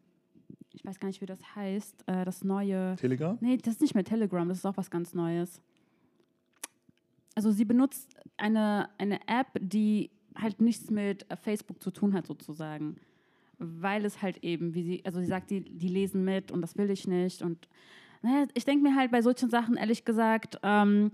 ich 0.74 0.86
weiß 0.86 1.00
gar 1.00 1.08
nicht, 1.08 1.22
wie 1.22 1.26
das 1.26 1.40
heißt, 1.56 2.04
äh, 2.08 2.26
das 2.26 2.44
neue. 2.44 2.96
Telegram? 2.98 3.38
Nee, 3.42 3.58
das 3.58 3.76
ist 3.76 3.82
nicht 3.82 3.96
mehr 3.96 4.04
Telegram, 4.04 4.48
das 4.48 4.60
ist 4.60 4.66
auch 4.66 4.78
was 4.78 4.90
ganz 4.90 5.14
Neues. 5.14 5.62
Also 7.36 7.52
sie 7.52 7.66
benutzt 7.66 8.16
eine, 8.38 8.90
eine 8.98 9.20
App, 9.28 9.48
die 9.60 10.12
halt 10.36 10.62
nichts 10.62 10.90
mit 10.90 11.30
äh, 11.30 11.36
Facebook 11.36 11.82
zu 11.82 11.92
tun 11.92 12.14
hat, 12.14 12.28
sozusagen. 12.28 12.98
Weil 13.58 14.04
es 14.04 14.22
halt 14.22 14.44
eben, 14.44 14.74
wie 14.74 14.84
sie, 14.84 15.06
also 15.06 15.20
sie 15.20 15.28
sagt, 15.28 15.50
die, 15.50 15.62
die 15.62 15.88
lesen 15.88 16.26
mit 16.26 16.52
und 16.52 16.62
das 16.62 16.78
will 16.78 16.90
ich 16.90 17.08
nicht. 17.08 17.42
Und 17.42 17.70
naja, 18.26 18.48
ich 18.56 18.66
denke 18.66 18.82
mir 18.82 18.96
halt 18.96 19.12
bei 19.12 19.22
solchen 19.22 19.52
Sachen, 19.52 19.78
ehrlich 19.78 20.04
gesagt, 20.04 20.58
ähm, 20.64 21.12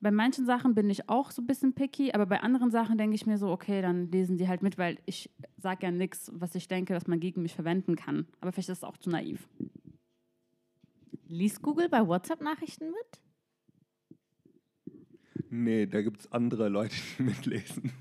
bei 0.00 0.10
manchen 0.10 0.46
Sachen 0.46 0.74
bin 0.74 0.88
ich 0.88 1.08
auch 1.10 1.30
so 1.30 1.42
ein 1.42 1.46
bisschen 1.46 1.74
picky, 1.74 2.12
aber 2.12 2.24
bei 2.24 2.40
anderen 2.40 2.70
Sachen 2.70 2.96
denke 2.96 3.14
ich 3.14 3.26
mir 3.26 3.36
so, 3.36 3.50
okay, 3.50 3.82
dann 3.82 4.10
lesen 4.10 4.38
die 4.38 4.48
halt 4.48 4.62
mit, 4.62 4.78
weil 4.78 4.98
ich 5.04 5.30
sage 5.58 5.84
ja 5.84 5.90
nichts, 5.90 6.30
was 6.34 6.54
ich 6.54 6.66
denke, 6.66 6.94
dass 6.94 7.06
man 7.06 7.20
gegen 7.20 7.42
mich 7.42 7.54
verwenden 7.54 7.94
kann. 7.94 8.26
Aber 8.40 8.52
vielleicht 8.52 8.70
ist 8.70 8.78
es 8.78 8.84
auch 8.84 8.96
zu 8.96 9.10
naiv. 9.10 9.48
Liest 11.28 11.60
Google 11.60 11.90
bei 11.90 12.06
WhatsApp-Nachrichten 12.06 12.86
mit? 12.86 13.20
Nee, 15.50 15.86
da 15.86 16.02
gibt 16.02 16.20
es 16.20 16.32
andere 16.32 16.68
Leute, 16.68 16.94
die 17.18 17.22
mitlesen. 17.24 17.92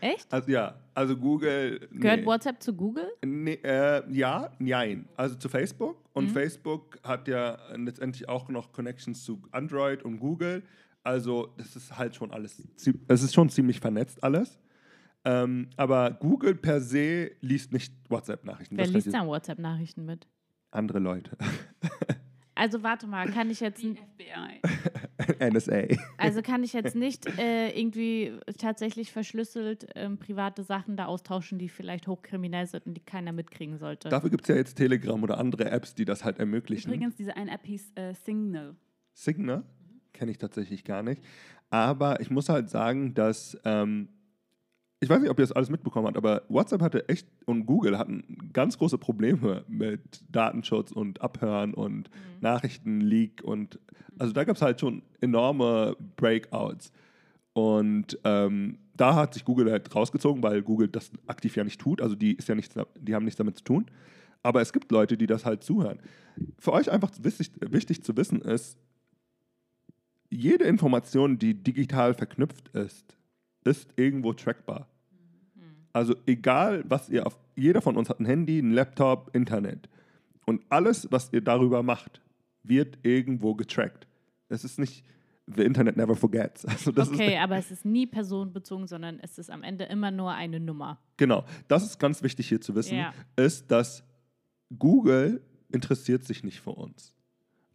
Echt? 0.00 0.32
Also 0.32 0.50
ja, 0.50 0.74
also 0.94 1.16
Google. 1.16 1.88
Gehört 1.92 2.20
nee. 2.20 2.26
WhatsApp 2.26 2.62
zu 2.62 2.74
Google? 2.74 3.10
Nee, 3.24 3.58
äh, 3.62 4.02
ja, 4.12 4.50
nein. 4.58 5.08
Also 5.16 5.36
zu 5.36 5.48
Facebook. 5.48 5.96
Und 6.12 6.26
Mhm. 6.26 6.30
Facebook 6.30 6.98
hat 7.02 7.28
ja 7.28 7.58
letztendlich 7.76 8.28
auch 8.28 8.48
noch 8.48 8.72
Connections 8.72 9.24
zu 9.24 9.42
Android 9.50 10.02
und 10.02 10.18
Google. 10.18 10.62
Also 11.02 11.52
das 11.56 11.74
ist 11.74 11.96
halt 11.98 12.14
schon 12.14 12.30
alles, 12.30 12.62
es 13.08 13.22
ist 13.22 13.34
schon 13.34 13.48
ziemlich 13.48 13.80
vernetzt 13.80 14.22
alles. 14.22 14.58
Ähm, 15.24 15.68
aber 15.76 16.10
Google 16.10 16.54
per 16.54 16.80
se 16.80 17.30
liest 17.40 17.72
nicht 17.72 17.92
WhatsApp-Nachrichten. 18.08 18.76
Wer 18.76 18.84
Das 18.86 18.94
liest 18.94 19.12
dann 19.14 19.26
WhatsApp-Nachrichten 19.26 20.04
mit? 20.04 20.26
Andere 20.70 20.98
Leute. 20.98 21.36
Also 22.54 22.82
warte 22.82 23.06
mal, 23.06 23.30
kann 23.30 23.50
ich 23.50 23.60
jetzt, 23.60 23.80
FBI. 23.80 24.60
NSA. 25.50 25.84
also 26.18 26.42
kann 26.42 26.62
ich 26.62 26.72
jetzt 26.72 26.94
nicht 26.94 27.26
äh, 27.38 27.70
irgendwie 27.70 28.32
tatsächlich 28.58 29.12
verschlüsselt 29.12 29.86
ähm, 29.94 30.18
private 30.18 30.62
Sachen 30.62 30.96
da 30.96 31.06
austauschen, 31.06 31.58
die 31.58 31.68
vielleicht 31.68 32.06
hochkriminell 32.06 32.66
sind 32.66 32.86
und 32.86 32.94
die 32.94 33.00
keiner 33.00 33.32
mitkriegen 33.32 33.78
sollte? 33.78 34.08
Dafür 34.08 34.30
gibt 34.30 34.42
es 34.44 34.48
ja 34.48 34.56
jetzt 34.56 34.74
Telegram 34.74 35.22
oder 35.22 35.38
andere 35.38 35.70
Apps, 35.70 35.94
die 35.94 36.04
das 36.04 36.24
halt 36.24 36.38
ermöglichen. 36.38 36.92
Übrigens, 36.92 37.16
diese 37.16 37.36
eine 37.36 37.52
App 37.52 37.64
hieß 37.64 37.92
äh, 37.94 38.14
Signal. 38.14 38.76
Signal 39.14 39.64
kenne 40.12 40.30
ich 40.30 40.38
tatsächlich 40.38 40.84
gar 40.84 41.02
nicht. 41.02 41.22
Aber 41.70 42.20
ich 42.20 42.30
muss 42.30 42.48
halt 42.48 42.68
sagen, 42.68 43.14
dass 43.14 43.58
ähm, 43.64 44.08
ich 45.02 45.08
weiß 45.08 45.20
nicht, 45.20 45.30
ob 45.30 45.38
ihr 45.40 45.42
das 45.42 45.50
alles 45.50 45.68
mitbekommen 45.68 46.06
habt, 46.06 46.16
aber 46.16 46.42
WhatsApp 46.48 46.80
hatte 46.80 47.08
echt 47.08 47.26
und 47.44 47.66
Google 47.66 47.98
hatten 47.98 48.50
ganz 48.52 48.78
große 48.78 48.98
Probleme 48.98 49.64
mit 49.66 50.22
Datenschutz 50.30 50.92
und 50.92 51.20
Abhören 51.20 51.74
und 51.74 52.08
Nachrichtenleak 52.40 53.42
und 53.42 53.80
also 54.20 54.32
da 54.32 54.44
gab 54.44 54.54
es 54.54 54.62
halt 54.62 54.80
schon 54.80 55.02
enorme 55.20 55.96
Breakouts. 56.16 56.92
Und 57.52 58.16
ähm, 58.22 58.78
da 58.94 59.16
hat 59.16 59.34
sich 59.34 59.44
Google 59.44 59.72
halt 59.72 59.92
rausgezogen, 59.92 60.40
weil 60.42 60.62
Google 60.62 60.86
das 60.86 61.10
aktiv 61.26 61.56
ja 61.56 61.64
nicht 61.64 61.80
tut. 61.80 62.00
Also 62.00 62.14
die 62.14 62.34
ist 62.34 62.48
ja 62.48 62.54
nichts, 62.54 62.76
die 63.00 63.14
haben 63.14 63.24
nichts 63.24 63.38
damit 63.38 63.58
zu 63.58 63.64
tun. 63.64 63.86
Aber 64.44 64.60
es 64.60 64.72
gibt 64.72 64.92
Leute, 64.92 65.16
die 65.16 65.26
das 65.26 65.44
halt 65.44 65.64
zuhören. 65.64 65.98
Für 66.58 66.72
euch 66.72 66.90
einfach 66.90 67.10
wichtig, 67.20 67.50
wichtig 67.60 68.04
zu 68.04 68.16
wissen 68.16 68.40
ist, 68.40 68.78
jede 70.30 70.64
Information, 70.64 71.38
die 71.38 71.54
digital 71.54 72.14
verknüpft 72.14 72.68
ist, 72.68 73.16
ist 73.64 73.90
irgendwo 73.96 74.32
trackbar. 74.32 74.88
Also 75.92 76.14
egal, 76.26 76.84
was 76.88 77.08
ihr 77.08 77.26
auf, 77.26 77.38
jeder 77.54 77.82
von 77.82 77.96
uns 77.96 78.08
hat 78.08 78.20
ein 78.20 78.26
Handy, 78.26 78.58
ein 78.58 78.72
Laptop, 78.72 79.34
Internet. 79.34 79.88
Und 80.46 80.62
alles, 80.70 81.08
was 81.10 81.32
ihr 81.32 81.40
darüber 81.42 81.82
macht, 81.82 82.20
wird 82.62 82.98
irgendwo 83.02 83.54
getrackt. 83.54 84.06
Es 84.48 84.64
ist 84.64 84.78
nicht, 84.78 85.04
the 85.46 85.62
Internet 85.62 85.96
never 85.96 86.16
forgets. 86.16 86.64
Also 86.68 86.92
das 86.92 87.10
okay, 87.10 87.36
aber 87.38 87.56
es 87.56 87.70
ist 87.70 87.84
nie 87.84 88.06
personenbezogen, 88.06 88.86
sondern 88.86 89.18
es 89.20 89.38
ist 89.38 89.50
am 89.50 89.62
Ende 89.62 89.84
immer 89.84 90.10
nur 90.10 90.32
eine 90.32 90.60
Nummer. 90.60 90.98
genau, 91.16 91.44
das 91.68 91.84
ist 91.84 91.98
ganz 91.98 92.22
wichtig 92.22 92.48
hier 92.48 92.60
zu 92.60 92.74
wissen, 92.74 92.96
Ja. 92.96 93.12
ist, 93.36 93.70
dass 93.70 94.04
Google 94.78 95.42
interessiert 95.70 96.24
sich 96.24 96.44
nicht 96.44 96.60
für 96.60 96.70
uns. 96.70 97.14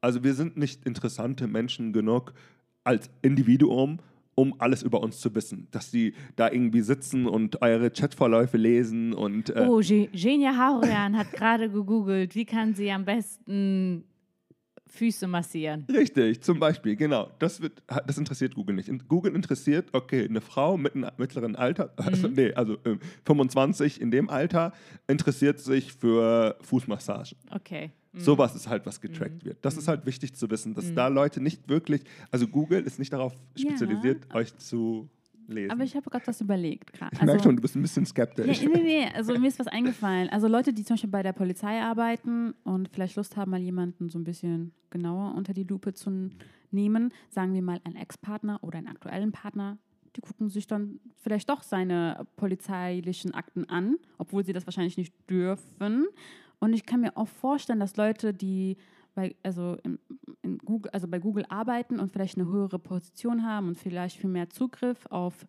Also 0.01 0.23
wir 0.23 0.33
sind 0.33 0.57
nicht 0.57 0.85
interessante 0.85 1.47
Menschen 1.47 1.93
genug 1.93 2.33
als 2.83 3.09
Individuum, 3.21 3.99
um 4.37 4.53
alles 4.59 4.83
über 4.83 5.01
uns 5.01 5.19
zu 5.19 5.33
wissen. 5.33 5.67
Dass 5.71 5.89
sie 5.89 6.13
da 6.35 6.51
irgendwie 6.51 6.81
sitzen 6.81 7.25
und 7.25 7.61
eure 7.63 7.89
Chatverläufe 7.89 8.57
lesen 8.57 9.13
und 9.13 9.49
äh, 9.49 9.65
Oh, 9.67 9.79
Genia 9.79 10.55
Haurian 10.55 11.17
hat 11.17 11.31
gerade 11.33 11.69
gegoogelt, 11.69 12.35
wie 12.35 12.45
kann 12.45 12.75
sie 12.75 12.91
am 12.91 13.03
besten 13.03 14.03
Füße 14.85 15.27
massieren. 15.27 15.85
Richtig, 15.91 16.41
zum 16.43 16.59
Beispiel, 16.59 16.95
genau. 16.95 17.31
Das, 17.39 17.61
wird, 17.61 17.81
das 18.05 18.17
interessiert 18.17 18.53
Google 18.53 18.75
nicht. 18.75 18.89
Google 19.07 19.35
interessiert, 19.35 19.89
okay, 19.93 20.25
eine 20.27 20.41
Frau 20.41 20.77
mit 20.77 20.95
einem 20.95 21.09
mittleren 21.17 21.55
Alter, 21.55 21.91
also, 21.97 22.27
nee, 22.27 22.53
also 22.53 22.73
äh, 22.83 22.97
25 23.25 23.99
in 23.99 24.11
dem 24.11 24.29
Alter, 24.29 24.71
interessiert 25.07 25.59
sich 25.59 25.93
für 25.93 26.57
Fußmassagen. 26.61 27.37
Okay. 27.51 27.91
Mhm. 28.17 28.21
Sowas 28.21 28.55
ist 28.55 28.67
halt, 28.67 28.85
was 28.85 28.99
getrackt 29.01 29.45
wird. 29.45 29.57
Das 29.63 29.77
ist 29.77 29.87
halt 29.87 30.05
wichtig 30.05 30.33
zu 30.35 30.49
wissen, 30.49 30.73
dass 30.73 30.93
da 30.93 31.07
Leute 31.07 31.41
nicht 31.41 31.67
wirklich, 31.69 32.01
also 32.31 32.47
Google 32.47 32.81
ist 32.83 32.99
nicht 32.99 33.13
darauf 33.13 33.33
Ja. 33.55 33.69
spezialisiert, 33.69 34.33
euch 34.33 34.55
zu 34.57 35.09
lesen. 35.47 35.71
Aber 35.71 35.83
ich 35.83 35.95
habe 35.95 36.09
gerade 36.09 36.27
was 36.27 36.41
überlegt. 36.41 36.91
gra- 36.97 37.09
ich 37.11 37.21
merke 37.21 37.43
schon, 37.43 37.55
du 37.55 37.61
bist 37.61 37.75
ein 37.75 37.81
bisschen 37.81 38.05
skeptisch. 38.05 38.61
Nee, 38.61 38.67
nee, 38.73 38.81
nee, 38.83 39.05
also 39.13 39.37
mir 39.39 39.47
ist 39.47 39.59
was 39.59 39.67
eingefallen. 39.67 40.29
Also 40.29 40.47
Leute, 40.47 40.73
die 40.73 40.83
zum 40.83 40.95
Beispiel 40.95 41.09
bei 41.09 41.23
der 41.23 41.33
Polizei 41.33 41.81
arbeiten 41.81 42.53
und 42.63 42.89
vielleicht 42.89 43.15
Lust 43.15 43.37
haben, 43.37 43.51
mal 43.51 43.61
jemanden 43.61 44.09
so 44.09 44.19
ein 44.19 44.23
bisschen 44.25 44.73
genauer 44.89 45.35
unter 45.35 45.53
die 45.53 45.63
Lupe 45.63 45.93
zu 45.93 46.29
nehmen, 46.71 47.13
sagen 47.29 47.53
wir 47.53 47.61
mal 47.61 47.79
einen 47.85 47.95
Ex-Partner 47.95 48.59
oder 48.61 48.77
einen 48.79 48.87
aktuellen 48.87 49.31
Partner, 49.31 49.77
die 50.17 50.21
gucken 50.21 50.49
sich 50.49 50.67
dann 50.67 50.99
vielleicht 51.21 51.49
doch 51.49 51.63
seine 51.63 52.25
polizeilichen 52.35 53.33
Akten 53.33 53.69
an, 53.69 53.97
obwohl 54.17 54.43
sie 54.43 54.51
das 54.51 54.65
wahrscheinlich 54.65 54.97
nicht 54.97 55.13
dürfen. 55.29 56.07
Und 56.59 56.73
ich 56.73 56.85
kann 56.85 57.01
mir 57.01 57.15
auch 57.17 57.27
vorstellen, 57.27 57.79
dass 57.79 57.97
Leute, 57.97 58.33
die 58.33 58.77
bei, 59.13 59.35
also 59.43 59.77
in, 59.83 59.99
in 60.43 60.57
Google, 60.59 60.91
also 60.91 61.07
bei 61.07 61.19
Google 61.19 61.45
arbeiten 61.49 61.99
und 61.99 62.11
vielleicht 62.11 62.37
eine 62.37 62.47
höhere 62.47 62.79
Position 62.79 63.43
haben 63.43 63.67
und 63.67 63.77
vielleicht 63.77 64.17
viel 64.17 64.29
mehr 64.29 64.49
Zugriff 64.49 65.05
auf 65.07 65.47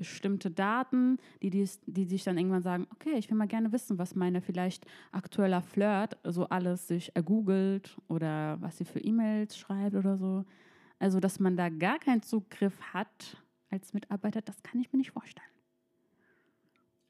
bestimmte 0.00 0.50
Daten, 0.50 1.18
die, 1.42 1.50
dies, 1.50 1.78
die 1.84 2.06
sich 2.06 2.24
dann 2.24 2.38
irgendwann 2.38 2.62
sagen, 2.62 2.86
okay, 2.90 3.16
ich 3.16 3.28
will 3.30 3.36
mal 3.36 3.46
gerne 3.46 3.70
wissen, 3.70 3.98
was 3.98 4.14
meine 4.14 4.40
vielleicht 4.40 4.86
aktueller 5.12 5.60
Flirt 5.60 6.16
so 6.24 6.48
alles 6.48 6.88
sich 6.88 7.14
ergoogelt 7.14 7.98
oder 8.08 8.56
was 8.62 8.78
sie 8.78 8.86
für 8.86 8.98
E-Mails 8.98 9.58
schreibt 9.58 9.94
oder 9.94 10.16
so. 10.16 10.46
Also, 10.98 11.20
dass 11.20 11.38
man 11.38 11.56
da 11.56 11.68
gar 11.68 11.98
keinen 11.98 12.22
Zugriff 12.22 12.80
hat 12.94 13.36
als 13.70 13.92
Mitarbeiter, 13.92 14.40
das 14.40 14.62
kann 14.62 14.80
ich 14.80 14.90
mir 14.90 14.98
nicht 14.98 15.12
vorstellen. 15.12 15.46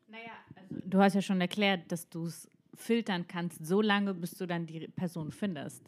Naja, 0.09 0.33
also 0.57 0.75
du 0.85 0.99
hast 0.99 1.15
ja 1.15 1.23
schon 1.23 1.41
erklärt, 1.41 1.91
dass 1.93 2.09
du 2.09 2.27
es 2.27 2.51
filtern 2.75 3.27
kannst, 3.29 3.65
so 3.67 3.81
lange, 3.81 4.15
bis 4.15 4.33
du 4.33 4.47
dann 4.47 4.67
die 4.67 4.89
Person 4.89 5.33
findest. 5.33 5.83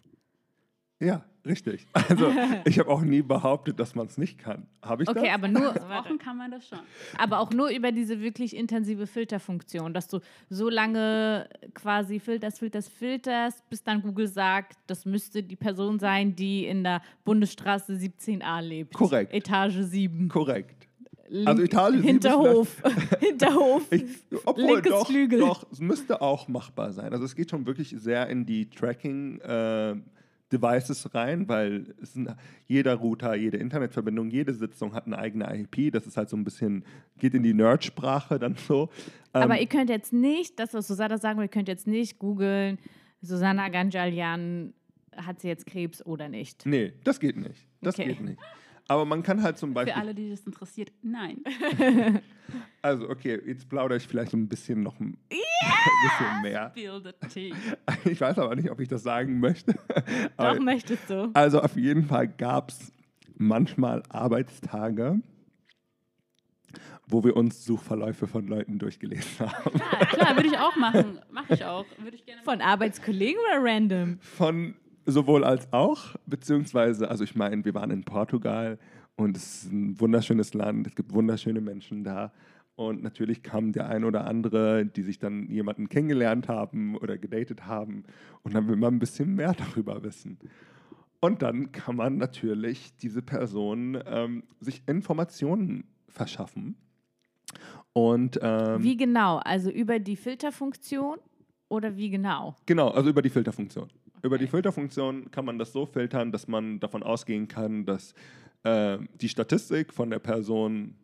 Ja, 1.01 1.25
richtig. 1.45 1.87
Also 2.09 2.33
ich 2.65 2.79
habe 2.79 2.89
auch 2.89 3.01
nie 3.03 3.23
behauptet, 3.23 3.81
dass 3.81 3.97
man 3.97 4.07
es 4.07 4.19
nicht 4.19 4.39
kann. 4.39 4.69
Habe 4.83 5.03
ich 5.03 5.09
Okay, 5.09 5.27
das? 5.27 5.35
aber 5.35 5.49
nur, 5.49 5.73
Brauchen 5.73 6.19
kann 6.19 6.37
man 6.37 6.53
das 6.53 6.69
schon. 6.69 6.79
aber 7.19 7.41
auch 7.41 7.51
nur 7.51 7.71
über 7.71 7.91
diese 7.91 8.21
wirklich 8.21 8.55
intensive 8.55 9.09
Filterfunktion, 9.09 9.95
dass 9.95 10.07
du 10.07 10.21
so 10.49 10.69
lange 10.69 11.49
quasi 11.75 12.21
filterst, 12.21 12.61
filterst, 12.61 12.93
filterst, 12.93 13.69
bis 13.69 13.83
dann 13.83 14.03
Google 14.03 14.29
sagt, 14.29 14.77
das 14.87 15.05
müsste 15.05 15.43
die 15.43 15.57
Person 15.57 15.99
sein, 15.99 16.37
die 16.37 16.67
in 16.67 16.85
der 16.85 17.03
Bundesstraße 17.25 17.95
17a 17.95 18.61
lebt. 18.61 18.95
Korrekt. 18.95 19.33
Etage 19.35 19.79
7. 19.81 20.29
Korrekt. 20.29 20.87
Also 21.47 21.63
Etage 21.63 21.93
7 21.95 21.99
ist 22.03 22.07
Hinterhof. 22.11 22.83
Hinterhof. 23.21 23.91
Ich, 23.93 24.05
obwohl 24.45 24.65
Linkes 24.75 24.93
doch, 24.93 25.07
Flügel. 25.09 25.39
doch, 25.41 25.67
es 25.73 25.81
müsste 25.81 26.21
auch 26.21 26.49
machbar 26.49 26.93
sein. 26.93 27.13
Also 27.13 27.25
es 27.25 27.35
geht 27.35 27.51
schon 27.51 27.67
wirklich 27.67 27.95
sehr 27.99 28.29
in 28.29 28.45
die 28.45 28.69
Tracking 28.69 29.41
äh, 29.41 29.95
Devices 30.53 31.15
rein, 31.15 31.49
weil 31.49 31.95
es 32.03 32.13
sind, 32.13 32.29
jeder 32.67 32.95
Router, 32.97 33.35
jede 33.35 33.57
Internetverbindung, 33.57 34.31
jede 34.31 34.53
Sitzung 34.53 34.93
hat 34.95 35.07
eine 35.07 35.17
eigene 35.19 35.47
IP. 35.59 35.91
Das 35.93 36.07
ist 36.07 36.17
halt 36.19 36.29
so 36.29 36.37
ein 36.37 36.45
bisschen, 36.45 36.85
geht 37.19 37.33
in 37.33 37.43
die 37.43 37.55
Nerd-Sprache 37.55 38.39
dann 38.39 38.57
so. 38.57 38.91
Ähm, 39.33 39.43
Aber 39.43 39.59
ihr 39.59 39.67
könnt 39.67 39.89
jetzt 39.89 40.13
nicht, 40.13 40.59
das, 40.59 40.75
was 40.75 40.87
Susanna 40.87 41.17
sagen 41.17 41.39
will, 41.39 41.47
ihr 41.47 41.49
könnt 41.49 41.69
jetzt 41.69 41.87
nicht 41.87 42.19
googeln, 42.19 42.79
Susanna 43.23 43.69
Ganjalian, 43.71 44.75
hat 45.17 45.41
sie 45.41 45.49
jetzt 45.49 45.67
Krebs 45.67 46.05
oder 46.05 46.29
nicht? 46.29 46.67
nee, 46.67 46.93
das 47.05 47.19
geht 47.21 47.37
nicht. 47.37 47.67
Das 47.81 47.95
Okay. 47.99 48.09
geht 48.09 48.21
nicht. 48.21 48.39
Aber 48.93 49.07
man 49.07 49.23
kann 49.23 49.43
halt 49.43 49.57
zum 49.57 49.73
Beispiel. 49.73 49.95
Für 49.95 50.01
alle, 50.01 50.15
die 50.15 50.29
das 50.31 50.41
interessiert, 50.41 50.93
nein. 51.03 51.39
Also, 52.83 53.09
okay, 53.09 53.41
jetzt 53.47 53.69
plaudere 53.71 53.97
ich 53.97 54.07
vielleicht 54.07 54.35
ein 54.35 54.47
bisschen 54.47 54.83
noch 54.83 55.01
ein 55.01 55.17
bisschen 55.31 56.43
mehr. 56.43 56.71
Spill 56.77 57.01
the 57.03 57.29
tea. 57.29 57.55
Ich 58.05 58.21
weiß 58.21 58.39
aber 58.41 58.55
nicht, 58.57 58.71
ob 58.71 58.79
ich 58.81 58.89
das 58.89 59.03
sagen 59.03 59.41
möchte. 59.41 59.75
Aber 60.37 60.57
Doch, 60.57 60.63
möchtest 60.63 61.09
du. 61.09 61.31
Also 61.33 61.63
auf 61.63 61.77
jeden 61.77 62.05
Fall 62.05 62.29
gab 62.29 62.71
es 62.71 62.93
manchmal 63.39 64.03
Arbeitstage, 64.11 65.21
wo 67.07 67.25
wir 67.25 67.37
uns 67.37 67.65
Suchverläufe 67.65 68.27
von 68.27 68.47
Leuten 68.49 68.79
durchgelesen 68.79 69.39
haben. 69.51 69.79
Ja, 69.79 70.07
klar, 70.07 70.37
würde 70.37 70.49
ich 70.49 70.59
auch 70.59 70.77
machen. 70.77 71.21
Mache 71.31 71.55
ich 71.55 71.65
auch. 71.65 71.87
Würde 71.99 72.17
ich 72.17 72.27
gerne 72.27 72.43
Von 72.43 72.61
Arbeitskollegen 72.61 73.41
oder 73.41 73.65
random? 73.65 74.19
Von 74.21 74.75
sowohl 75.07 75.45
als 75.45 75.73
auch, 75.73 76.17
beziehungsweise, 76.27 77.11
also 77.11 77.25
ich 77.25 77.35
meine, 77.35 77.65
wir 77.65 77.75
waren 77.75 77.91
in 77.91 78.05
Portugal 78.05 78.79
und 79.17 79.37
es 79.37 79.65
ist 79.65 79.73
ein 79.73 80.01
wunderschönes 80.01 80.55
Land, 80.55 80.87
es 80.87 80.95
gibt 80.95 81.13
wunderschöne 81.13 81.61
Menschen 81.61 82.05
da. 82.05 82.33
Und 82.75 83.03
natürlich 83.03 83.43
kam 83.43 83.73
der 83.73 83.89
ein 83.89 84.05
oder 84.05 84.27
andere, 84.27 84.87
die 84.87 85.03
sich 85.03 85.19
dann 85.19 85.49
jemanden 85.51 85.89
kennengelernt 85.89 86.49
haben 86.49 86.97
oder 86.97 87.19
gedatet 87.19 87.67
haben. 87.67 88.05
Und 88.43 88.55
dann 88.55 88.67
will 88.67 88.77
man 88.77 88.95
ein 88.95 88.99
bisschen 88.99 89.35
mehr 89.35 89.55
darüber 89.55 90.03
wissen. 90.03 90.39
Und 91.21 91.43
dann 91.43 91.71
kann 91.71 91.97
man 91.97 92.17
natürlich 92.17 92.97
diese 92.97 93.23
Person 93.23 93.99
ähm, 94.07 94.45
sich 94.61 94.83
Informationen 94.87 95.85
verschaffen. 96.09 96.77
Und 97.93 98.41
ähm, 98.43 98.83
Wie 98.83 98.97
genau? 98.97 99.37
Also 99.39 99.71
über 99.71 99.99
die 99.99 100.17
Filterfunktion 100.17 101.19
oder 101.69 101.97
wie 101.97 102.11
genau? 102.11 102.57
Genau, 102.67 102.89
also 102.89 103.11
über 103.11 103.23
die 103.23 103.31
Filterfunktion. 103.31 103.89
Über 104.23 104.39
die 104.39 104.47
Filterfunktion 104.47 105.31
kann 105.31 105.45
man 105.45 105.59
das 105.59 105.73
so 105.73 105.85
filtern, 105.85 106.31
dass 106.31 106.47
man 106.47 106.79
davon 106.79 107.03
ausgehen 107.03 107.49
kann, 107.49 107.85
dass 107.85 108.15
äh, 108.63 108.99
die 109.21 109.29
Statistik 109.29 109.93
von 109.93 110.11
der 110.11 110.21
Person 110.21 110.95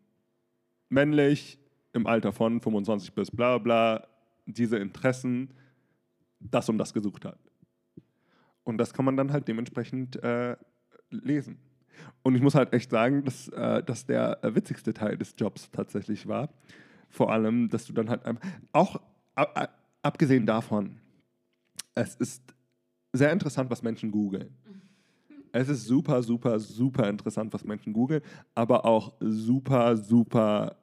männlich 0.89 1.59
im 1.93 2.07
Alter 2.07 2.33
von 2.33 2.61
25 2.61 3.13
bis 3.13 3.31
bla 3.31 3.59
bla 3.59 4.07
diese 4.47 4.79
Interessen 4.79 5.53
das 6.41 6.69
und 6.69 6.79
das 6.79 6.93
gesucht 6.93 7.25
hat. 7.25 7.39
Und 8.63 8.79
das 8.79 8.93
kann 8.93 9.05
man 9.05 9.17
dann 9.17 9.33
halt 9.33 9.49
dementsprechend 9.49 10.23
äh, 10.23 10.57
lesen. 11.11 11.59
Und 12.23 12.37
ich 12.37 12.43
muss 12.43 12.55
halt 12.55 12.73
echt 12.73 12.91
sagen, 12.91 13.25
dass 13.25 13.49
äh, 13.49 13.83
das 13.83 14.07
der 14.07 14.43
äh, 14.45 14.55
witzigste 14.55 14.95
Teil 14.95 15.17
des 15.17 15.35
Jobs 15.37 15.71
tatsächlich 15.71 16.29
war. 16.29 16.51
Vor 17.09 17.33
allem, 17.33 17.69
dass 17.69 17.87
du 17.87 17.93
dann 17.93 18.11
halt 18.11 18.23
auch 18.73 19.01
ab, 19.35 19.59
ab, 19.59 19.79
abgesehen 20.03 20.47
davon, 20.47 21.01
es 21.95 22.15
ist 22.17 22.55
sehr 23.13 23.33
interessant, 23.33 23.71
was 23.71 23.83
Menschen 23.83 24.11
googeln. 24.11 24.55
Es 25.53 25.69
ist 25.69 25.87
super, 25.87 26.23
super, 26.23 26.59
super 26.61 27.09
interessant, 27.09 27.53
was 27.55 27.65
Menschen 27.65 27.93
googeln, 27.93 28.23
aber 28.55 28.85
auch 28.85 29.15
super, 29.21 29.97
super 29.97 30.77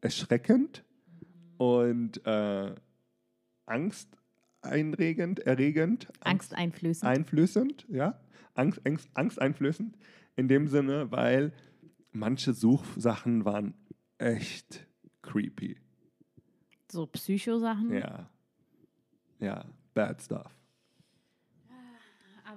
erschreckend 0.00 0.82
und 1.58 2.24
äh, 2.26 2.74
angsteinregend, 3.66 5.40
erregend, 5.40 6.08
Angsteinflößend. 6.20 7.10
einflößend, 7.10 7.86
ja, 7.90 8.18
Angst, 8.54 8.80
Angst, 8.84 9.08
angsteinflößend 9.14 9.96
in 10.36 10.48
dem 10.48 10.66
Sinne, 10.66 11.10
weil 11.12 11.52
manche 12.12 12.54
Suchsachen 12.54 13.44
waren 13.44 13.74
echt 14.18 14.86
creepy. 15.22 15.76
so 16.90 17.06
Psychosachen. 17.06 17.92
Ja, 17.92 18.28
ja, 19.38 19.64
bad 19.94 20.20
stuff. 20.22 20.59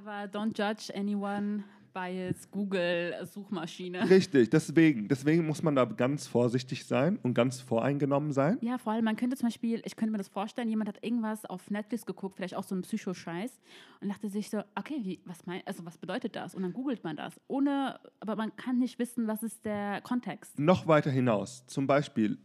Aber 0.06 0.28
don't 0.28 0.54
judge 0.58 0.94
anyone 0.94 1.64
by 1.94 2.10
its 2.10 2.50
Google-Suchmaschine. 2.52 4.10
Richtig, 4.10 4.50
deswegen, 4.50 5.08
deswegen 5.08 5.46
muss 5.46 5.64
man 5.64 5.76
da 5.76 5.86
ganz 5.86 6.28
vorsichtig 6.28 6.86
sein 6.86 7.18
und 7.22 7.34
ganz 7.36 7.62
voreingenommen 7.62 8.34
sein. 8.34 8.58
Ja, 8.62 8.78
vor 8.78 8.92
allem, 8.94 9.06
man 9.06 9.16
könnte 9.16 9.38
zum 9.38 9.48
Beispiel, 9.48 9.82
ich 9.86 9.96
könnte 9.96 10.12
mir 10.12 10.18
das 10.18 10.28
vorstellen, 10.28 10.68
jemand 10.68 10.90
hat 10.90 10.98
irgendwas 11.04 11.46
auf 11.46 11.70
Netflix 11.70 12.06
geguckt, 12.06 12.36
vielleicht 12.36 12.56
auch 12.56 12.64
so 12.64 12.76
einen 12.76 12.82
Psycho-Scheiß 12.82 13.62
und 14.02 14.10
dachte 14.10 14.28
sich 14.28 14.50
so, 14.50 14.62
okay, 14.76 15.00
wie, 15.04 15.22
was, 15.24 15.46
mein, 15.46 15.62
also 15.66 15.86
was 15.86 15.98
bedeutet 15.98 16.36
das? 16.36 16.54
Und 16.54 16.64
dann 16.64 16.74
googelt 16.74 17.04
man 17.06 17.16
das, 17.16 17.40
ohne, 17.48 18.00
aber 18.20 18.36
man 18.36 18.54
kann 18.58 18.80
nicht 18.80 19.00
wissen, 19.00 19.28
was 19.28 19.42
ist 19.42 19.64
der 19.64 20.02
Kontext. 20.02 20.60
Noch 20.60 20.86
weiter 20.88 21.12
hinaus, 21.12 21.66
zum 21.68 21.88
Beispiel 21.88 22.40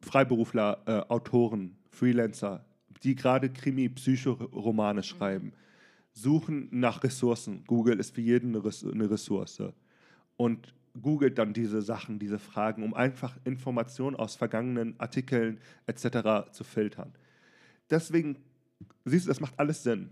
Freiberufler, 0.00 0.82
äh, 0.86 1.12
Autoren, 1.12 1.76
Freelancer, 1.90 2.64
die 3.04 3.14
gerade 3.14 3.50
Krimi-Psychoromane 3.50 5.04
schreiben, 5.04 5.52
suchen 6.16 6.68
nach 6.70 7.04
Ressourcen. 7.04 7.62
Google 7.66 8.00
ist 8.00 8.14
für 8.14 8.22
jeden 8.22 8.54
eine 8.54 8.64
Res- 8.64 8.84
eine 8.84 9.10
Ressource. 9.10 9.62
Und 10.36 10.74
googelt 11.00 11.36
dann 11.38 11.52
diese 11.52 11.82
Sachen, 11.82 12.18
diese 12.18 12.38
Fragen, 12.38 12.82
um 12.82 12.94
einfach 12.94 13.36
Informationen 13.44 14.16
aus 14.16 14.34
vergangenen 14.34 14.98
Artikeln 14.98 15.60
etc. 15.86 16.50
zu 16.52 16.64
filtern. 16.64 17.12
Deswegen, 17.90 18.38
siehst 19.04 19.26
du, 19.26 19.28
das 19.28 19.40
macht 19.40 19.58
alles 19.58 19.82
Sinn. 19.82 20.08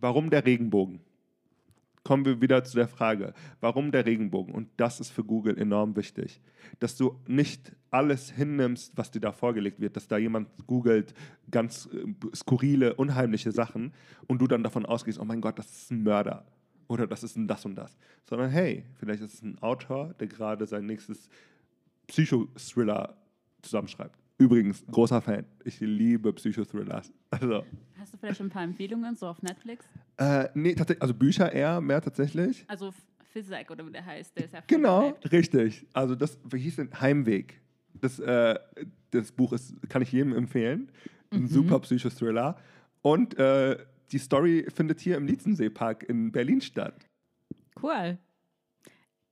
Warum 0.00 0.30
der 0.30 0.44
Regenbogen? 0.46 1.00
Kommen 2.04 2.24
wir 2.24 2.40
wieder 2.40 2.64
zu 2.64 2.76
der 2.76 2.88
Frage, 2.88 3.32
warum 3.60 3.92
der 3.92 4.04
Regenbogen? 4.06 4.52
Und 4.54 4.68
das 4.76 4.98
ist 4.98 5.10
für 5.10 5.22
Google 5.22 5.56
enorm 5.56 5.94
wichtig, 5.94 6.40
dass 6.80 6.96
du 6.96 7.20
nicht 7.28 7.76
alles 7.90 8.30
hinnimmst, 8.30 8.96
was 8.96 9.12
dir 9.12 9.20
da 9.20 9.30
vorgelegt 9.30 9.78
wird, 9.78 9.96
dass 9.96 10.08
da 10.08 10.18
jemand 10.18 10.48
googelt 10.66 11.14
ganz 11.50 11.88
äh, 11.92 12.06
skurrile, 12.34 12.94
unheimliche 12.94 13.52
Sachen 13.52 13.92
und 14.26 14.40
du 14.40 14.48
dann 14.48 14.64
davon 14.64 14.84
ausgehst, 14.84 15.20
oh 15.20 15.24
mein 15.24 15.40
Gott, 15.40 15.58
das 15.58 15.70
ist 15.70 15.92
ein 15.92 16.02
Mörder 16.02 16.44
oder 16.88 17.06
das 17.06 17.22
ist 17.22 17.36
ein 17.36 17.46
das 17.46 17.64
und 17.64 17.76
das, 17.76 17.96
sondern 18.24 18.50
hey, 18.50 18.84
vielleicht 18.96 19.22
ist 19.22 19.34
es 19.34 19.42
ein 19.42 19.58
Autor, 19.62 20.14
der 20.14 20.26
gerade 20.26 20.66
sein 20.66 20.86
nächstes 20.86 21.28
Psychothriller 22.08 23.16
zusammenschreibt. 23.62 24.21
Übrigens, 24.42 24.84
großer 24.90 25.20
Fan. 25.22 25.44
Ich 25.64 25.78
liebe 25.78 26.32
Psychothrillers. 26.32 27.12
Also, 27.30 27.64
Hast 27.96 28.12
du 28.12 28.18
vielleicht 28.18 28.40
ein 28.40 28.50
paar 28.50 28.64
Empfehlungen 28.64 29.14
so 29.14 29.28
auf 29.28 29.40
Netflix? 29.40 29.84
äh, 30.16 30.48
nee, 30.54 30.74
tatsächlich, 30.74 31.00
also 31.02 31.14
Bücher 31.14 31.52
eher 31.52 31.80
mehr 31.80 32.00
tatsächlich. 32.00 32.64
Also 32.66 32.92
Physik 33.32 33.70
oder 33.70 33.86
wie 33.86 33.92
der 33.92 34.04
heißt, 34.04 34.36
der 34.36 34.46
ist 34.46 34.52
ja 34.54 34.60
Genau, 34.66 35.16
richtig. 35.30 35.86
Also 35.92 36.16
das, 36.16 36.38
wie 36.50 36.58
hieß 36.58 36.76
denn? 36.76 37.00
Heimweg. 37.00 37.60
Das, 38.00 38.18
äh, 38.18 38.58
das 39.12 39.30
Buch 39.30 39.52
ist, 39.52 39.76
kann 39.88 40.02
ich 40.02 40.10
jedem 40.10 40.32
empfehlen. 40.34 40.90
Ein 41.30 41.46
super 41.46 41.78
Psychothriller. 41.78 42.56
Und 43.00 43.38
äh, 43.38 43.78
die 44.10 44.18
Story 44.18 44.66
findet 44.74 44.98
hier 45.00 45.16
im 45.16 45.26
Lietzenseepark 45.26 46.02
in 46.02 46.32
Berlin 46.32 46.60
statt. 46.60 47.06
Cool. 47.80 48.18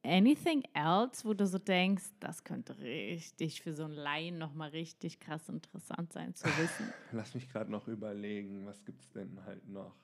Anything 0.03 0.62
else, 0.72 1.24
wo 1.24 1.34
du 1.34 1.46
so 1.46 1.59
denkst, 1.59 2.05
das 2.20 2.42
könnte 2.42 2.78
richtig 2.78 3.61
für 3.61 3.74
so 3.74 3.84
einen 3.84 3.92
Laien 3.92 4.38
nochmal 4.38 4.70
richtig 4.70 5.20
krass 5.20 5.48
interessant 5.48 6.12
sein 6.12 6.34
zu 6.34 6.46
wissen? 6.46 6.90
Lass 7.12 7.34
mich 7.34 7.51
gerade 7.51 7.70
noch 7.70 7.86
überlegen, 7.86 8.64
was 8.64 8.82
gibt 8.84 9.03
es 9.03 9.12
denn 9.12 9.44
halt 9.44 9.68
noch? 9.68 9.94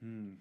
Hm. 0.00 0.38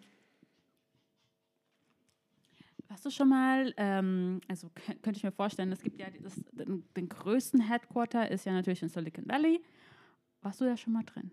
Warst 2.88 3.06
du 3.06 3.10
schon 3.10 3.30
mal, 3.30 3.74
ähm, 3.78 4.42
also 4.48 4.68
kö- 4.68 5.00
könnte 5.02 5.18
ich 5.18 5.24
mir 5.24 5.32
vorstellen, 5.32 5.72
es 5.72 5.82
gibt 5.82 5.98
ja 5.98 6.08
das, 6.22 6.36
den, 6.52 6.84
den 6.96 7.10
größten 7.10 7.62
Headquarter 7.62 8.30
ist 8.30 8.46
ja 8.46 8.52
natürlich 8.52 8.84
in 8.84 8.90
Silicon 8.90 9.28
Valley. 9.28 9.64
Warst 10.42 10.62
du 10.62 10.66
da 10.66 10.76
schon 10.78 10.94
mal 10.94 11.04
drin? 11.04 11.32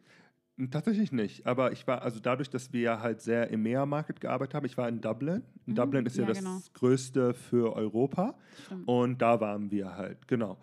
Tatsächlich 0.71 1.13
nicht, 1.13 1.47
aber 1.47 1.71
ich 1.71 1.87
war, 1.87 2.03
also 2.03 2.19
dadurch, 2.19 2.51
dass 2.51 2.73
wir 2.73 2.81
ja 2.81 3.01
halt 3.01 3.21
sehr 3.21 3.49
im 3.49 3.65
EMEA-Market 3.65 4.21
gearbeitet 4.21 4.55
haben, 4.55 4.67
ich 4.67 4.77
war 4.77 4.89
in 4.89 5.01
Dublin. 5.01 5.43
Mhm, 5.67 5.75
Dublin 5.77 6.07
ist 6.07 6.17
ja, 6.17 6.23
ja, 6.23 6.29
das 6.29 6.39
genau. 6.39 6.59
größte 6.75 7.33
für 7.33 7.77
Europa 7.77 8.35
Stimmt. 8.65 8.89
und 8.89 9.23
da 9.23 9.41
waren 9.41 9.71
wir 9.71 9.95
halt, 9.95 10.27
genau. 10.27 10.59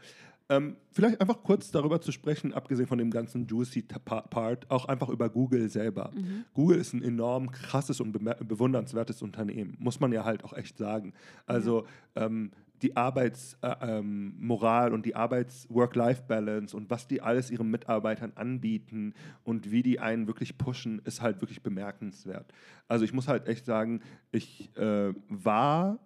Ähm, 0.49 0.75
vielleicht 0.91 1.21
einfach 1.21 1.41
kurz 1.41 1.71
darüber 1.71 2.01
zu 2.01 2.11
sprechen, 2.11 2.53
abgesehen 2.53 2.87
von 2.87 2.97
dem 2.97 3.09
ganzen 3.09 3.47
juicy 3.47 3.81
Part, 3.81 4.69
auch 4.69 4.85
einfach 4.85 5.09
über 5.09 5.29
Google 5.29 5.69
selber. 5.69 6.11
Google 6.53 6.77
ist 6.77 6.93
ein 6.93 7.01
enorm 7.01 7.51
krasses 7.51 7.99
und 7.99 8.11
bewundernswertes 8.11 9.21
Unternehmen, 9.23 9.75
muss 9.79 9.99
man 9.99 10.11
ja 10.11 10.23
halt 10.23 10.43
auch 10.43 10.53
echt 10.53 10.77
sagen. 10.77 11.13
Also 11.47 11.87
ähm, 12.15 12.51
die 12.85 12.95
Arbeitsmoral 12.95 14.85
äh, 14.85 14.87
ähm, 14.87 14.93
und 14.93 15.05
die 15.05 15.15
Arbeits-Work-Life-Balance 15.15 16.77
und 16.77 16.89
was 16.89 17.07
die 17.07 17.21
alles 17.21 17.49
ihren 17.49 17.71
Mitarbeitern 17.71 18.33
anbieten 18.35 19.13
und 19.43 19.71
wie 19.71 19.81
die 19.81 19.99
einen 19.99 20.27
wirklich 20.27 20.57
pushen, 20.57 21.01
ist 21.03 21.21
halt 21.21 21.41
wirklich 21.41 21.63
bemerkenswert. 21.63 22.53
Also 22.87 23.03
ich 23.03 23.13
muss 23.13 23.27
halt 23.27 23.47
echt 23.47 23.65
sagen, 23.65 24.01
ich 24.31 24.75
äh, 24.77 25.13
war 25.29 25.99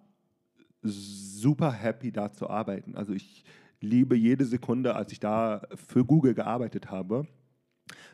super 0.82 1.70
happy, 1.70 2.12
da 2.12 2.32
zu 2.32 2.48
arbeiten. 2.48 2.96
Also 2.96 3.12
ich 3.12 3.44
liebe 3.82 4.16
jede 4.16 4.46
Sekunde, 4.46 4.94
als 4.96 5.12
ich 5.12 5.20
da 5.20 5.62
für 5.74 6.04
Google 6.04 6.32
gearbeitet 6.32 6.90
habe, 6.90 7.26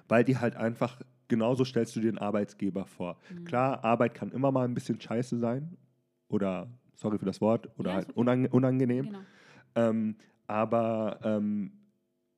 weil 0.08 0.24
die 0.24 0.38
halt 0.38 0.56
einfach, 0.56 1.00
genauso 1.28 1.64
stellst 1.64 1.94
du 1.94 2.00
dir 2.00 2.10
den 2.10 2.18
Arbeitsgeber 2.18 2.84
vor. 2.84 3.18
Klar, 3.44 3.84
Arbeit 3.84 4.14
kann 4.14 4.32
immer 4.32 4.50
mal 4.50 4.64
ein 4.64 4.74
bisschen 4.74 5.00
scheiße 5.00 5.38
sein 5.38 5.76
oder, 6.28 6.68
sorry 6.96 7.18
für 7.18 7.26
das 7.26 7.40
Wort, 7.40 7.68
oder 7.78 7.90
Ja, 7.90 7.96
halt 7.96 8.12
unang 8.16 8.46
unangenehm. 8.46 9.06
Genau. 9.06 9.18
Ähm, 9.74 10.16
aber 10.46 11.18
ähm, 11.22 11.72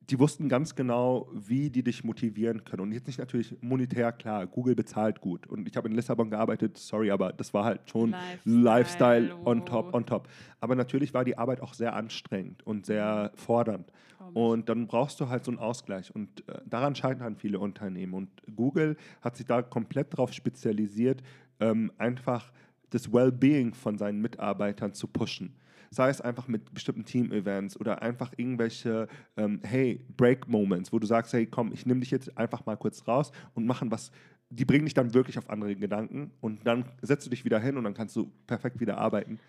die 0.09 0.19
wussten 0.19 0.49
ganz 0.49 0.75
genau, 0.75 1.29
wie 1.33 1.69
die 1.69 1.83
dich 1.83 2.03
motivieren 2.03 2.63
können. 2.63 2.81
Und 2.81 2.91
jetzt 2.91 3.07
nicht 3.07 3.19
natürlich 3.19 3.55
monetär, 3.61 4.11
klar, 4.11 4.47
Google 4.47 4.75
bezahlt 4.75 5.21
gut. 5.21 5.45
Und 5.47 5.67
ich 5.67 5.77
habe 5.77 5.87
in 5.87 5.95
Lissabon 5.95 6.29
gearbeitet, 6.31 6.77
sorry, 6.77 7.11
aber 7.11 7.31
das 7.31 7.53
war 7.53 7.63
halt 7.63 7.89
schon 7.89 8.11
Lifestyle, 8.43 8.61
Lifestyle 8.61 9.35
on 9.45 9.61
oh. 9.61 9.65
top, 9.65 9.93
on 9.93 10.05
top. 10.05 10.27
Aber 10.59 10.75
natürlich 10.75 11.13
war 11.13 11.23
die 11.23 11.37
Arbeit 11.37 11.61
auch 11.61 11.73
sehr 11.73 11.95
anstrengend 11.95 12.65
und 12.65 12.85
sehr 12.85 13.31
fordernd. 13.35 13.91
Und 14.33 14.69
dann 14.69 14.87
brauchst 14.87 15.19
du 15.19 15.29
halt 15.29 15.45
so 15.45 15.51
einen 15.51 15.59
Ausgleich. 15.59 16.13
Und 16.13 16.47
äh, 16.47 16.61
daran 16.65 16.95
scheitern 16.95 17.35
viele 17.35 17.59
Unternehmen. 17.59 18.13
Und 18.13 18.29
Google 18.55 18.95
hat 19.21 19.35
sich 19.37 19.45
da 19.45 19.61
komplett 19.61 20.13
darauf 20.13 20.33
spezialisiert, 20.33 21.23
ähm, 21.59 21.91
einfach 21.97 22.51
das 22.89 23.11
Wellbeing 23.11 23.73
von 23.73 23.97
seinen 23.97 24.21
Mitarbeitern 24.21 24.93
zu 24.93 25.07
pushen. 25.07 25.55
Sei 25.91 26.09
es 26.09 26.21
einfach 26.21 26.47
mit 26.47 26.73
bestimmten 26.73 27.03
Team-Events 27.03 27.79
oder 27.79 28.01
einfach 28.01 28.31
irgendwelche, 28.37 29.07
ähm, 29.37 29.59
hey, 29.63 30.05
Break-Moments, 30.17 30.93
wo 30.93 30.99
du 30.99 31.07
sagst, 31.07 31.33
hey, 31.33 31.47
komm, 31.47 31.71
ich 31.73 31.85
nehme 31.85 32.01
dich 32.01 32.11
jetzt 32.11 32.37
einfach 32.37 32.65
mal 32.65 32.77
kurz 32.77 33.07
raus 33.07 33.31
und 33.55 33.65
machen 33.65 33.89
was. 33.89 34.11
Die 34.51 34.65
bringen 34.65 34.85
dich 34.85 34.93
dann 34.93 35.13
wirklich 35.13 35.37
auf 35.37 35.49
andere 35.49 35.75
Gedanken 35.75 36.31
und 36.41 36.65
dann 36.65 36.85
setzt 37.01 37.25
du 37.25 37.29
dich 37.29 37.45
wieder 37.45 37.59
hin 37.59 37.77
und 37.77 37.83
dann 37.83 37.93
kannst 37.93 38.15
du 38.15 38.31
perfekt 38.45 38.79
wieder 38.79 38.97
arbeiten. 38.97 39.39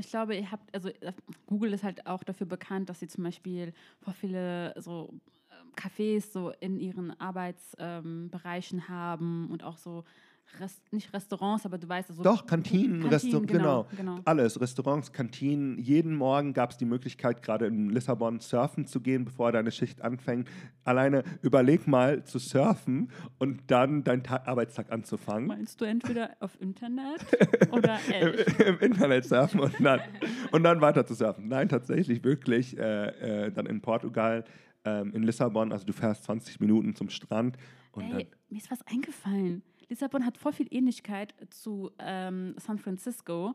Ich 0.00 0.08
glaube, 0.08 0.36
ihr 0.36 0.50
habt, 0.50 0.74
also 0.74 0.88
äh, 0.88 1.12
Google 1.46 1.72
ist 1.72 1.84
halt 1.84 2.06
auch 2.06 2.24
dafür 2.24 2.46
bekannt, 2.46 2.88
dass 2.88 3.00
sie 3.00 3.08
zum 3.08 3.24
Beispiel 3.24 3.72
vor 4.00 4.14
viele 4.14 4.74
so 4.80 5.12
ähm, 5.50 5.72
Cafés 5.76 6.32
so 6.32 6.50
in 6.60 6.78
ihren 6.78 7.18
Arbeitsbereichen 7.20 8.78
ähm, 8.78 8.88
haben 8.88 9.48
und 9.50 9.62
auch 9.62 9.76
so 9.76 10.04
Rest, 10.58 10.80
nicht 10.92 11.12
Restaurants, 11.12 11.64
aber 11.64 11.78
du 11.78 11.88
weißt 11.88 12.10
also 12.10 12.22
Doch, 12.22 12.46
Kantinen, 12.46 13.06
Restaurants, 13.06 13.52
genau, 13.52 13.86
genau. 13.96 14.20
Alles, 14.24 14.60
Restaurants, 14.60 15.12
Kantinen. 15.12 15.78
Jeden 15.78 16.14
Morgen 16.14 16.52
gab 16.52 16.70
es 16.70 16.76
die 16.76 16.84
Möglichkeit, 16.84 17.42
gerade 17.42 17.66
in 17.66 17.90
Lissabon 17.90 18.40
surfen 18.40 18.86
zu 18.86 19.00
gehen, 19.00 19.24
bevor 19.24 19.52
deine 19.52 19.70
Schicht 19.70 20.02
anfängt. 20.02 20.48
Alleine 20.84 21.22
überleg 21.42 21.86
mal 21.86 22.24
zu 22.24 22.38
surfen 22.38 23.10
und 23.38 23.62
dann 23.68 24.04
deinen 24.04 24.22
Ta 24.22 24.42
Arbeitstag 24.44 24.90
anzufangen. 24.90 25.46
Meinst 25.46 25.80
du 25.80 25.84
entweder 25.84 26.36
auf 26.40 26.60
Internet 26.60 27.24
oder 27.70 27.98
echt? 28.08 28.60
Im 28.60 28.78
Internet 28.80 29.24
surfen 29.26 29.60
und 29.60 29.74
dann, 29.80 30.00
und 30.52 30.62
dann 30.64 30.80
weiter 30.80 31.06
zu 31.06 31.14
surfen. 31.14 31.48
Nein, 31.48 31.68
tatsächlich, 31.68 32.24
wirklich. 32.24 32.76
Äh, 32.76 33.46
äh, 33.46 33.52
dann 33.52 33.66
in 33.66 33.80
Portugal, 33.80 34.44
ähm, 34.84 35.12
in 35.12 35.22
Lissabon, 35.22 35.72
also 35.72 35.84
du 35.84 35.92
fährst 35.92 36.24
20 36.24 36.60
Minuten 36.60 36.94
zum 36.94 37.10
Strand 37.10 37.56
und 37.92 38.10
dann 38.10 38.20
Ey, 38.20 38.28
mir 38.48 38.58
ist 38.58 38.70
was 38.70 38.82
eingefallen. 38.86 39.62
Lissabon 39.90 40.24
hat 40.24 40.38
voll 40.38 40.52
viel 40.52 40.68
Ähnlichkeit 40.70 41.34
zu 41.50 41.90
ähm, 41.98 42.54
San 42.58 42.78
Francisco. 42.78 43.54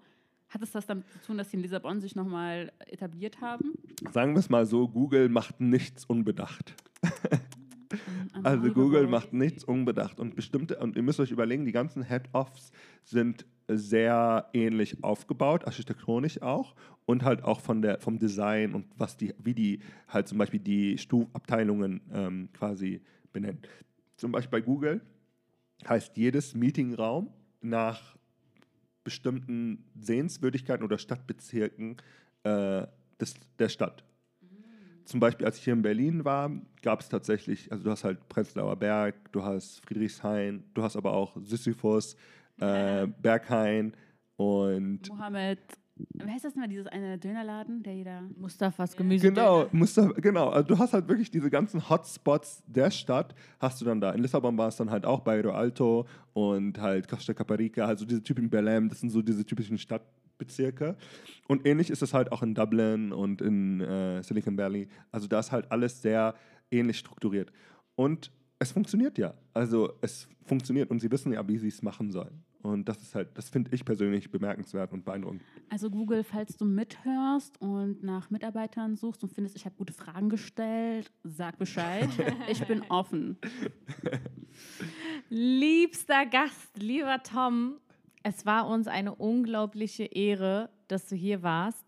Hat 0.49 0.61
es 0.61 0.71
das 0.71 0.85
damit 0.85 1.09
zu 1.09 1.19
tun, 1.19 1.37
dass 1.37 1.49
sie 1.49 1.57
in 1.57 1.63
Lissabon 1.63 2.01
sich 2.01 2.15
nochmal 2.15 2.71
etabliert 2.87 3.41
haben? 3.41 3.73
sagen 4.11 4.33
wir 4.33 4.39
es 4.39 4.49
mal 4.49 4.65
so, 4.65 4.87
Google 4.87 5.29
macht 5.29 5.59
nichts 5.59 6.05
unbedacht. 6.05 6.75
Also. 8.43 8.73
Google 8.73 9.07
macht 9.07 9.31
nichts 9.31 9.63
unbedacht 9.63 10.19
und 10.19 10.35
bestimmte, 10.35 10.77
und 10.79 10.97
ihr 10.97 11.03
müsst 11.03 11.19
euch 11.19 11.31
überlegen, 11.31 11.65
die 11.65 11.71
ganzen 11.71 12.03
Head-Offs 12.03 12.71
sind 13.03 13.45
sehr 13.67 14.49
ähnlich 14.53 15.03
aufgebaut, 15.03 15.65
architektonisch 15.65 16.41
auch 16.41 16.75
und 17.05 17.23
halt 17.23 17.43
auch 17.43 17.61
von 17.61 17.81
der, 17.81 17.99
vom 18.01 18.19
Design 18.19 18.73
und 18.73 18.87
was 18.97 19.15
die, 19.15 19.33
wie 19.41 19.53
die 19.53 19.79
halt 20.09 20.27
zum 20.27 20.37
Beispiel 20.37 20.59
die 20.59 20.97
Stufabteilungen 20.97 22.01
ähm, 22.11 22.49
quasi 22.53 23.01
benennen. 23.31 23.61
Zum 24.17 24.31
Beispiel 24.31 24.59
bei 24.59 24.65
Google 24.65 25.01
heißt 25.87 26.17
jedes 26.17 26.55
Meetingraum 26.55 27.29
nach 27.61 28.15
bestimmten 29.03 29.85
Sehenswürdigkeiten 29.99 30.83
oder 30.83 30.97
Stadtbezirken 30.97 31.97
äh, 32.43 32.87
des, 33.19 33.35
der 33.59 33.69
Stadt. 33.69 34.03
Zum 35.05 35.19
Beispiel, 35.19 35.45
als 35.45 35.57
ich 35.57 35.63
hier 35.63 35.73
in 35.73 35.83
Berlin 35.83 36.25
war, 36.25 36.51
gab 36.81 36.99
es 36.99 37.09
tatsächlich, 37.09 37.71
also 37.71 37.83
du 37.83 37.91
hast 37.91 38.03
halt 38.03 38.27
Prenzlauer 38.27 38.75
Berg, 38.75 39.31
du 39.31 39.43
hast 39.43 39.85
Friedrichshain, 39.85 40.63
du 40.73 40.81
hast 40.81 40.95
aber 40.95 41.13
auch 41.13 41.37
Sisyphus, 41.43 42.15
äh, 42.59 43.05
Berghain 43.21 43.93
und 44.35 45.07
Mohammed, 45.09 45.59
wie 45.97 46.29
heißt 46.29 46.43
das 46.43 46.55
mal, 46.55 46.67
dieses 46.67 46.87
eine 46.87 47.17
Dönerladen, 47.17 47.81
der 47.81 47.95
jeder. 47.95 48.21
Mustafas 48.37 48.97
Gemüse. 48.97 49.29
Genau, 49.29 49.67
Muster, 49.71 50.13
genau. 50.15 50.49
Also 50.49 50.67
du 50.67 50.77
hast 50.77 50.93
halt 50.93 51.07
wirklich 51.07 51.31
diese 51.31 51.49
ganzen 51.49 51.89
Hotspots 51.89 52.63
der 52.67 52.91
Stadt, 52.91 53.33
hast 53.59 53.79
du 53.79 53.85
dann 53.85 54.01
da. 54.01 54.11
In 54.11 54.21
Lissabon 54.21 54.57
war 54.57 54.67
es 54.67 54.75
dann 54.75 54.91
halt 54.91 55.05
auch 55.05 55.21
Bairro 55.21 55.51
Alto 55.51 56.05
und 56.33 56.79
halt 56.79 57.07
Costa 57.07 57.33
Caparica, 57.33 57.85
also 57.85 58.05
diese 58.05 58.21
Typen 58.21 58.49
Belém, 58.49 58.89
das 58.89 58.99
sind 58.99 59.09
so 59.09 59.21
diese 59.21 59.45
typischen 59.45 59.77
Stadtbezirke. 59.77 60.97
Und 61.47 61.65
ähnlich 61.65 61.89
ist 61.89 62.01
es 62.01 62.13
halt 62.13 62.31
auch 62.31 62.43
in 62.43 62.55
Dublin 62.55 63.13
und 63.13 63.41
in 63.41 63.79
äh, 63.79 64.21
Silicon 64.21 64.57
Valley. 64.57 64.89
Also 65.11 65.27
da 65.27 65.39
ist 65.39 65.53
halt 65.53 65.71
alles 65.71 66.01
sehr 66.01 66.35
ähnlich 66.71 66.97
strukturiert. 66.97 67.53
Und 67.95 68.31
es 68.59 68.71
funktioniert 68.73 69.17
ja. 69.17 69.33
Also 69.53 69.93
es 70.01 70.27
funktioniert 70.43 70.91
und 70.91 70.99
sie 70.99 71.11
wissen 71.11 71.31
ja, 71.31 71.47
wie 71.47 71.57
sie 71.57 71.69
es 71.69 71.81
machen 71.81 72.11
sollen. 72.11 72.43
Und 72.65 72.89
das 72.89 72.99
ist 73.01 73.13
halt, 73.13 73.29
das 73.37 73.49
finde 73.49 73.69
ich 73.75 73.85
persönlich 73.85 74.31
bemerkenswert 74.31 74.91
und 74.91 75.05
beeindruckend. 75.05 75.43
Also 75.69 75.91
Google, 75.91 76.23
falls 76.23 76.57
du 76.57 76.65
mithörst 76.65 77.61
und 77.61 78.01
nach 78.01 78.31
Mitarbeitern 78.31 78.95
suchst 78.95 79.23
und 79.23 79.31
findest, 79.31 79.55
ich 79.55 79.65
habe 79.65 79.75
gute 79.75 79.93
Fragen 79.93 80.29
gestellt, 80.29 81.11
sag 81.23 81.59
Bescheid. 81.59 82.09
ich 82.49 82.65
bin 82.65 82.81
offen. 82.89 83.37
Liebster 85.29 86.25
Gast, 86.25 86.75
lieber 86.77 87.21
Tom, 87.21 87.75
es 88.23 88.47
war 88.47 88.67
uns 88.67 88.87
eine 88.87 89.13
unglaubliche 89.13 90.05
Ehre, 90.05 90.71
dass 90.87 91.07
du 91.07 91.15
hier 91.15 91.43
warst. 91.43 91.85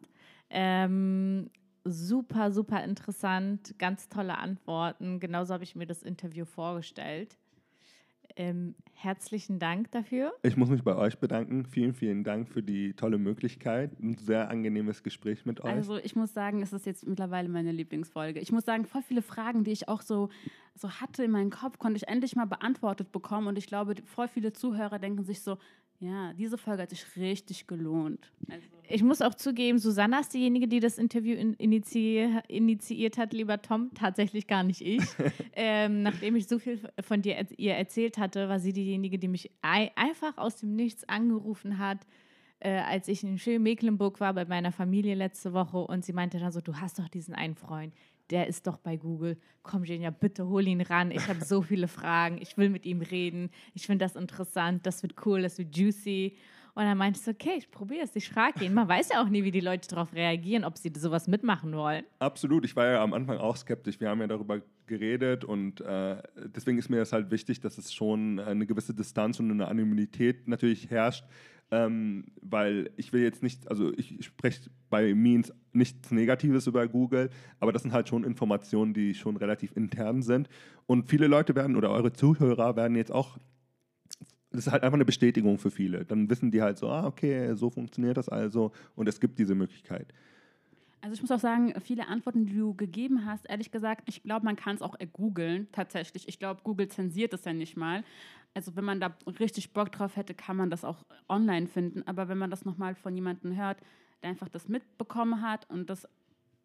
Ähm, 0.51 1.49
super, 1.85 2.51
super 2.51 2.83
interessant, 2.83 3.73
ganz 3.79 4.09
tolle 4.09 4.37
Antworten. 4.37 5.19
Genauso 5.19 5.55
habe 5.55 5.63
ich 5.63 5.75
mir 5.75 5.87
das 5.87 6.03
Interview 6.03 6.45
vorgestellt. 6.45 7.35
Ähm, 8.39 8.75
herzlichen 8.93 9.57
Dank 9.57 9.89
dafür. 9.91 10.31
Ich 10.43 10.57
muss 10.57 10.69
mich 10.69 10.83
bei 10.83 10.95
euch 10.95 11.17
bedanken. 11.17 11.65
Vielen, 11.65 11.95
vielen 11.95 12.23
Dank 12.23 12.47
für 12.47 12.61
die 12.61 12.93
tolle 12.93 13.17
Möglichkeit. 13.17 13.99
Ein 13.99 14.15
sehr 14.15 14.51
angenehmes 14.51 15.01
Gespräch 15.01 15.43
mit 15.47 15.59
euch. 15.61 15.71
Also 15.71 15.97
ich 15.97 16.15
muss 16.15 16.35
sagen, 16.35 16.61
es 16.61 16.71
ist 16.71 16.85
jetzt 16.85 17.07
mittlerweile 17.07 17.49
meine 17.49 17.71
Lieblingsfolge. 17.71 18.39
Ich 18.39 18.51
muss 18.51 18.63
sagen, 18.63 18.85
voll 18.85 19.01
viele 19.01 19.23
Fragen, 19.23 19.63
die 19.63 19.71
ich 19.71 19.89
auch 19.89 20.03
so, 20.03 20.29
so 20.75 20.91
hatte 20.91 21.23
in 21.23 21.31
meinem 21.31 21.49
Kopf, 21.49 21.79
konnte 21.79 21.97
ich 21.97 22.07
endlich 22.07 22.35
mal 22.35 22.45
beantwortet 22.45 23.11
bekommen. 23.11 23.47
Und 23.47 23.57
ich 23.57 23.65
glaube, 23.65 23.95
voll 24.05 24.27
viele 24.27 24.53
Zuhörer 24.53 24.99
denken 24.99 25.23
sich 25.23 25.41
so, 25.41 25.57
ja, 25.99 26.33
diese 26.33 26.57
Folge 26.57 26.83
hat 26.83 26.91
sich 26.91 27.03
richtig 27.15 27.65
gelohnt. 27.65 28.31
Also, 28.49 28.67
Ich 28.87 29.03
muss 29.03 29.21
auch 29.21 29.33
zugeben, 29.33 29.79
Susanna 29.79 30.19
ist 30.19 30.33
diejenige, 30.33 30.67
die 30.67 30.79
das 30.79 30.99
Interview 30.99 31.35
in, 31.35 31.55
initie, 31.55 32.39
initiiert 32.47 33.17
hat, 33.17 33.33
lieber 33.33 33.61
Tom. 33.61 33.89
Tatsächlich 33.95 34.45
gar 34.45 34.63
nicht 34.63 34.81
ich. 34.81 35.01
ähm, 35.53 36.03
nachdem 36.03 36.35
ich 36.35 36.47
so 36.47 36.59
viel 36.59 36.79
von 37.01 37.23
dir 37.23 37.43
ihr 37.57 37.73
erzählt 37.73 38.19
hatte, 38.19 38.47
war 38.47 38.59
sie 38.59 38.73
diejenige, 38.73 39.17
die 39.17 39.27
mich 39.27 39.49
ei 39.63 39.91
einfach 39.95 40.37
aus 40.37 40.57
dem 40.57 40.75
Nichts 40.75 41.03
angerufen 41.09 41.79
hat, 41.79 42.05
äh, 42.59 42.77
als 42.79 43.07
ich 43.07 43.23
in 43.23 43.39
schön 43.39 43.63
Mecklenburg 43.63 44.19
war 44.19 44.33
bei 44.33 44.45
meiner 44.45 44.71
Familie 44.71 45.15
letzte 45.15 45.53
Woche. 45.53 45.77
Und 45.77 46.05
sie 46.05 46.13
meinte 46.13 46.37
dann 46.39 46.51
so: 46.51 46.61
Du 46.61 46.75
hast 46.75 46.99
doch 46.99 47.09
diesen 47.09 47.33
einen 47.33 47.55
Freund. 47.55 47.93
Der 48.29 48.47
ist 48.47 48.67
doch 48.67 48.77
bei 48.77 48.97
Google. 48.97 49.37
Komm, 49.63 49.83
Genia, 49.83 50.09
bitte 50.09 50.47
hol 50.47 50.67
ihn 50.67 50.81
ran. 50.81 51.11
Ich 51.11 51.27
habe 51.27 51.43
so 51.43 51.61
viele 51.61 51.87
Fragen. 51.87 52.37
Ich 52.41 52.57
will 52.57 52.69
mit 52.69 52.85
ihm 52.85 53.01
reden. 53.01 53.49
Ich 53.73 53.85
finde 53.85 54.05
das 54.05 54.15
interessant. 54.15 54.85
Das 54.85 55.01
wird 55.03 55.25
cool. 55.25 55.41
Das 55.41 55.57
wird 55.57 55.75
juicy. 55.75 56.35
Und 56.77 56.83
dann 56.83 56.99
meinte 56.99 57.19
ich 57.19 57.27
okay, 57.27 57.55
ich 57.57 57.71
probiere 57.71 58.03
es, 58.03 58.15
ich 58.15 58.29
frage 58.29 58.63
ihn. 58.63 58.71
Man 58.75 58.87
weiß 58.87 59.09
ja 59.09 59.23
auch 59.23 59.29
nie, 59.29 59.43
wie 59.43 59.49
die 59.49 59.61
Leute 59.61 59.87
darauf 59.87 60.13
reagieren, 60.13 60.63
ob 60.63 60.77
sie 60.77 60.93
sowas 60.95 61.27
mitmachen 61.27 61.73
wollen. 61.73 62.05
Absolut. 62.19 62.65
Ich 62.65 62.75
war 62.75 62.85
ja 62.85 63.01
am 63.01 63.13
Anfang 63.13 63.39
auch 63.39 63.57
skeptisch. 63.57 63.99
Wir 63.99 64.09
haben 64.09 64.21
ja 64.21 64.27
darüber 64.27 64.61
geredet 64.85 65.43
und 65.43 65.81
äh, 65.81 66.21
deswegen 66.35 66.77
ist 66.77 66.89
mir 66.89 66.97
das 66.97 67.13
halt 67.13 67.31
wichtig, 67.31 67.61
dass 67.61 67.79
es 67.79 67.91
schon 67.91 68.39
eine 68.39 68.67
gewisse 68.67 68.93
Distanz 68.93 69.39
und 69.39 69.49
eine 69.49 69.67
Anonymität 69.67 70.47
natürlich 70.47 70.91
herrscht. 70.91 71.25
Ähm, 71.69 72.27
weil 72.41 72.91
ich 72.95 73.11
will 73.11 73.21
jetzt 73.21 73.43
nicht, 73.43 73.69
also 73.69 73.91
ich 73.97 74.25
spreche 74.25 74.69
bei 74.89 75.13
Means 75.13 75.51
nichts 75.73 76.11
Negatives 76.11 76.65
über 76.65 76.87
Google, 76.87 77.29
aber 77.59 77.73
das 77.73 77.81
sind 77.81 77.91
halt 77.91 78.07
schon 78.07 78.23
Informationen, 78.23 78.93
die 78.93 79.13
schon 79.13 79.35
relativ 79.35 79.75
intern 79.75 80.21
sind. 80.21 80.47
Und 80.85 81.09
viele 81.09 81.27
Leute 81.27 81.55
werden 81.55 81.75
oder 81.75 81.91
eure 81.91 82.13
Zuhörer 82.13 82.77
werden 82.77 82.95
jetzt 82.95 83.11
auch 83.11 83.37
das 84.51 84.65
ist 84.65 84.71
halt 84.71 84.83
einfach 84.83 84.95
eine 84.95 85.05
Bestätigung 85.05 85.59
für 85.59 85.71
viele. 85.71 86.05
Dann 86.05 86.29
wissen 86.29 86.51
die 86.51 86.61
halt 86.61 86.77
so, 86.77 86.89
ah, 86.89 87.05
okay, 87.05 87.53
so 87.55 87.69
funktioniert 87.69 88.17
das 88.17 88.29
also 88.29 88.71
und 88.95 89.07
es 89.07 89.19
gibt 89.19 89.39
diese 89.39 89.55
Möglichkeit. 89.55 90.13
Also 91.01 91.13
ich 91.13 91.21
muss 91.21 91.31
auch 91.31 91.39
sagen, 91.39 91.73
viele 91.81 92.07
Antworten, 92.07 92.45
die 92.45 92.55
du 92.55 92.73
gegeben 92.73 93.25
hast, 93.25 93.47
ehrlich 93.49 93.71
gesagt, 93.71 94.03
ich 94.07 94.23
glaube, 94.23 94.45
man 94.45 94.55
kann 94.55 94.75
es 94.75 94.81
auch 94.81 94.95
googeln, 95.13 95.67
tatsächlich. 95.71 96.27
Ich 96.27 96.39
glaube, 96.39 96.61
Google 96.63 96.87
zensiert 96.87 97.33
es 97.33 97.45
ja 97.45 97.53
nicht 97.53 97.77
mal. 97.77 98.03
Also 98.57 98.75
wenn 98.75 98.85
man 98.85 98.99
da 98.99 99.15
richtig 99.39 99.71
Bock 99.71 99.91
drauf 99.91 100.15
hätte, 100.15 100.33
kann 100.33 100.57
man 100.57 100.71
das 100.71 100.83
auch 100.83 101.05
online 101.29 101.67
finden. 101.67 102.01
Aber 102.07 102.27
wenn 102.27 102.39
man 102.39 102.49
das 102.49 102.65
nochmal 102.65 102.95
von 102.95 103.13
jemandem 103.13 103.55
hört, 103.55 103.77
der 104.23 104.31
einfach 104.31 104.49
das 104.49 104.67
mitbekommen 104.67 105.43
hat 105.43 105.69
und 105.69 105.91
das 105.91 106.07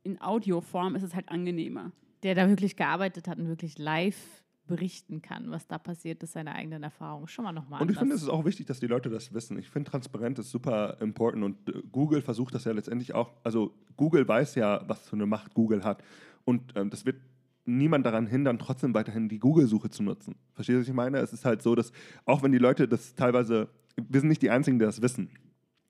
in 0.02 0.18
Audioform, 0.18 0.96
ist 0.96 1.02
es 1.02 1.14
halt 1.14 1.28
angenehmer. 1.28 1.92
Der 2.22 2.34
da 2.34 2.48
wirklich 2.48 2.76
gearbeitet 2.76 3.28
hat 3.28 3.36
und 3.36 3.46
wirklich 3.46 3.76
live 3.76 4.42
berichten 4.66 5.20
kann, 5.20 5.50
was 5.50 5.66
da 5.66 5.76
passiert 5.76 6.22
ist, 6.22 6.32
seine 6.32 6.54
eigenen 6.54 6.82
Erfahrungen. 6.82 7.28
Schon 7.28 7.44
mal 7.44 7.52
nochmal. 7.52 7.82
Und 7.82 7.90
ich 7.90 7.98
finde, 7.98 8.14
es 8.14 8.22
ist 8.22 8.30
auch 8.30 8.46
wichtig, 8.46 8.64
dass 8.64 8.80
die 8.80 8.86
Leute 8.86 9.10
das 9.10 9.34
wissen. 9.34 9.58
Ich 9.58 9.68
finde, 9.68 9.90
Transparenz 9.90 10.38
ist 10.38 10.50
super 10.50 10.96
important 11.02 11.44
und 11.44 11.68
äh, 11.68 11.82
Google 11.92 12.22
versucht 12.22 12.54
das 12.54 12.64
ja 12.64 12.72
letztendlich 12.72 13.14
auch. 13.14 13.34
Also, 13.44 13.74
Google 13.98 14.26
weiß 14.26 14.54
ja, 14.54 14.82
was 14.88 15.06
für 15.06 15.16
eine 15.16 15.26
Macht 15.26 15.52
Google 15.52 15.84
hat. 15.84 16.02
Und 16.46 16.72
ähm, 16.74 16.88
das 16.88 17.04
wird 17.04 17.20
niemand 17.64 18.06
daran 18.06 18.26
hindern, 18.26 18.58
trotzdem 18.58 18.94
weiterhin 18.94 19.28
die 19.28 19.38
Google-Suche 19.38 19.90
zu 19.90 20.02
nutzen. 20.02 20.36
Verstehst 20.54 20.76
du, 20.76 20.80
was 20.80 20.88
ich 20.88 20.94
meine? 20.94 21.18
Es 21.18 21.32
ist 21.32 21.44
halt 21.44 21.62
so, 21.62 21.74
dass 21.74 21.92
auch 22.24 22.42
wenn 22.42 22.52
die 22.52 22.58
Leute 22.58 22.88
das 22.88 23.14
teilweise, 23.14 23.68
wir 23.96 24.20
sind 24.20 24.28
nicht 24.28 24.42
die 24.42 24.50
Einzigen, 24.50 24.78
die 24.78 24.84
das 24.84 25.02
wissen. 25.02 25.30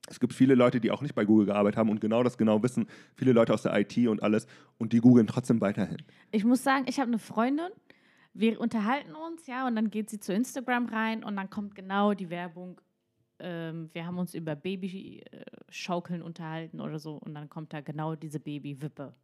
Es 0.08 0.20
gibt 0.20 0.34
viele 0.34 0.54
Leute, 0.54 0.80
die 0.80 0.90
auch 0.90 1.00
nicht 1.00 1.14
bei 1.14 1.24
Google 1.24 1.46
gearbeitet 1.46 1.78
haben 1.78 1.88
und 1.88 2.00
genau 2.00 2.22
das 2.22 2.36
genau 2.36 2.62
wissen. 2.62 2.86
Viele 3.14 3.32
Leute 3.32 3.54
aus 3.54 3.62
der 3.62 3.78
IT 3.78 3.96
und 4.08 4.22
alles 4.22 4.46
und 4.78 4.92
die 4.92 4.98
googeln 4.98 5.26
trotzdem 5.26 5.60
weiterhin. 5.60 5.98
Ich 6.32 6.44
muss 6.44 6.62
sagen, 6.62 6.84
ich 6.88 6.98
habe 6.98 7.08
eine 7.08 7.18
Freundin, 7.18 7.70
wir 8.34 8.60
unterhalten 8.60 9.14
uns, 9.14 9.46
ja, 9.46 9.66
und 9.66 9.76
dann 9.76 9.90
geht 9.90 10.10
sie 10.10 10.18
zu 10.18 10.32
Instagram 10.32 10.86
rein 10.86 11.22
und 11.22 11.36
dann 11.36 11.50
kommt 11.50 11.74
genau 11.74 12.14
die 12.14 12.30
Werbung. 12.30 12.80
Ähm, 13.38 13.90
wir 13.92 14.06
haben 14.06 14.18
uns 14.18 14.34
über 14.34 14.56
Babyschaukeln 14.56 16.22
unterhalten 16.22 16.80
oder 16.80 16.98
so 16.98 17.14
und 17.14 17.34
dann 17.34 17.48
kommt 17.48 17.72
da 17.72 17.80
genau 17.80 18.16
diese 18.16 18.40
Babywippe 18.40 19.14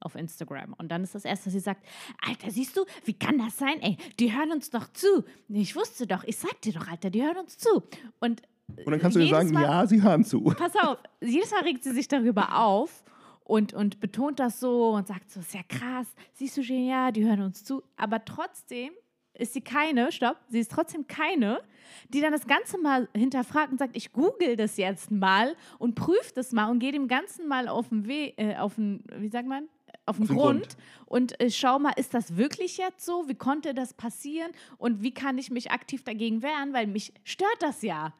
auf 0.00 0.14
Instagram. 0.14 0.74
Und 0.74 0.88
dann 0.90 1.02
ist 1.02 1.14
das 1.14 1.24
erste, 1.24 1.46
was 1.46 1.52
sie 1.52 1.60
sagt, 1.60 1.84
Alter, 2.26 2.50
siehst 2.50 2.76
du, 2.76 2.84
wie 3.04 3.14
kann 3.14 3.38
das 3.38 3.56
sein? 3.58 3.80
Ey, 3.80 3.96
die 4.18 4.34
hören 4.36 4.52
uns 4.52 4.70
doch 4.70 4.92
zu. 4.92 5.24
Ich 5.48 5.74
wusste 5.76 6.06
doch, 6.06 6.24
ich 6.24 6.36
sag 6.36 6.60
dir 6.62 6.72
doch, 6.72 6.88
Alter, 6.88 7.10
die 7.10 7.22
hören 7.22 7.38
uns 7.38 7.58
zu. 7.58 7.82
Und, 8.20 8.42
und 8.68 8.90
dann 8.90 9.00
kannst 9.00 9.16
du 9.16 9.20
dir 9.20 9.28
sagen, 9.28 9.52
Mal, 9.52 9.62
ja, 9.62 9.86
sie 9.86 10.02
hören 10.02 10.24
zu. 10.24 10.42
Pass 10.42 10.74
auf, 10.76 10.98
jedes 11.20 11.50
Mal 11.50 11.62
regt 11.62 11.84
sie 11.84 11.92
sich 11.92 12.08
darüber 12.08 12.58
auf 12.58 13.04
und, 13.44 13.74
und 13.74 14.00
betont 14.00 14.40
das 14.40 14.60
so 14.60 14.90
und 14.90 15.06
sagt 15.06 15.30
so, 15.30 15.40
sehr 15.40 15.64
krass, 15.64 16.06
siehst 16.34 16.56
du, 16.56 16.62
ja, 16.62 17.12
die 17.12 17.24
hören 17.24 17.42
uns 17.42 17.64
zu. 17.64 17.82
Aber 17.96 18.24
trotzdem 18.24 18.90
ist 19.38 19.52
sie 19.52 19.60
keine, 19.60 20.12
stopp, 20.12 20.36
sie 20.48 20.60
ist 20.60 20.72
trotzdem 20.72 21.06
keine, 21.06 21.62
die 22.08 22.20
dann 22.20 22.32
das 22.32 22.46
Ganze 22.46 22.78
mal 22.78 23.08
hinterfragt 23.14 23.70
und 23.70 23.78
sagt, 23.78 23.96
ich 23.96 24.12
google 24.12 24.56
das 24.56 24.76
jetzt 24.76 25.10
mal 25.10 25.54
und 25.78 25.94
prüfe 25.94 26.32
das 26.34 26.52
mal 26.52 26.70
und 26.70 26.78
gehe 26.78 26.92
dem 26.92 27.08
Ganzen 27.08 27.46
mal 27.46 27.68
auf 27.68 27.88
den 27.88 28.06
Weg, 28.06 28.34
äh, 28.38 28.56
auf 28.56 28.74
den, 28.76 29.04
wie 29.18 29.28
sagt 29.28 29.46
man? 29.46 29.68
Auf 30.06 30.16
den, 30.16 30.22
auf 30.22 30.28
den 30.28 30.36
Grund, 30.36 30.60
Grund, 30.60 30.76
und 31.06 31.40
äh, 31.40 31.50
schau 31.50 31.78
mal, 31.78 31.92
ist 31.96 32.14
das 32.14 32.36
wirklich 32.36 32.78
jetzt 32.78 33.04
so? 33.04 33.28
Wie 33.28 33.34
konnte 33.34 33.74
das 33.74 33.94
passieren? 33.94 34.50
Und 34.78 35.02
wie 35.02 35.12
kann 35.12 35.36
ich 35.38 35.50
mich 35.50 35.70
aktiv 35.70 36.04
dagegen 36.04 36.42
wehren? 36.42 36.72
Weil 36.72 36.86
mich 36.86 37.12
stört 37.24 37.60
das 37.60 37.82
ja. 37.82 38.14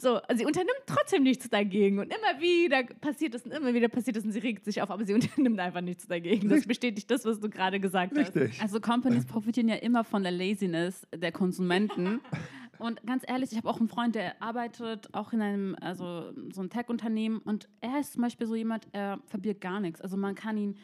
So, 0.00 0.20
sie 0.32 0.46
unternimmt 0.46 0.78
trotzdem 0.86 1.24
nichts 1.24 1.50
dagegen. 1.50 1.98
Und 1.98 2.06
immer 2.06 2.40
wieder 2.40 2.84
passiert 2.84 3.34
es 3.34 3.44
und 3.44 3.50
immer 3.50 3.74
wieder 3.74 3.88
passiert 3.88 4.16
es 4.16 4.24
und 4.24 4.30
sie 4.30 4.38
regt 4.38 4.64
sich 4.64 4.80
auf, 4.80 4.90
aber 4.90 5.04
sie 5.04 5.12
unternimmt 5.14 5.58
einfach 5.58 5.80
nichts 5.80 6.06
dagegen. 6.06 6.48
Das 6.48 6.66
bestätigt 6.66 7.10
das, 7.10 7.24
was 7.24 7.40
du 7.40 7.50
gerade 7.50 7.80
gesagt 7.80 8.16
Richtig. 8.16 8.52
hast. 8.52 8.62
Also 8.62 8.80
Companies 8.80 9.26
profitieren 9.26 9.68
ja 9.68 9.74
immer 9.74 10.04
von 10.04 10.22
der 10.22 10.30
Laziness 10.30 11.04
der 11.12 11.32
Konsumenten. 11.32 12.20
Und 12.78 13.04
ganz 13.04 13.24
ehrlich, 13.26 13.50
ich 13.50 13.58
habe 13.58 13.68
auch 13.68 13.80
einen 13.80 13.88
Freund, 13.88 14.14
der 14.14 14.40
arbeitet 14.40 15.12
auch 15.12 15.32
in 15.32 15.42
einem, 15.42 15.76
also 15.80 16.32
so 16.52 16.62
ein 16.62 16.70
Tech-Unternehmen 16.70 17.38
und 17.38 17.68
er 17.80 17.98
ist 17.98 18.12
zum 18.12 18.22
Beispiel 18.22 18.46
so 18.46 18.54
jemand, 18.54 18.86
er 18.92 19.18
verbirgt 19.26 19.60
gar 19.60 19.80
nichts. 19.80 20.00
Also 20.00 20.16
man 20.16 20.36
kann 20.36 20.56
ihn 20.56 20.76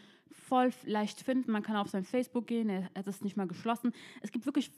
voll 0.54 0.70
leicht 0.84 1.20
finden, 1.20 1.50
man 1.50 1.64
kann 1.64 1.76
auf 1.76 1.88
sein 1.88 2.04
Facebook 2.04 2.46
gehen, 2.46 2.68
er 2.68 2.84
hat 2.94 3.08
es 3.08 3.22
nicht 3.22 3.36
mal 3.36 3.48
geschlossen. 3.48 3.92
Es 4.22 4.30
gibt 4.30 4.46
wirklich 4.46 4.70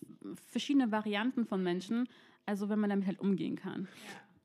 verschiedene 0.51 0.91
Varianten 0.91 1.45
von 1.45 1.63
Menschen, 1.63 2.09
also 2.47 2.71
wenn 2.71 2.79
man 2.79 2.89
damit 2.89 3.07
halt 3.07 3.21
umgehen 3.21 3.57
kann. 3.57 3.89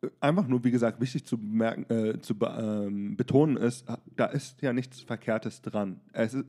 Ja 0.02 0.10
einfach 0.20 0.48
nur, 0.48 0.64
wie 0.64 0.72
gesagt, 0.72 1.00
wichtig 1.00 1.26
zu, 1.26 1.38
merken, 1.38 1.86
äh, 1.94 2.20
zu 2.22 2.34
ähm, 2.42 3.16
betonen 3.16 3.56
ist, 3.56 3.86
da 4.16 4.26
ist 4.26 4.60
ja 4.64 4.74
nichts 4.74 5.00
Verkehrtes 5.00 5.62
dran. 5.62 6.02
Es 6.12 6.34
ist, 6.34 6.46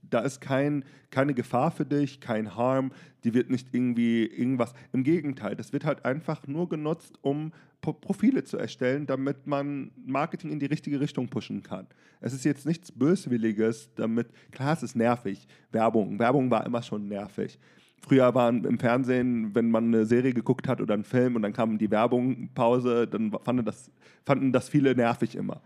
da 0.00 0.20
ist 0.20 0.40
kein, 0.40 0.86
keine 1.10 1.34
Gefahr 1.34 1.70
für 1.70 1.84
dich, 1.84 2.18
kein 2.18 2.56
Harm, 2.56 2.92
die 3.24 3.34
wird 3.34 3.50
nicht 3.50 3.68
irgendwie 3.72 4.24
irgendwas. 4.24 4.72
Im 4.94 5.04
Gegenteil, 5.04 5.54
das 5.54 5.74
wird 5.74 5.84
halt 5.84 6.06
einfach 6.06 6.46
nur 6.46 6.70
genutzt, 6.70 7.18
um 7.20 7.52
Profile 7.80 8.44
zu 8.44 8.58
erstellen, 8.58 9.06
damit 9.06 9.46
man 9.46 9.92
Marketing 10.04 10.50
in 10.50 10.58
die 10.58 10.66
richtige 10.66 11.00
Richtung 11.00 11.28
pushen 11.28 11.62
kann. 11.62 11.86
Es 12.20 12.32
ist 12.32 12.44
jetzt 12.44 12.66
nichts 12.66 12.90
Böswilliges, 12.92 13.94
damit, 13.94 14.28
klar, 14.50 14.72
es 14.74 14.82
ist 14.82 14.96
nervig, 14.96 15.46
Werbung, 15.70 16.18
Werbung 16.18 16.50
war 16.50 16.66
immer 16.66 16.82
schon 16.82 17.08
nervig. 17.08 17.58
Früher 18.00 18.34
waren 18.34 18.64
im 18.64 18.78
Fernsehen, 18.78 19.54
wenn 19.54 19.70
man 19.70 19.86
eine 19.86 20.06
Serie 20.06 20.32
geguckt 20.32 20.68
hat 20.68 20.80
oder 20.80 20.94
einen 20.94 21.04
Film 21.04 21.36
und 21.36 21.42
dann 21.42 21.52
kam 21.52 21.78
die 21.78 21.90
Werbung, 21.90 22.50
Pause, 22.54 23.06
dann 23.06 23.32
fanden 23.42 23.64
das, 23.64 23.90
fanden 24.24 24.52
das 24.52 24.68
viele 24.68 24.94
nervig 24.94 25.34
immer. 25.34 25.60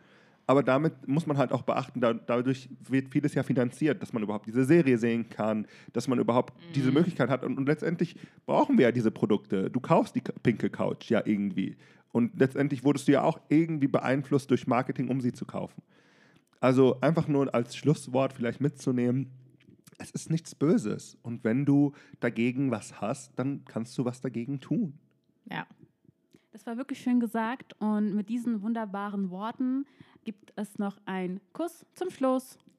Aber 0.47 0.63
damit 0.63 1.07
muss 1.07 1.27
man 1.27 1.39
halt 1.39 1.53
auch 1.53 1.63
beachten, 1.63 2.01
da, 2.01 2.15
dadurch 2.15 2.69
wird 2.89 3.09
vieles 3.11 3.35
ja 3.35 3.43
finanziert, 3.43 4.03
dass 4.03 4.13
man 4.13 4.23
überhaupt 4.23 4.47
diese 4.47 4.65
Serie 4.65 4.99
sehen 4.99 5.29
kann, 5.29 5.67
dass 5.93 6.09
man 6.09 6.19
überhaupt 6.19 6.55
mhm. 6.59 6.73
diese 6.75 6.91
Möglichkeit 6.91 7.31
hat. 7.31 7.45
Und, 7.45 7.59
und, 7.59 7.67
letztendlich 7.67 8.17
brauchen 8.45 8.77
wir 8.77 8.87
ja 8.87 8.93
diese 8.93 9.11
Produkte. 9.11 9.71
Du 9.71 9.79
kaufst 9.79 10.17
die 10.17 10.23
pinke 10.43 10.69
Couch 10.69 11.11
ja 11.11 11.23
irgendwie. 11.25 11.77
Und 12.13 12.39
letztendlich 12.39 12.85
wurdest 12.85 13.09
du 13.09 13.13
ja 13.13 13.23
auch 13.23 13.41
irgendwie 13.49 13.89
beeinflusst 13.89 14.51
durch 14.51 14.67
Marketing, 14.67 15.09
um 15.09 15.21
sie 15.21 15.33
zu 15.33 15.47
kaufen. 15.47 15.83
Also 16.61 17.01
einfach 17.01 17.27
nur 17.27 17.53
als 17.55 17.75
Schlusswort 17.75 18.33
vielleicht 18.35 18.61
mitzunehmen, 18.61 19.31
es 19.99 20.11
ist 20.11 20.31
nichts 20.31 20.55
Böses. 20.55 21.17
Und 21.23 21.43
wenn 21.45 21.65
du 21.65 21.93
dagegen 22.21 22.71
was 22.71 23.01
hast, 23.01 23.39
dann 23.39 23.65
kannst 23.65 23.97
du 23.99 24.05
was 24.05 24.21
dagegen 24.21 24.61
tun. 24.61 24.99
Ja. 25.51 25.67
Das 26.53 26.67
war 26.67 26.77
wirklich 26.77 27.01
schön 27.01 27.19
gesagt. 27.19 27.75
Und 27.81 28.15
mit 28.15 28.29
diesen 28.29 28.61
wunderbaren 28.63 29.31
Worten 29.31 29.87
gibt 30.25 30.53
es 30.57 30.79
noch 30.79 30.99
einen 31.07 31.41
Kuss 31.53 31.87
zum 31.95 32.11
Schluss. 32.11 32.59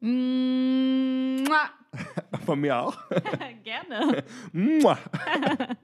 Von 2.46 2.60
mir 2.60 2.78
auch. 2.78 2.96
Gerne. 3.64 4.22